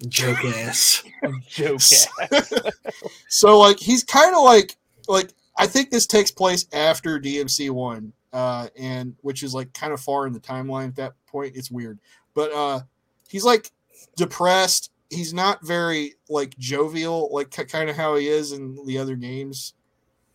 [0.07, 1.03] Joke ass.
[1.47, 1.75] joke.
[1.75, 2.07] Ass.
[3.29, 4.75] so like he's kind of like
[5.07, 9.93] like I think this takes place after DMC one, uh, and which is like kind
[9.93, 11.55] of far in the timeline at that point.
[11.55, 11.99] It's weird,
[12.33, 12.81] but uh,
[13.27, 13.71] he's like
[14.15, 14.91] depressed.
[15.09, 19.73] He's not very like jovial, like kind of how he is in the other games.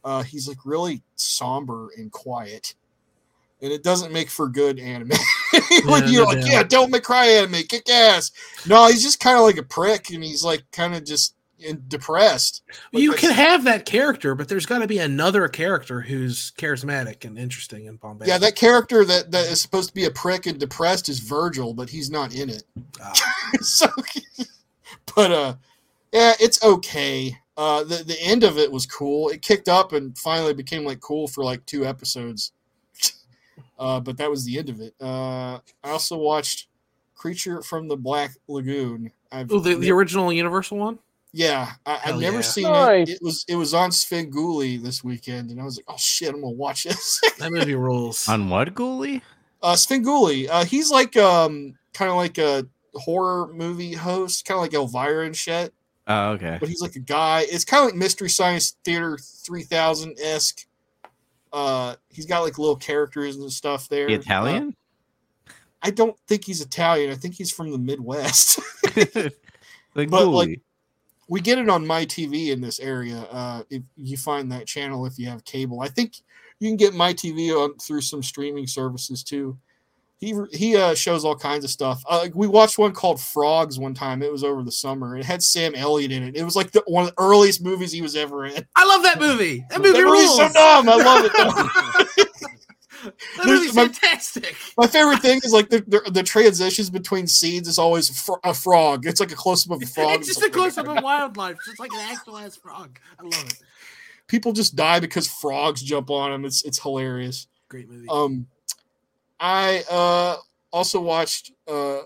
[0.04, 2.74] Uh, he's like really somber and quiet,
[3.60, 5.10] and it doesn't make for good anime.
[5.86, 8.32] when Yeah, you're like, yeah, don't make cry anime, kick ass.
[8.66, 11.84] No, he's just kind of like a prick, and he's like kind of just in-
[11.88, 12.62] depressed.
[12.92, 17.24] Like, you can have that character, but there's got to be another character who's charismatic
[17.24, 18.32] and interesting and bombastic.
[18.32, 21.74] Yeah, that character that, that is supposed to be a prick and depressed is Virgil,
[21.74, 22.64] but he's not in it.
[23.00, 23.12] Ah.
[23.60, 23.86] so,
[25.14, 25.54] but uh,
[26.12, 27.38] yeah, it's okay.
[27.56, 29.28] Uh, the the end of it was cool.
[29.28, 32.52] It kicked up and finally became like cool for like two episodes.
[33.78, 34.94] Uh, but that was the end of it.
[35.00, 36.68] Uh, I also watched
[37.16, 39.10] Creature from the Black Lagoon.
[39.32, 40.98] I've Oh, the, ne- the original Universal one.
[41.32, 42.40] yeah, I, I've never yeah.
[42.42, 43.08] seen Nice.
[43.08, 43.14] it.
[43.14, 46.42] It was it was on Svengoolie this weekend, and I was like, oh shit, I'm
[46.42, 47.20] gonna watch this.
[47.38, 48.28] That movie rules.
[48.28, 49.20] On what, Ghoulie?
[49.62, 52.64] uh Svengoolie, uh he's like um kind of like a
[52.94, 55.74] horror movie host, kind of like Elvira and shit,
[56.08, 56.56] Oh, okay.
[56.58, 57.46] but he's like a guy.
[57.48, 60.66] It's kind of like Mystery Science Theater 3000 esque.
[61.52, 64.06] Uh, he's got like little characters and stuff there.
[64.08, 64.76] The Uh, Italian?
[65.82, 67.10] I don't think he's Italian.
[67.10, 68.58] I think he's from the Midwest.
[68.94, 69.32] the
[69.94, 70.32] but, Ghoulie.
[70.34, 70.60] like,
[71.28, 73.18] we get it on MeTV in this area.
[73.30, 76.16] Uh, if you find that channel, if you have cable, I think
[76.58, 79.56] you can get MeTV on through some streaming services too.
[80.22, 82.04] He he uh, shows all kinds of stuff.
[82.08, 84.22] Uh, we watched one called Frogs one time.
[84.22, 85.16] It was over the summer.
[85.16, 86.36] It had Sam Elliott in it.
[86.36, 88.64] It was like the, one of the earliest movies he was ever in.
[88.76, 89.64] I love that movie.
[89.70, 90.36] That movie That rules.
[90.36, 90.88] so dumb.
[90.88, 91.32] I love it.
[93.36, 94.54] that movie's my- fantastic.
[94.78, 98.54] My favorite thing is like the, the, the transitions between scenes is always a, a
[98.54, 99.06] frog.
[99.06, 100.20] It's like a close up of a frog.
[100.20, 103.00] It's just a close up of wildlife, just like an actual ass frog.
[103.18, 103.60] I love it.
[104.28, 106.44] People just die because frogs jump on them.
[106.44, 107.48] It's it's hilarious.
[107.68, 108.06] Great movie.
[108.08, 108.46] Um,
[109.42, 110.36] I uh
[110.72, 111.98] also watched uh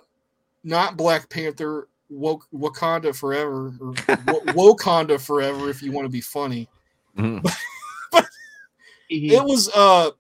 [0.65, 3.91] not Black Panther, Wak- Wakanda Forever or
[4.27, 6.69] Wa- Wakanda Forever if you want to be funny.
[7.17, 7.43] Mhm.
[9.09, 10.11] It was uh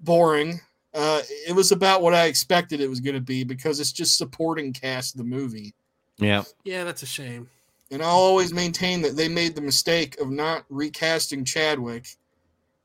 [0.00, 0.60] boring.
[0.92, 4.16] Uh, it was about what I expected it was going to be because it's just
[4.16, 5.74] supporting cast the movie.
[6.18, 6.44] yeah.
[6.64, 7.48] yeah, that's a shame.
[7.90, 12.06] And I'll always maintain that they made the mistake of not recasting Chadwick.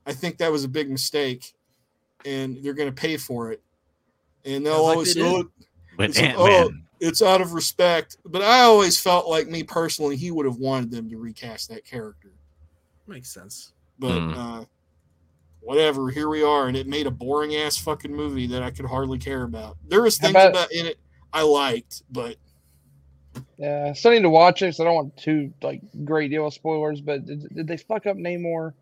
[0.07, 1.53] I think that was a big mistake,
[2.25, 3.61] and they're going to pay for it.
[4.45, 5.45] And they'll like always they say, did.
[5.45, 6.71] "Oh, It's like, oh,
[7.01, 8.17] it's out of respect.
[8.25, 11.85] But I always felt like me personally, he would have wanted them to recast that
[11.85, 12.31] character.
[13.07, 13.73] Makes sense.
[13.97, 14.33] But Hmm.
[14.33, 14.65] uh,
[15.61, 18.85] whatever, here we are, and it made a boring ass fucking movie that I could
[18.85, 19.77] hardly care about.
[19.87, 20.99] There was things about- about in it
[21.33, 22.37] I liked, but
[23.57, 24.73] Yeah, still need to watch it.
[24.75, 27.01] So I don't want too like great deal of spoilers.
[27.01, 28.73] But did, did they fuck up Namor?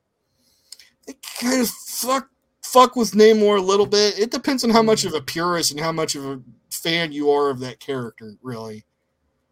[1.07, 2.29] it kind of fuck
[2.71, 4.19] fuck with Namor a little bit.
[4.19, 7.31] It depends on how much of a purist and how much of a fan you
[7.31, 8.83] are of that character, really.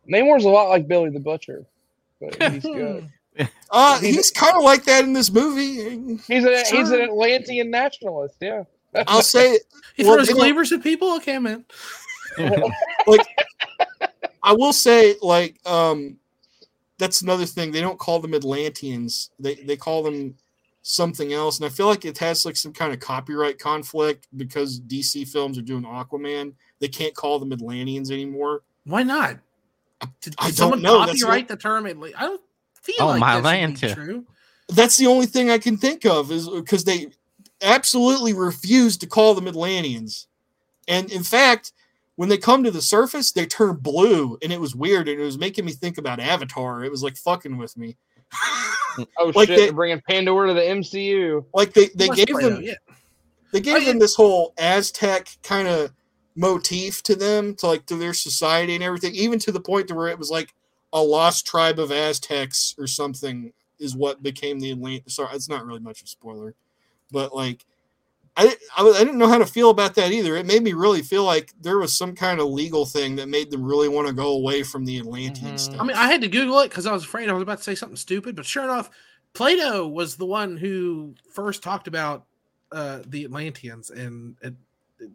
[0.09, 1.65] Namor's a lot like Billy the Butcher,
[2.19, 3.09] but he's good.
[3.71, 6.17] Uh, He's- he's kind of like that in this movie.
[6.27, 8.35] He's a he's an Atlantean nationalist.
[8.39, 8.63] Yeah.
[9.07, 9.59] I'll say
[9.95, 11.15] He Well, throws they don't- cleavers at people.
[11.17, 11.65] Okay, man.
[13.07, 13.25] like,
[14.43, 16.17] I will say, like, um,
[16.97, 17.71] that's another thing.
[17.71, 19.31] They don't call them Atlanteans.
[19.39, 20.35] They they call them
[20.87, 24.79] something else, and I feel like it has like some kind of copyright conflict because
[24.79, 26.53] DC films are doing Aquaman.
[26.79, 28.61] They can't call them Atlanteans anymore.
[28.83, 29.39] Why not?
[30.21, 31.05] Did, I did don't someone know.
[31.05, 31.87] That's copyright the term?
[31.87, 32.41] Atla- I don't
[32.83, 34.25] feel Oh, like my that should be true.
[34.69, 37.07] That's the only thing I can think of is uh, because they
[37.63, 40.27] absolutely refuse to call them Atlanteans.
[40.87, 41.71] And in fact,
[42.15, 45.23] when they come to the surface, they turn blue, and it was weird, and it
[45.23, 46.83] was making me think about Avatar.
[46.83, 47.97] It was like fucking with me.
[49.17, 49.57] Oh Like shit!
[49.57, 51.45] they- they're bringing Pandora to the MCU.
[51.53, 52.73] like they they gave them yeah.
[53.51, 53.89] they gave yeah.
[53.89, 55.91] them this whole Aztec kind of
[56.35, 59.95] motif to them, to like to their society and everything, even to the point to
[59.95, 60.53] where it was like
[60.93, 65.15] a lost tribe of Aztecs or something is what became the Atlantis.
[65.15, 66.55] Sorry, it's not really much of a spoiler,
[67.11, 67.65] but like
[68.37, 70.35] I, I I didn't know how to feel about that either.
[70.35, 73.49] It made me really feel like there was some kind of legal thing that made
[73.49, 75.59] them really want to go away from the Atlantean Mhm.
[75.59, 75.79] stuff.
[75.79, 77.63] I mean, I had to Google it because I was afraid I was about to
[77.63, 78.89] say something stupid, but sure enough,
[79.33, 82.25] Plato was the one who first talked about
[82.71, 84.53] uh, the Atlanteans, and it,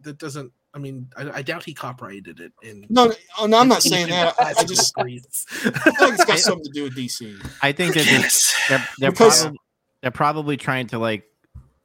[0.03, 0.51] that doesn't.
[0.73, 2.53] I mean, I, I doubt he copyrighted it.
[2.63, 4.33] In no, no, oh, no, I'm not saying that.
[4.39, 5.45] I, I just Greece.
[5.65, 7.35] I feel like it's got something to do with DC.
[7.61, 8.53] I think that Yes.
[8.69, 9.59] they're they're, Because- probably,
[10.01, 11.25] they're probably trying to like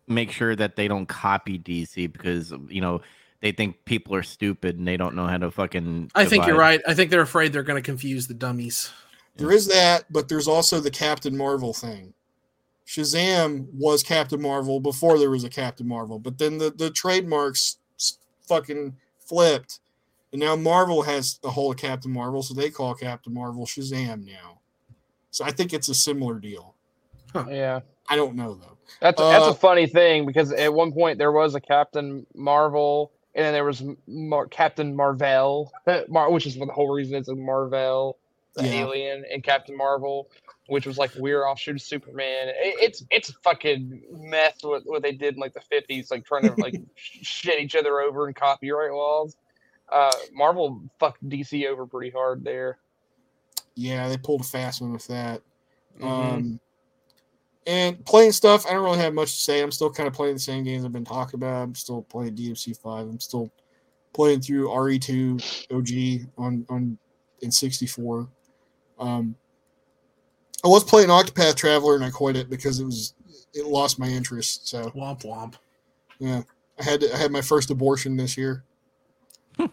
[0.08, 3.00] make sure that they don't copy DC because um, you know
[3.40, 6.10] they think people are stupid and they don't know how to fucking.
[6.14, 6.80] I think you're right.
[6.86, 8.90] I think they're afraid they're going to confuse the dummies.
[9.36, 12.14] There is that, but there's also the Captain Marvel thing.
[12.86, 17.78] Shazam was Captain Marvel before there was a Captain Marvel, but then the, the trademarks
[18.46, 19.80] fucking flipped.
[20.32, 24.24] And now Marvel has the whole of Captain Marvel, so they call Captain Marvel Shazam
[24.24, 24.60] now.
[25.30, 26.74] So I think it's a similar deal.
[27.48, 28.75] Yeah, I don't know though.
[29.00, 33.12] That's that's Uh, a funny thing because at one point there was a Captain Marvel,
[33.34, 35.72] and then there was Mar- Captain Marvel,
[36.08, 38.18] Mar- which is the whole reason it's a Marvel,
[38.56, 38.64] Yeah.
[38.84, 40.28] alien, and Captain Marvel,
[40.68, 42.48] which was like weird offshoot of Superman.
[42.48, 46.42] It, it's it's fucking mess what what they did in like the fifties, like trying
[46.44, 49.36] to like shit each other over in copyright laws.
[49.92, 52.78] Uh, Marvel fucked DC over pretty hard there.
[53.76, 55.42] Yeah, they pulled a fast one with that.
[56.00, 56.04] Mhm.
[56.04, 56.60] Um,
[57.66, 59.60] and playing stuff, I don't really have much to say.
[59.62, 61.62] I'm still kind of playing the same games I've been talking about.
[61.62, 63.06] I'm still playing DMC five.
[63.06, 63.50] I'm still
[64.14, 66.98] playing through RE2 OG on on
[67.42, 68.28] in 64.
[68.98, 69.34] Um,
[70.64, 73.14] I was playing Octopath Traveler and I quit it because it was
[73.52, 74.68] it lost my interest.
[74.68, 75.54] So Womp womp.
[76.18, 76.42] yeah,
[76.78, 78.64] I had to, I had my first abortion this year.
[79.58, 79.68] I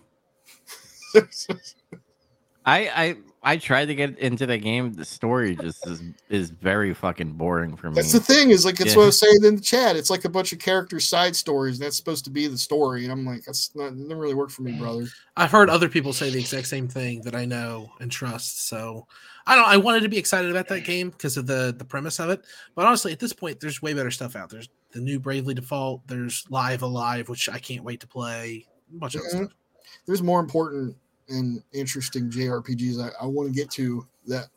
[2.65, 4.93] I I tried to get into the game.
[4.93, 7.95] The story just is is very fucking boring for me.
[7.95, 8.97] That's the thing is like it's Yeah.
[8.97, 9.95] what I was saying in the chat.
[9.97, 11.77] It's like a bunch of character side stories.
[11.77, 13.87] And that's supposed to be the story, and I'm like, that's not.
[13.87, 15.07] It doesn't really work for me, brother.
[15.35, 18.67] I've heard other people say the exact same thing that I know and trust.
[18.67, 19.07] So
[19.45, 19.67] I don't.
[19.67, 22.45] I wanted to be excited about that game because of the the premise of it.
[22.75, 24.49] But honestly, at this point, there's way better stuff out.
[24.49, 26.07] There's the new Bravely Default.
[26.07, 28.65] There's Live A Live, which I can't wait to play.
[28.95, 29.45] A bunch of other Mhm.
[29.47, 29.57] stuff.
[30.05, 30.95] There's more important
[31.33, 34.47] and interesting JRPGs I, I want to get to that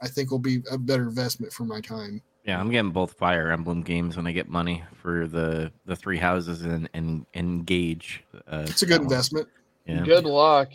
[0.00, 2.20] I think will be a better investment for my time.
[2.44, 6.18] Yeah, I'm getting both Fire Emblem games when I get money for the the three
[6.18, 8.22] houses and and engage.
[8.46, 9.48] Uh, It's a good investment.
[9.86, 10.02] Yeah.
[10.04, 10.68] Good luck.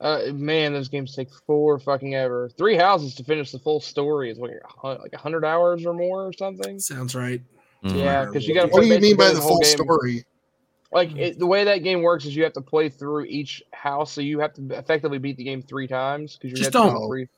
[0.00, 2.48] Uh, man, those games take four fucking ever.
[2.56, 5.84] Three houses to finish the full story is like a hun- like a hundred hours
[5.86, 6.78] or more or something.
[6.78, 7.42] Sounds right.
[7.84, 7.96] Mhm.
[7.98, 8.70] Yeah, because you got.
[8.70, 10.24] What do you mean by the full story?
[10.92, 14.12] Like it, the way that game works is you have to play through each house,
[14.12, 16.94] so you have to effectively beat the game three times because you Just don't.
[16.94, 17.28] do three.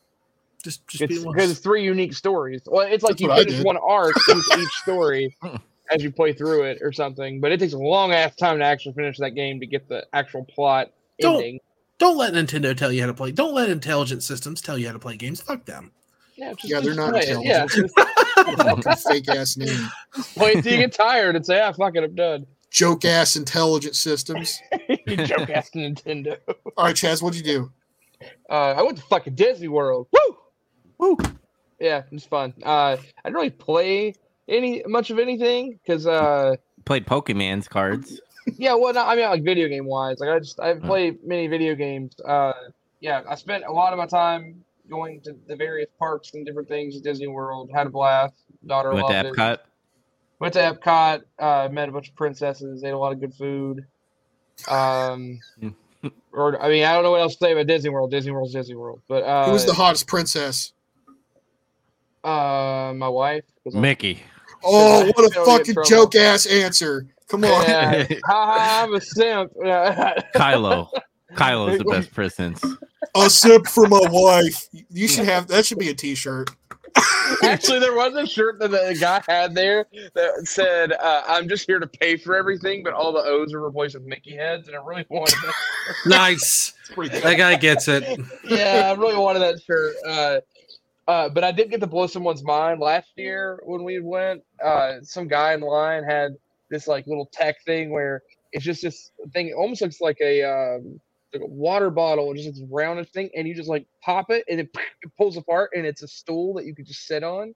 [0.64, 2.62] Just just It's because it's three unique stories.
[2.66, 5.36] Well, it's like That's you what I finish one arc each, each story
[5.90, 7.40] as you play through it or something.
[7.40, 10.06] But it takes a long ass time to actually finish that game to get the
[10.12, 11.60] actual plot Don't- ending.
[11.98, 13.30] Don't let Nintendo tell you how to play.
[13.30, 15.40] Don't let intelligent systems tell you how to play games.
[15.40, 15.92] Fuck them.
[16.34, 17.44] Yeah, just, Yeah, they're not play it.
[17.44, 18.98] Yeah, intelligent.
[19.06, 19.88] Fake ass name.
[20.36, 23.94] Wait until you get tired and say, "Ah, fuck it, I'm done." Joke ass intelligent
[23.96, 24.58] systems.
[25.06, 26.38] you joke ass Nintendo.
[26.76, 27.72] All right, Chaz, what'd you do?
[28.48, 30.06] Uh, I went to fucking Disney World.
[30.12, 30.36] Woo!
[30.98, 31.18] Woo!
[31.78, 32.54] Yeah, it was fun.
[32.64, 34.14] Uh, I didn't really play
[34.48, 38.20] any much of anything because, uh, Played Pokemon's cards.
[38.56, 40.88] yeah, well, not, I mean, like video game wise, like I just I haven't Hmm.
[40.88, 42.14] played many video games.
[42.24, 42.52] Uh,
[43.00, 46.68] yeah, I spent a lot of my time going to the various parks and different
[46.68, 47.70] things at Disney World.
[47.72, 48.34] Had a blast.
[48.66, 49.60] Daughter Went to loved it.
[50.42, 50.54] Epcot.
[50.54, 51.22] Went to Epcot.
[51.38, 52.82] Uh, met a bunch of princesses.
[52.84, 53.86] Ate a lot of good food.
[54.68, 55.40] Um,
[56.32, 58.10] or I mean, I don't know what else to say about Disney World.
[58.10, 60.72] Disney World's Disney World, but uh, Who was the hottest princess?
[62.24, 63.44] uh, my wife.
[63.64, 64.22] 'cause I'm- Mickey.
[64.64, 67.06] Oh, what a Don't get in fucking joke ass answer.
[67.28, 67.64] Come on.
[67.64, 69.52] Yeah, ha, ha, I'm a simp.
[69.56, 70.88] Kylo.
[71.34, 72.62] Kylo's the best princess.
[73.16, 74.68] A sip for my wife.
[74.90, 76.50] You should have that should be a t-shirt.
[77.42, 81.66] Actually, there was a shirt that the guy had there that said, uh, "I'm just
[81.66, 84.76] here to pay for everything," but all the O's are replaced with Mickey heads, and
[84.76, 85.54] I really wanted that.
[86.06, 86.72] nice.
[86.96, 88.04] That guy gets it.
[88.44, 89.94] yeah, I really wanted that shirt.
[90.06, 90.40] Uh,
[91.08, 94.42] uh, but I did get to blow someone's mind last year when we went.
[94.62, 96.36] Uh, some guy in line had
[96.70, 99.48] this like little tech thing where It's just this thing.
[99.48, 101.00] It almost looks like a um,
[101.32, 104.60] like a water bottle, just this roundish thing, and you just like pop it, and
[104.60, 104.70] it,
[105.02, 107.54] it pulls apart, and it's a stool that you could just sit on,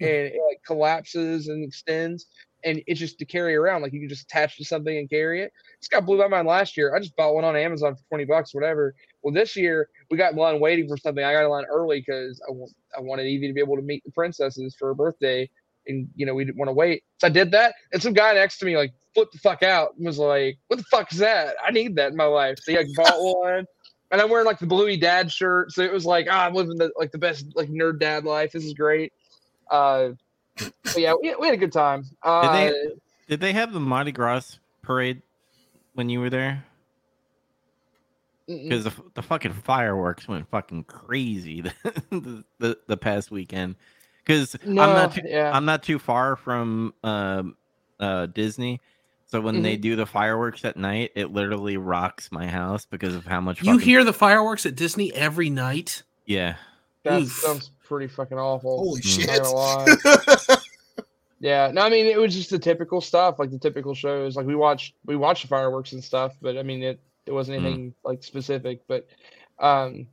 [0.00, 0.06] Hmm.
[0.06, 2.26] and it like collapses and extends,
[2.64, 3.82] and it's just to carry around.
[3.82, 5.52] Like you can just attach to something and carry it.
[5.80, 6.94] This got blew my mind last year.
[6.94, 8.94] I just bought one on Amazon for twenty bucks, whatever.
[9.22, 11.24] Well, this year we got in line waiting for something.
[11.24, 12.52] I got in line early because I,
[12.98, 15.48] I wanted Evie to be able to meet the princesses for her birthday,
[15.86, 17.04] and you know we didn't want to wait.
[17.18, 19.94] So I did that, and some guy next to me like flipped the fuck out
[19.96, 21.56] and was like, "What the fuck is that?
[21.64, 23.66] I need that in my life." So he like bought one.
[24.10, 26.76] And I'm wearing like the Bluey dad shirt, so it was like, ah, I'm living
[26.78, 28.52] the like the best like nerd dad life.
[28.52, 29.12] This is great.
[29.70, 30.10] Uh,
[30.56, 32.04] but yeah, we, we had a good time.
[32.22, 32.90] Uh, they-
[33.28, 35.20] Did they have the Mardi Gras parade
[35.94, 36.64] when you were there?
[38.46, 41.72] Because the, the fucking fireworks went fucking crazy the
[42.10, 43.74] the, the, the past weekend.
[44.24, 45.50] Because no, I'm not too, yeah.
[45.54, 47.56] I'm not too far from um,
[48.00, 48.80] uh, Disney,
[49.26, 53.26] so when they do the fireworks at night, it literally rocks my house because of
[53.26, 53.60] how much.
[53.62, 56.02] You fucking- hear the fireworks at Disney every night.
[56.24, 56.56] Yeah,
[57.02, 57.32] that Oof.
[57.32, 58.78] sounds pretty fucking awful.
[58.78, 59.04] Holy Mm.
[59.04, 59.42] shit!
[59.42, 60.58] Not gonna
[61.40, 64.36] Yeah, no, I mean it was just the typical stuff, like the typical shows.
[64.36, 67.60] Like we watched, we watched the fireworks and stuff, but I mean it, it wasn't
[67.60, 67.66] Mm.
[67.66, 68.80] anything like specific.
[68.88, 69.06] But,
[69.58, 70.06] um,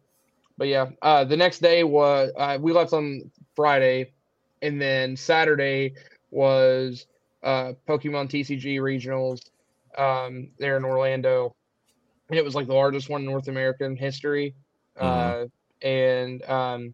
[0.61, 4.11] but yeah, uh, the next day was uh, we left on Friday,
[4.61, 5.95] and then Saturday
[6.29, 7.07] was
[7.41, 9.41] uh Pokemon TCG regionals,
[9.97, 11.55] um, there in Orlando,
[12.29, 14.53] and it was like the largest one in North America in history,
[14.99, 15.45] uh,
[15.81, 16.93] and um,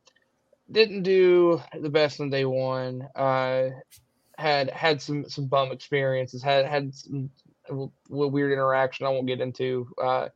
[0.71, 3.05] didn't do the best on day one.
[3.17, 3.71] Uh,
[4.37, 6.41] had had some some bum experiences.
[6.41, 7.29] Had had some
[7.67, 9.05] a little little weird interaction.
[9.05, 10.29] I won't get into uh,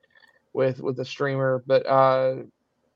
[0.52, 2.36] with with the streamer, but uh,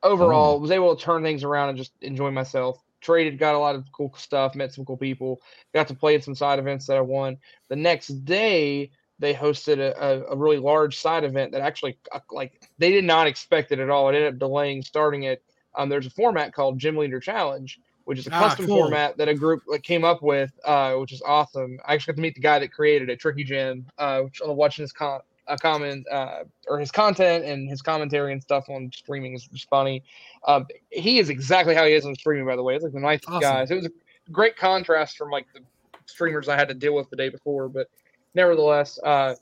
[0.05, 2.81] overall was able to turn things around and just enjoy myself.
[3.01, 5.41] Traded, got a lot of cool stuff, met some cool people,
[5.73, 7.37] got to play in some side events that I won.
[7.69, 12.67] The next day, they hosted a, a, really large side event that actually uh, like
[12.77, 14.09] they did not expect it at all.
[14.09, 15.43] It ended up delaying starting it.
[15.75, 18.77] Um, there's a format called Gym Leader Challenge, which is a Ah, custom cool.
[18.77, 21.79] format that a group like, came up with, uh, which is awesome.
[21.85, 24.55] I actually got to meet the guy that created it, Tricky Gym, uh, which I'm
[24.55, 28.91] watching his con- uh, comment uh, or his content and his commentary and stuff on
[28.93, 30.03] streaming is just funny.
[30.47, 32.75] Um, he is exactly how he is on streaming, by the way.
[32.75, 33.41] It's like the nicest Awesome.
[33.41, 33.65] guy.
[33.65, 35.61] So it was a great contrast from like the
[36.05, 37.87] streamers I had to deal with the day before, but
[38.33, 39.35] nevertheless, uh,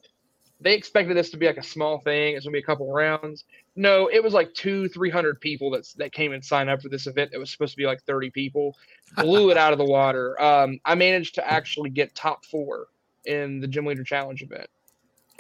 [0.61, 2.35] they expected this to be like a small thing.
[2.35, 3.43] It's gonna be a couple rounds.
[3.75, 6.89] No, it was like two, three hundred people that's that came and signed up for
[6.89, 7.31] this event.
[7.31, 8.77] That was supposed to be like thirty people.
[9.17, 10.41] Blew it out of the water.
[10.41, 12.88] Um, I managed to actually get top four
[13.25, 14.69] in the gym leader challenge event.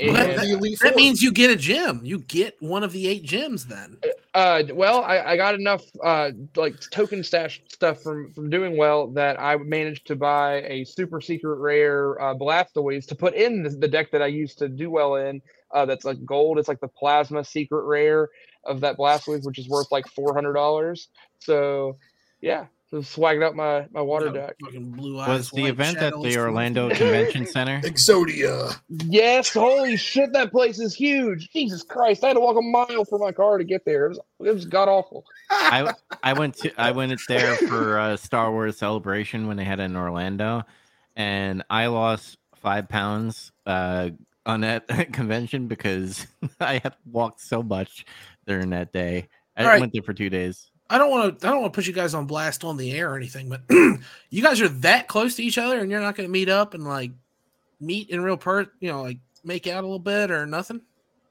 [0.03, 2.01] Well, One And- of the Elite That means you get a gym.
[2.03, 3.97] You get one of the eight gyms then.
[4.33, 9.07] Uh, well, I, I got enough uh like token stash stuff from from doing well
[9.11, 13.69] that I managed to buy a super secret rare uh, Blastoise to put in the,
[13.69, 15.41] the deck that I used to do well in.
[15.71, 16.57] Uh, that's like gold.
[16.59, 18.29] It's like the plasma secret rare
[18.63, 21.09] of that Blastoise, which is worth like four hundred dollars.
[21.39, 21.97] So,
[22.41, 22.67] yeah, so
[23.01, 24.55] swagged up my my water Got deck.
[24.61, 25.27] Fucking blue eyes.
[25.27, 27.81] was the event at the Orlando Convention Center?
[27.81, 28.79] Exodia.
[28.89, 31.49] Yes, holy shit, that place is huge.
[31.51, 34.05] Jesus Christ, I had to walk a mile for my car to get there.
[34.05, 35.25] It was it was god awful.
[35.49, 35.93] I
[36.23, 39.83] I went to I went there for uh, Star Wars Celebration when they had it
[39.83, 40.63] in Orlando,
[41.15, 44.11] and I lost five pounds uh,
[44.45, 46.27] on that convention because
[46.59, 48.05] I had walked so much
[48.45, 49.29] during that day.
[49.55, 49.79] I All right.
[49.79, 50.69] went there for two days.
[50.93, 51.47] I don't want to.
[51.47, 53.61] I don't want to put you guys on blast on the air or anything, but
[54.29, 56.75] you guys are that close to each other, and you're not going to meet up
[56.75, 57.11] and like
[57.79, 58.67] meet in real per.
[58.79, 60.81] You know, like make out a little bit or nothing.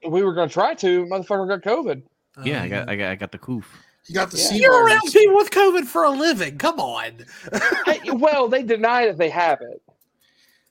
[0.07, 2.01] We were gonna try to, motherfucker got COVID.
[2.43, 3.65] Yeah, I Um, got I got I got the coof.
[4.07, 4.43] You got the Yeah.
[4.47, 6.57] sea You're around people with COVID for a living.
[6.57, 7.25] Come on.
[7.53, 9.81] I, well, they deny that they have it.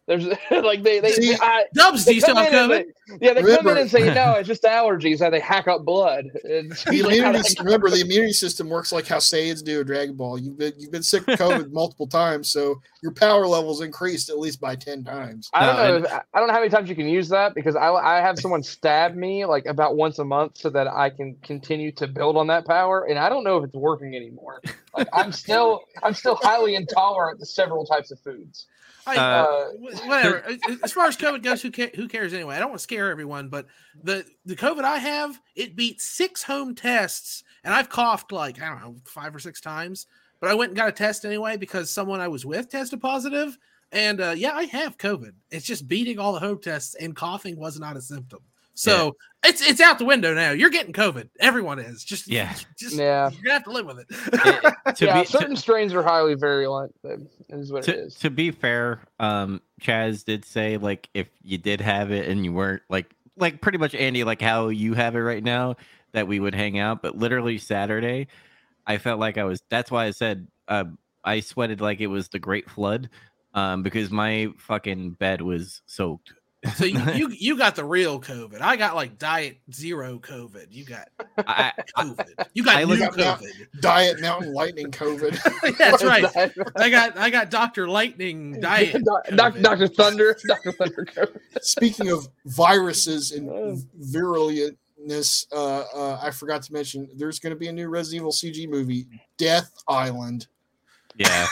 [0.08, 2.86] There's like they they, See, I, Dubs, do they you still come in and they-
[3.20, 5.20] yeah, they come in and say no, it's just allergies.
[5.20, 6.26] How they hack up blood.
[6.44, 10.16] It's The really immunity, remember, the immunity system works like how Saiyans do in Dragon
[10.16, 10.38] Ball.
[10.38, 14.38] You've been you've been sick with COVID multiple times, so your power levels increased at
[14.38, 15.50] least by ten times.
[15.52, 16.04] I don't No, know.
[16.04, 18.38] if- I don't know how many times you can use that because I I have
[18.38, 22.36] someone stab me like about once a month so that I can continue to build
[22.36, 24.62] on that power, and I don't know if it's working anymore.
[24.96, 28.66] Like I'm still I'm still highly intolerant to several types of foods.
[29.06, 29.68] I, Uh, Uh,
[30.06, 30.44] whatever.
[30.82, 32.56] As far as COVID goes, who, ca- who cares anyway?
[32.56, 33.66] I don't want to scare everyone, but
[34.02, 38.68] the the COVID I have, it beat six home tests, and I've coughed like I
[38.68, 40.06] don't know five or six times.
[40.40, 43.56] But I went and got a test anyway because someone I was with tested positive,
[43.92, 45.32] and uh, yeah, I have COVID.
[45.50, 48.40] It's just beating all the home tests, and coughing was not a symptom.
[48.74, 50.52] So it's it's out the window now.
[50.52, 51.28] You're getting COVID.
[51.40, 52.04] Everyone is.
[52.04, 52.54] Just Yeah.
[52.78, 53.30] Just Yeah.
[53.30, 54.06] you're gonna have to live with it.
[54.10, 56.94] It- to yeah, be, to- certain strains are highly virulent.
[57.02, 57.18] That
[57.50, 58.14] is what to, is.
[58.16, 62.52] to be fair, um, Chaz did say like if you did have it and you
[62.52, 65.76] weren't like like pretty much Andy like how you have it right now
[66.12, 67.02] that we would hang out.
[67.02, 68.28] But literally Saturday,
[68.86, 69.62] I felt like I was.
[69.70, 70.84] That's why I said uh,
[71.24, 73.08] I sweated like it was the Great Flood,
[73.54, 76.34] um, because my fucking bed was soaked.
[76.76, 78.60] So you, you you got the real COVID.
[78.60, 80.66] I got like diet zero COVID.
[80.70, 81.08] You got
[81.38, 82.46] I, I, COVID.
[82.54, 83.80] You got I new look- COVID.
[83.80, 85.76] Diet Mountain Lightning COVID.
[85.78, 86.24] That's right.
[86.76, 89.02] I got I got Doctor Lightning diet.
[89.04, 89.88] Doc- Doc- Dr.
[89.88, 90.72] Thunder, Dr.
[90.72, 91.04] Thunder.
[91.06, 91.38] COVID.
[91.62, 93.48] Speaking of viruses and
[94.00, 98.32] virulentness, uh, uh, I forgot to mention there's going to be a new Resident Evil
[98.32, 99.06] CG movie,
[99.36, 100.46] Death Island.
[101.16, 101.46] yeah,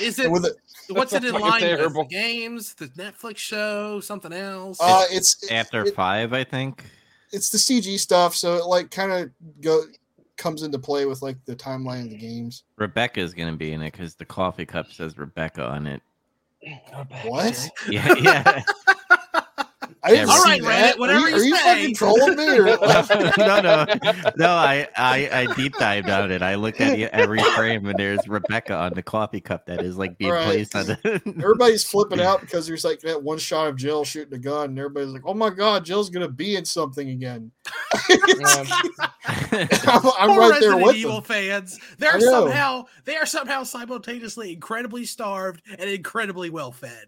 [0.00, 0.52] Is it with it,
[0.94, 1.94] what's it in line with?
[1.94, 4.78] The games, the Netflix show, something else?
[4.80, 6.84] uh, it's after it- five, I think.
[7.32, 9.30] it's the CG stuff, so it like kind of
[9.60, 9.82] go
[10.36, 12.64] comes into play with like the timeline of the games.
[12.76, 16.02] Rebecca is gonna be in it because the coffee cup says Rebecca on it.
[17.24, 17.68] What?
[17.88, 18.62] Yeah, yeah.
[20.06, 20.94] I didn't All see that.
[20.94, 22.58] Reddit, whatever are you, you are you fucking trolling me?
[22.58, 22.64] Or
[23.38, 23.86] no, no,
[24.36, 24.50] no.
[24.50, 26.42] I, I, I deep dived on it.
[26.42, 29.96] I looked at it- every frame, and there's Rebecca on the coffee cup that is
[29.96, 30.44] like being All right.
[30.46, 31.22] placed on the.
[31.40, 34.78] everybody's flipping out because there's like that one shot of Jill shooting a gun, and
[34.78, 37.50] everybody's like, "Oh my god, Jill's gonna be in something again."
[38.26, 41.24] I'm, I'm right there Resident with Evil them.
[41.24, 41.78] fans.
[41.98, 47.06] They're somehow they are somehow simultaneously incredibly starved and incredibly well fed.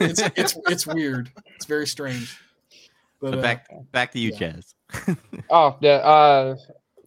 [0.00, 1.30] It's it's it's weird.
[1.56, 2.38] It's very strange.
[3.20, 4.54] But But uh, back, back to you, yeah.
[4.54, 4.74] Chaz.
[5.50, 5.90] oh, yeah.
[5.90, 6.56] Uh,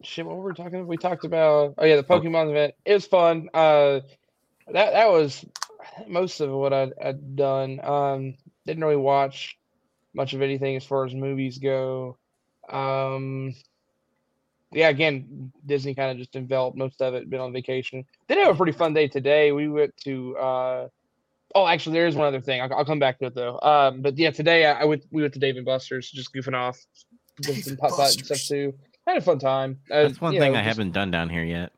[0.02, 0.88] shit, what were we talking about?
[0.88, 2.74] We talked about, oh, yeah, the Pokemon event.
[2.86, 3.50] It was fun.
[3.52, 4.00] Uh,
[4.72, 5.44] that, that was
[6.08, 7.80] most of what I'd, I'd done.
[7.84, 8.34] Um,
[8.66, 9.58] didn't really watch
[10.14, 12.16] much of anything as far as movies go.
[12.70, 13.54] Um,
[14.72, 17.30] yeah, again, Disney kind of just enveloped most of it.
[17.30, 18.04] Been on vacation.
[18.28, 19.52] Did have a pretty fun day today.
[19.52, 20.36] We went to.
[20.36, 20.88] Uh,
[21.54, 22.60] oh, actually, there is one other thing.
[22.60, 23.58] I'll, I'll come back to it though.
[23.60, 25.04] Um, but yeah, today I, I went.
[25.10, 26.78] We went to Dave and Buster's, just goofing off,
[27.40, 28.48] did Dave some and putt putt and stuff Buster's.
[28.48, 28.74] too.
[29.06, 29.78] Had a fun time.
[29.90, 31.72] Uh, That's one thing know, I just- haven't done down here yet.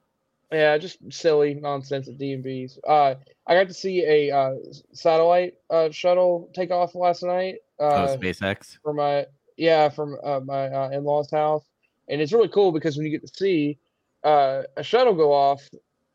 [0.51, 2.79] Yeah, just silly nonsense at DMV's.
[2.89, 3.17] Uh,
[3.47, 4.55] I got to see a uh,
[4.95, 7.57] satellite uh, shuttle take off last night.
[7.79, 8.79] Uh, oh, SpaceX.
[8.83, 9.27] for my
[9.59, 11.65] yeah from uh, my uh, in-laws house.
[12.09, 13.79] And it's really cool because when you get to see
[14.25, 15.69] uh, a shuttle go off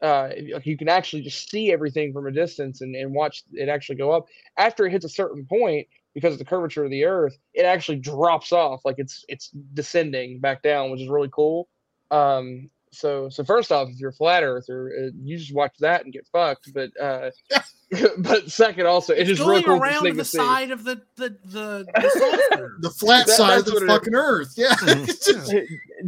[0.04, 0.30] uh,
[0.66, 4.12] you can actually just see everything from a distance and, and watch it actually go
[4.12, 4.26] up.
[4.58, 8.00] After it hits a certain point because of the curvature of the earth it actually
[8.00, 8.82] drops off.
[8.84, 11.70] Like it's it's descending back down which is really cool.
[12.12, 16.04] Um so so first off if you're a flat earther uh, you just watch that
[16.04, 17.30] and get fucked but uh
[18.18, 20.38] but second also it's It's just really going cool around thing the to see.
[20.40, 23.92] side of the the the, the the flat That- side of the what it is.
[23.92, 24.54] fucking Earth.
[24.58, 24.76] Yeah.
[25.06, 25.52] Just-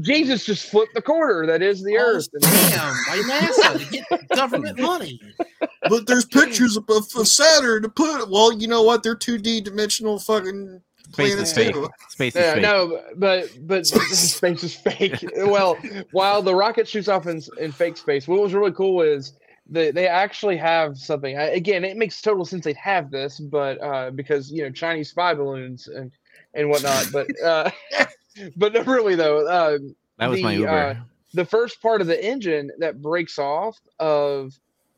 [0.02, 2.28] Jesus just flipped the quarter that is the Oh, earth.
[2.34, 5.22] And- Damn, by NASA to get government money.
[5.88, 8.30] but there's pictures of, of, of Saturn to put.
[8.32, 9.04] Well, you know what?
[9.04, 11.74] They're two D dimensional fucking Space is fake.
[11.74, 11.90] too.
[12.10, 12.62] Space is Yeah, fake.
[12.64, 15.24] no, but but space is fake.
[15.38, 15.78] Well,
[16.12, 19.34] while the rocket shoots off in, in fake space, what was really cool is
[19.70, 21.38] they they actually have something.
[21.38, 25.10] I- Again, it makes total sense they'd have this, but uh, because you know Chinese
[25.10, 26.12] spy balloons and
[26.54, 27.08] and whatnot.
[27.12, 27.70] But uh,
[28.58, 29.78] but no, really though, uh,
[30.18, 30.70] that was my the, Uber.
[30.72, 30.96] uh,
[31.34, 34.54] the first part of the engine that breaks off of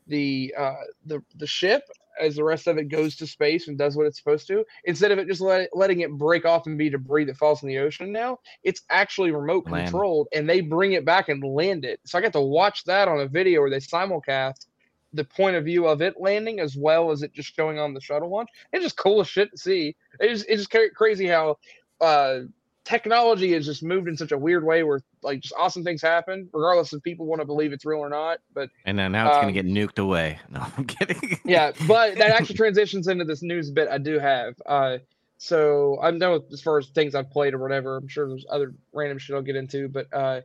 [0.06, 0.74] the uh,
[1.06, 1.82] the the ship
[2.20, 5.10] as the rest of it goes to space and does what it's supposed to instead
[5.10, 7.78] of it just let, letting it break off and be debris that falls in the
[7.78, 9.86] ocean now it's actually remote Land.
[9.86, 12.00] controlled and they bring it back and land it.
[12.04, 14.66] So i got to watch that on a video where they simulcast
[15.14, 18.00] the point of view of it landing as well as it just showing on the
[18.00, 18.50] shuttle launch.
[18.72, 19.96] It's just cool as shit to see.
[20.20, 21.56] It's, it's just crazy how
[22.00, 22.40] uh
[22.88, 26.48] technology has just moved in such a weird way where like just awesome things happen
[26.54, 29.36] regardless if people want to believe it's real or not but and then now it's
[29.36, 30.38] um, gonna get nuked away.
[30.50, 31.38] No, I'm kidding.
[31.44, 34.96] yeah but that actually transitions into this news bit i do have uh
[35.36, 38.46] so i'm done with as far as things i've played or whatever i'm sure there's
[38.48, 40.40] other random shit i'll get into but uh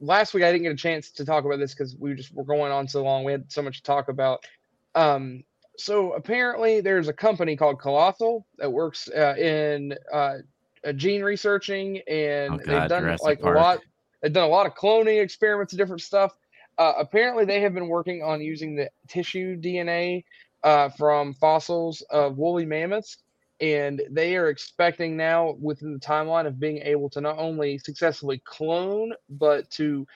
[0.00, 2.44] last week i didn't get a chance to talk about this because we just were
[2.44, 4.42] going on so long we had so much to talk about
[4.94, 5.44] um
[5.76, 10.38] so apparently there's a company called colossal that works uh, in uh, uh,
[10.92, 13.56] gene researching and Oh, they've done Jurassic like Park.
[13.56, 13.78] a lot
[14.22, 16.36] they've done a lot of cloning experiments and different stuff
[16.78, 20.24] uh, apparently they have been working on using the tissue dna
[20.64, 23.18] uh, from fossils of woolly mammoths
[23.60, 28.40] and they are expecting now within the timeline of being able to not only successfully
[28.44, 30.06] clone but to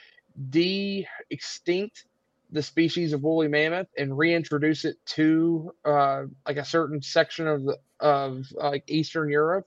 [0.50, 2.04] de-extinct
[2.52, 7.64] the species of woolly mammoth and reintroduce it to uh, like a certain section of
[7.64, 9.66] the of like Eastern Europe.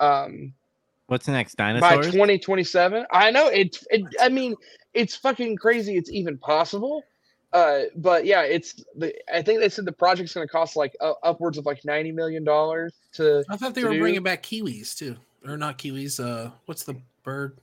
[0.00, 0.54] Um,
[1.06, 1.56] What's next?
[1.56, 3.06] by 2027.
[3.10, 3.86] I know it's.
[3.90, 4.54] It, I mean,
[4.92, 5.96] it's fucking crazy.
[5.96, 7.02] It's even possible.
[7.52, 8.84] Uh, but yeah, it's.
[8.94, 11.82] The, I think they said the project's going to cost like uh, upwards of like
[11.84, 13.42] 90 million dollars to.
[13.48, 15.16] I thought they were do- bringing back kiwis too,
[15.46, 16.22] or not kiwis.
[16.22, 17.58] Uh, what's the bird?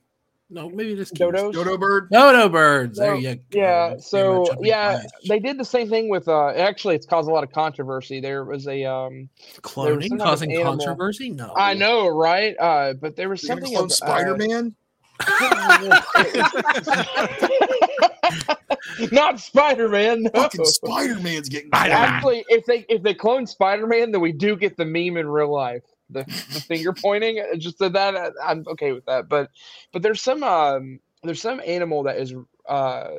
[0.49, 1.33] No, maybe it is kiwis.
[1.33, 1.53] Dodos.
[1.53, 2.09] Dodo bird.
[2.11, 2.99] Dodo birds.
[2.99, 3.41] There you go.
[3.51, 3.97] Yeah.
[3.97, 5.07] So much up in yeah, class.
[5.27, 6.27] they did the same thing with.
[6.27, 8.19] uh Actually, it's caused a lot of controversy.
[8.19, 8.85] There was a.
[8.85, 9.27] um
[9.61, 11.29] cloning some type of causing controversy.
[11.31, 12.55] No, I know, right?
[12.59, 13.73] Uh But there was You're something.
[13.73, 14.75] clone uh, Spider Man.
[19.11, 20.23] Not Spider Man.
[20.23, 20.29] No.
[20.29, 21.69] Fucking Spider Man's getting.
[21.73, 25.27] Actually, if they if they clone Spider Man, then we do get the meme in
[25.27, 25.83] real life.
[26.15, 26.23] The,
[26.53, 27.39] the finger pointing.
[27.39, 29.29] uh, Just that, that uh, I'm okay with that.
[29.29, 29.51] But
[29.93, 32.33] but there's some um there's some animal that is
[32.67, 33.09] uh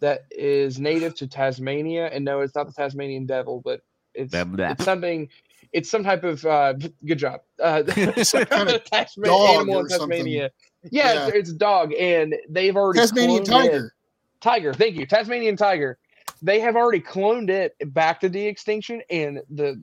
[0.00, 3.80] that is native to Tasmania, and no, it's not the Tasmanian devil, but
[4.14, 4.70] it's Blah, blah.
[4.72, 5.28] it's something.
[5.72, 6.74] It's some type of uh,
[7.04, 7.40] good job.
[7.62, 7.82] Uh,
[8.22, 10.10] Some kind of Tasman- dog animal in or something.
[10.10, 10.50] Tasmania.
[10.90, 11.26] Yeah, Yeah.
[11.28, 13.70] It's, it's a dog, and they've already Tasmanian cloned it.
[13.70, 13.94] tiger.
[14.40, 15.06] Tiger, thank you.
[15.06, 15.98] Tasmanian tiger.
[16.40, 19.78] They have already cloned it back to de-extinction, and the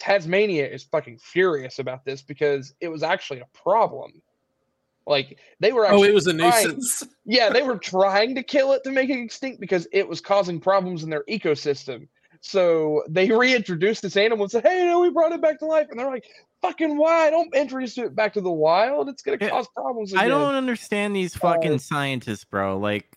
[0.00, 4.22] Tasmania is fucking furious about this because it was actually a problem.
[5.06, 7.06] Like they were Oh, it was a trying- nuisance.
[7.24, 10.60] yeah, they were trying to kill it to make it extinct because it was causing
[10.60, 12.08] problems in their ecosystem.
[12.42, 15.88] So they reintroduced this animal and said, "Hey, no, we brought it back to life."
[15.90, 16.24] And they're like,
[16.62, 17.28] "Fucking why?
[17.28, 19.08] Don't introduce it back to the wild.
[19.10, 22.78] It's gonna Yeah, cause problems." I don't understand these fucking Uh, scientists, bro.
[22.78, 23.14] Like,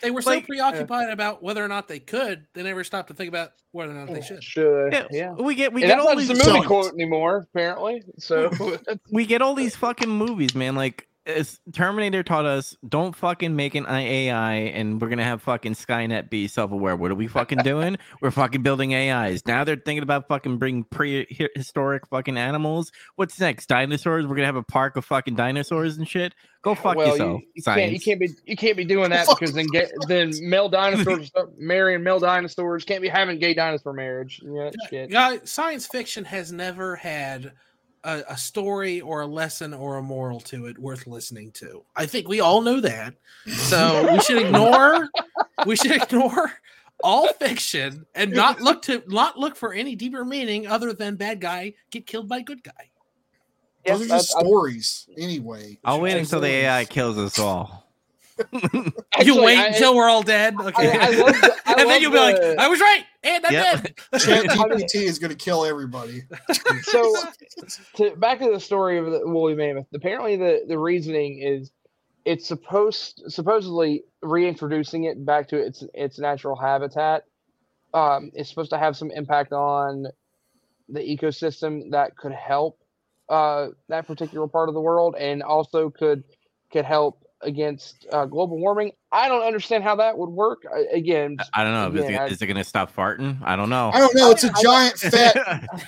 [0.00, 3.08] They were so Like- uh, preoccupied about whether or not they could, they never stopped
[3.08, 4.44] to think about whether or not they oh, should.
[4.44, 5.32] Should yeah, yeah.
[5.32, 6.66] we get we and get that's all not just these a movie songs.
[6.66, 8.02] quote anymore, apparently.
[8.18, 8.50] So
[9.10, 10.74] we get all these fucking movies, man.
[10.74, 15.74] Like it's, Terminator taught us, don't fucking make an AI, and we're gonna have fucking
[15.74, 16.96] Skynet be self-aware.
[16.96, 17.96] What are we fucking doing?
[18.20, 19.46] we're fucking building AIs.
[19.46, 22.90] Now they're thinking about fucking bringing prehistoric fucking animals.
[23.16, 23.66] What's next?
[23.66, 24.26] Dinosaurs?
[24.26, 26.34] We're gonna have a park of fucking dinosaurs and shit.
[26.62, 27.80] Go fuck well, yourself, you, you science.
[27.80, 31.26] can't you can't be you can't be doing that because then get then male dinosaurs
[31.28, 32.84] start marrying male dinosaurs.
[32.84, 34.40] Can't be having gay dinosaur marriage.
[34.44, 35.10] Yeah, shit.
[35.10, 37.52] Guy, science fiction has never had
[38.04, 41.84] a, a story or a lesson or a moral to it worth listening to.
[41.96, 43.14] I think we all know that.
[43.46, 45.08] So we should ignore
[45.66, 46.52] we should ignore
[47.04, 51.40] all fiction and not look to not look for any deeper meaning other than bad
[51.40, 52.90] guy get killed by good guy.
[53.84, 55.78] Yes, Those are just I- I- stories, anyway.
[55.84, 57.88] I'll wait until the AI kills us all.
[58.52, 60.54] you actually, wait I- until we're all dead.
[60.58, 60.90] Okay.
[60.98, 63.04] I, I the, I and then you'll be like, I was right.
[63.24, 63.82] And I'm Yep.
[63.82, 63.94] dead.
[64.18, 66.22] Chat GPT is going to kill everybody.
[66.82, 67.22] so
[67.96, 69.86] to back to the story of the woolly mammoth.
[69.94, 71.70] Apparently, the the reasoning is
[72.24, 77.24] it's supposed supposedly reintroducing it back to its its natural habitat.
[77.94, 80.06] Um, is supposed to have some impact on
[80.88, 82.78] the ecosystem that could help
[83.28, 86.24] uh, that particular part of the world, and also could
[86.72, 88.92] could help against uh, global warming.
[89.12, 90.64] I don't understand how that would work.
[90.74, 92.00] I, again, I don't know.
[92.00, 93.36] Is, again, I- it, is it gonna stop farting?
[93.42, 93.90] I don't know.
[93.92, 94.30] I don't know.
[94.30, 95.36] It's a giant, fat,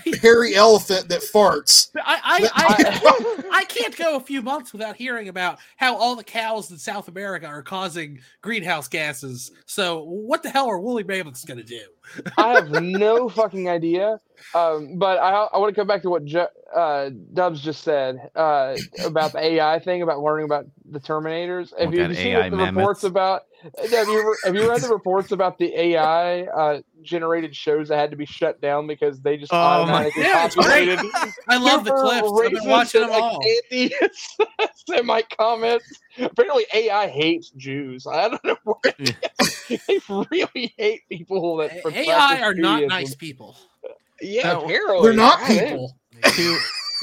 [0.23, 1.91] hairy elephant that farts.
[1.97, 6.25] I, I, I, I can't go a few months without hearing about how all the
[6.25, 9.53] cows in South America are causing greenhouse gases.
[9.67, 11.81] So, what the hell are woolly mammoths going to do?
[12.39, 14.21] I have no fucking idea.
[14.55, 18.31] Um, but I, I want to come back to what Ju- uh, Dubs just said
[18.37, 21.71] uh, about the AI thing, about learning about the Terminators.
[21.79, 23.05] Have Oh, you, God, have you seen AI the reports mammoths.
[23.15, 23.43] About?
[23.93, 28.11] Have you have you read the reports about the AI uh, generated shows that had
[28.11, 30.99] to be shut down because they just Oh my- Yeah, populated?
[31.49, 32.29] I love the clips.
[32.45, 33.41] I've been watching them like, all.
[33.71, 36.01] Anti-Semite comments.
[36.19, 38.07] Apparently, AI hates Jews.
[38.07, 38.83] I don't know what.
[38.99, 43.57] they really hate people that AI are not nice people.
[44.21, 45.95] Yeah, No, apparently they're not people.
[46.23, 46.59] to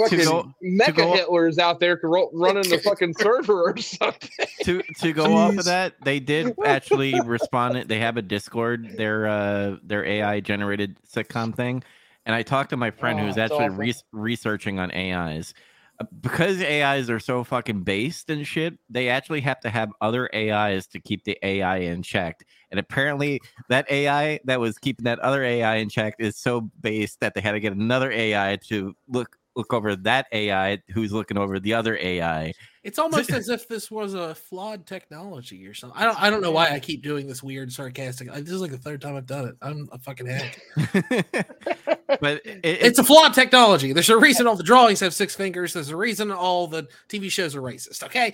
[0.09, 3.77] Fucking To go- mecha go- Hitlers out there could ro- running the fucking server or
[3.77, 4.29] something.
[4.63, 7.75] to to go off of that, they did actually respond.
[7.87, 11.83] They have a Discord, their uh their AI generated sitcom thing,
[12.25, 15.53] and I talked to my friend Oh, who's actually re- researching on AIs.
[15.99, 20.29] Uh, Because AIs are so fucking based and shit, they actually have to have other
[20.33, 22.45] AIs to keep the AI in check.
[22.71, 27.19] And apparently, that AI that was keeping that other AI in check is so based
[27.19, 31.37] that they had to get another AI to look look over that AI who's looking
[31.37, 32.53] over the other AI.
[32.83, 35.99] It's almost as if this was a flawed technology or something.
[35.99, 36.21] I don't.
[36.21, 38.31] I don't know why I keep doing this weird sarcastic.
[38.33, 39.55] This is like the third time I've done it.
[39.61, 40.59] I'm a fucking hack.
[42.19, 43.93] but it, It's a flawed technology.
[43.93, 45.73] There's a reason all the drawings have six fingers.
[45.73, 48.03] There's a reason all the TV shows are racist.
[48.03, 48.33] Okay.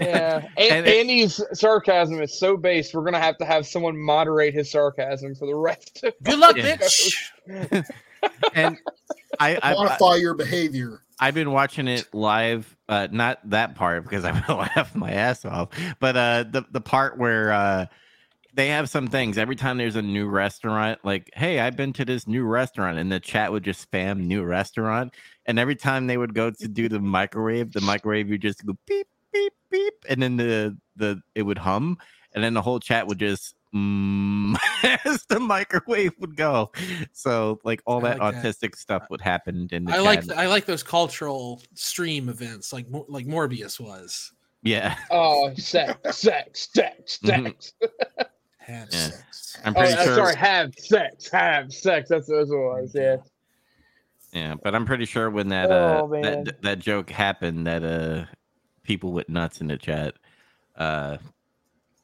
[0.00, 2.94] Yeah, And and, it- Andy's sarcasm is so based.
[2.94, 6.04] We're gonna have to have someone moderate his sarcasm for the rest.
[6.04, 7.16] Of Good luck, bitch.
[8.54, 8.78] And
[9.38, 11.02] I, I, I Modify your behavior.
[11.18, 15.44] I've been watching it live uh, not that part because I will laugh my ass
[15.44, 15.68] off,
[15.98, 17.86] but uh, the the part where uh,
[18.54, 19.38] they have some things.
[19.38, 23.12] Every time there's a new restaurant, like, hey, I've been to this new restaurant, and
[23.12, 25.14] the chat would just spam new restaurant,
[25.46, 28.76] and every time they would go to do the microwave, the microwave would just go
[28.86, 31.98] beep beep beep, and then the the it would hum,
[32.34, 34.56] and then the whole chat would just mm,
[35.04, 36.70] as the microwave would go.
[37.12, 38.44] So like all that like that.
[38.44, 40.04] autistic stuff would happen in the I chat.
[40.04, 44.32] like I like those cultural stream events, like like Morbius was.
[44.62, 44.96] yeah.
[45.10, 47.44] Oh, sex, sex, sex, Mhm.
[47.44, 47.72] sex.
[48.58, 48.98] Have Yeah.
[49.10, 49.56] sex.
[49.64, 50.14] I'm Oh, pretty uh, sure.
[50.16, 52.08] sorry, have sex, have sex.
[52.10, 52.92] That's, that's what it was.
[52.94, 53.16] Yeah.
[54.32, 56.44] Yeah, but I'm pretty sure when that uh Oh, man.
[56.44, 58.26] that that joke happened, that uh
[58.84, 60.14] people went nuts in the chat.
[60.76, 61.16] Uh,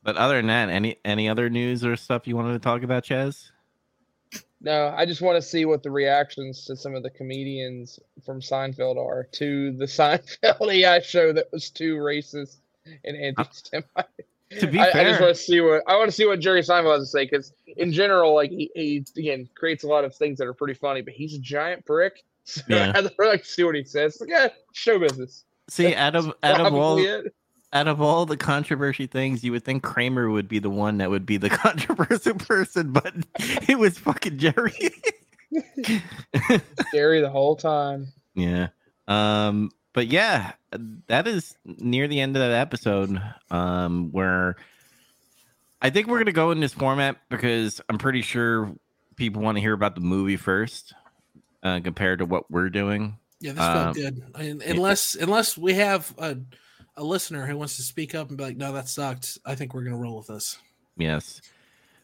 [0.06, 3.02] but other than that, any any other news or stuff you wanted to talk about,
[3.02, 3.50] Chaz?
[4.60, 8.40] No, I just want to see what the reactions to some of the comedians from
[8.40, 12.58] Seinfeld are to the Seinfeld AI show that was too racist
[13.04, 14.06] and uh, anti-Semite.
[14.60, 16.62] To be I, I just want to see what I want to see what Jerry
[16.62, 20.14] Seinfeld has to say because in general, like he, he again creates a lot of
[20.14, 22.22] things that are pretty funny, but he's a giant prick.
[22.48, 22.92] So Yeah.
[22.94, 24.18] I'd like to see what he says.
[24.20, 25.42] Like, yeah, show business.
[25.68, 27.34] see out of out of all it.
[27.72, 31.10] Out of all the controversy things, you would think Kramer would be the one that
[31.10, 33.12] would be the controversial person, but
[33.68, 34.72] it was fucking Jerry.
[36.92, 38.08] Jerry the whole time.
[38.34, 38.68] Yeah.
[39.08, 40.52] Um, but yeah,
[41.06, 43.20] that is near the end of that episode.
[43.50, 44.56] Um, where
[45.80, 48.72] I think we're gonna go in this format because I'm pretty sure
[49.16, 50.92] people want to hear about the movie first,
[51.62, 53.18] uh, compared to what we're doing.
[53.40, 54.22] Yeah, this Um, felt good.
[54.34, 56.38] And unless unless we have a
[56.96, 59.74] a listener who wants to speak up and be like, "No, that sucked," I think
[59.74, 60.58] we're gonna roll with this.
[60.96, 61.40] Yes.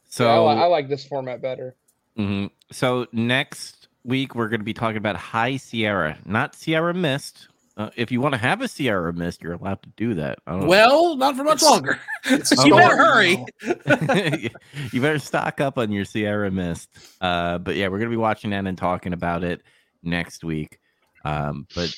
[0.08, 1.74] So I, li- I like this format better.
[2.18, 2.50] mhm.
[2.70, 7.48] so next week we're gonna be talking about High Sierra, not Sierra Mist.
[7.74, 10.38] Uh, if you want to have a Sierra Mist, you're allowed to do that.
[10.46, 11.98] I don't Well, not for much It's- longer.
[12.26, 13.46] It's You you better hurry.
[14.92, 16.90] you better stock up on your Sierra Mist.
[17.20, 19.62] Uh, but yeah, we're gonna be watching that and talking about it
[20.02, 20.78] next week.
[21.24, 21.94] Um, but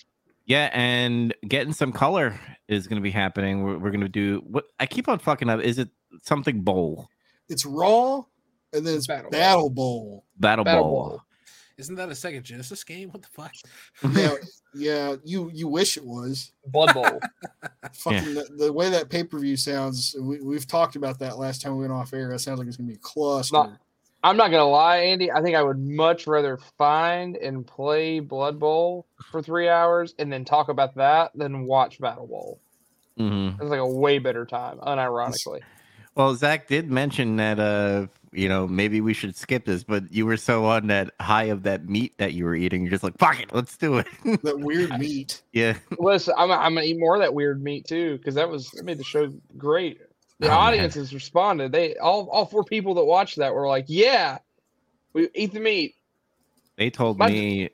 [0.46, 2.38] yeah, and getting some color
[2.68, 3.62] is gonna be happening.
[3.62, 5.60] We're, we're gonna do what I keep on fucking up.
[5.60, 5.88] Is it
[6.22, 7.08] something bowl?
[7.48, 8.24] It's Raw,
[8.72, 10.04] and then it's Battle Battle, Bowl.
[10.04, 10.24] Bowl.
[10.38, 11.08] Battle, Battle bowl.
[11.08, 11.22] Bowl.
[11.76, 13.10] Isn't that a second Genesis game?
[13.10, 13.52] What the fuck?
[14.12, 14.34] Yeah,
[14.74, 15.16] yeah.
[15.24, 16.52] You you wish it was.
[16.66, 17.20] Blood Bowl.
[17.92, 20.14] Fucking the, the way that pay per view sounds.
[20.20, 22.28] We, we've talked about that last time we went off air.
[22.28, 23.56] That sounds like it's gonna be a cluster.
[23.56, 23.80] Not-
[24.24, 25.30] I'm not gonna lie, Andy.
[25.30, 30.32] I think I would much rather find and play Blood Bowl for three hours and
[30.32, 32.58] then talk about that than watch Battle Bowl.
[33.18, 33.60] Mhm.
[33.60, 35.60] It's like a way better time, unironically.
[36.14, 40.26] Well, Zach did mention that uh, you know, maybe we should skip this, but you
[40.26, 43.16] were so on that high of that meat that you were eating, you're just like,
[43.18, 44.06] fuck it, let's do it.
[44.42, 45.42] that weird meat.
[45.52, 45.76] yeah.
[45.98, 48.84] Listen, I'm, I'm gonna eat more of that weird meat too because that was that
[48.84, 50.00] made the show great.
[50.40, 50.58] The Oh, man.
[50.58, 51.70] audience has responded.
[51.72, 54.38] They all all four people that watched that were like, "Yeah,
[55.12, 55.94] we eat the meat."
[56.76, 57.70] They told My- me,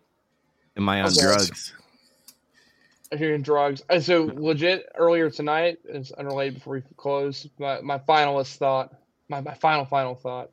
[0.76, 1.22] am I on Okay.
[1.22, 1.72] drugs?
[3.18, 3.82] you're in drugs.
[3.90, 7.48] And so legit earlier tonight, it's unrelated before we close.
[7.58, 8.94] My my finalist thought,
[9.28, 10.50] my, my final final thought.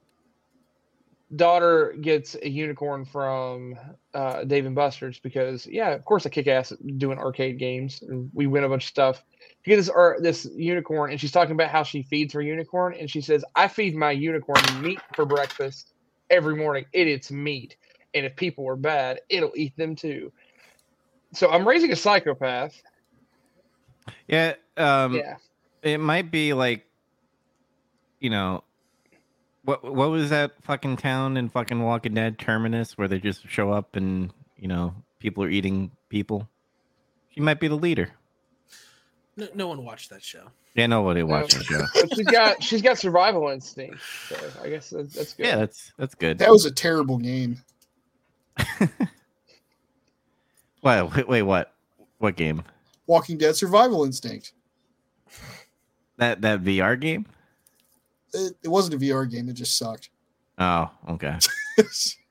[1.35, 3.75] Daughter gets a unicorn from
[4.13, 8.31] uh, Dave and Buster's because yeah, of course I kick ass doing arcade games and
[8.34, 9.23] we win a bunch of stuff.
[9.68, 13.11] Gets this or this unicorn and she's talking about how she feeds her unicorn and
[13.11, 15.94] she says I feed my unicorn meat for breakfast
[16.30, 16.85] every morning.
[16.94, 17.76] It eats meat,
[18.14, 20.31] and if people are bad, it'll eat them too.
[21.34, 22.81] So I'm raising a psychopath.
[24.27, 24.53] Yeah.
[24.77, 25.35] Um, yeah.
[25.81, 26.85] it might be like,
[28.19, 28.64] you know,
[29.64, 33.72] what what was that fucking town in fucking Walking Dead Terminus where they just show
[33.72, 36.48] up and you know people are eating people?
[37.30, 38.11] She might be the leader.
[39.38, 40.47] No, no one watched that show.
[40.73, 41.85] Yeah, nobody watched the show.
[41.93, 43.99] But she's got she's got survival instinct.
[44.27, 45.45] So I guess that's, that's good.
[45.45, 46.39] Yeah, that's that's good.
[46.39, 47.57] That was a terrible game.
[50.84, 51.73] Wait, wait, wait, what?
[52.19, 52.64] What game?
[53.07, 54.53] Walking Dead Survival Instinct.
[56.18, 57.26] That that VR game?
[58.34, 59.49] It, it wasn't a VR game.
[59.49, 60.09] It just sucked.
[60.57, 61.38] Oh, okay.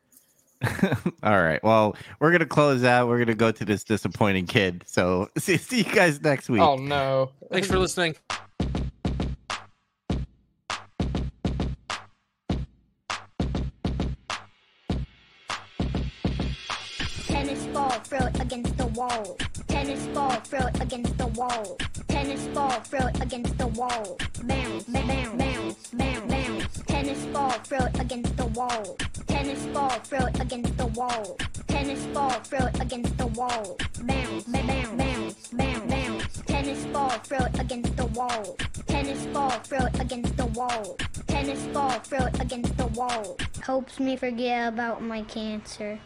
[1.22, 1.62] All right.
[1.62, 3.08] Well, we're gonna close out.
[3.08, 4.84] We're gonna go to this disappointing kid.
[4.86, 6.60] So see, see you guys next week.
[6.60, 7.30] Oh no.
[7.50, 8.16] Thanks for listening.
[17.26, 19.36] Tennis ball, throw it against the wall.
[19.86, 21.78] Tennis ball, throw it against the wall.
[22.08, 24.18] Tennis ball, throw it against the wall.
[24.42, 26.84] Bounce, bounce, bounce, bounce, bounce.
[26.88, 28.96] Tennis ball, throw it against the wall.
[29.28, 31.36] Tennis ball, throw it against the wall.
[31.68, 33.76] Tennis ball, throw it against the wall.
[34.02, 36.44] Bounce, bounce, bounce, bounce, bounce.
[36.46, 38.56] Tennis ball, throw it against the wall.
[38.88, 40.96] Tennis ball, throw it against the wall.
[41.28, 43.36] Tennis ball, throw it against the wall.
[43.62, 46.00] Helps me forget about my cancer.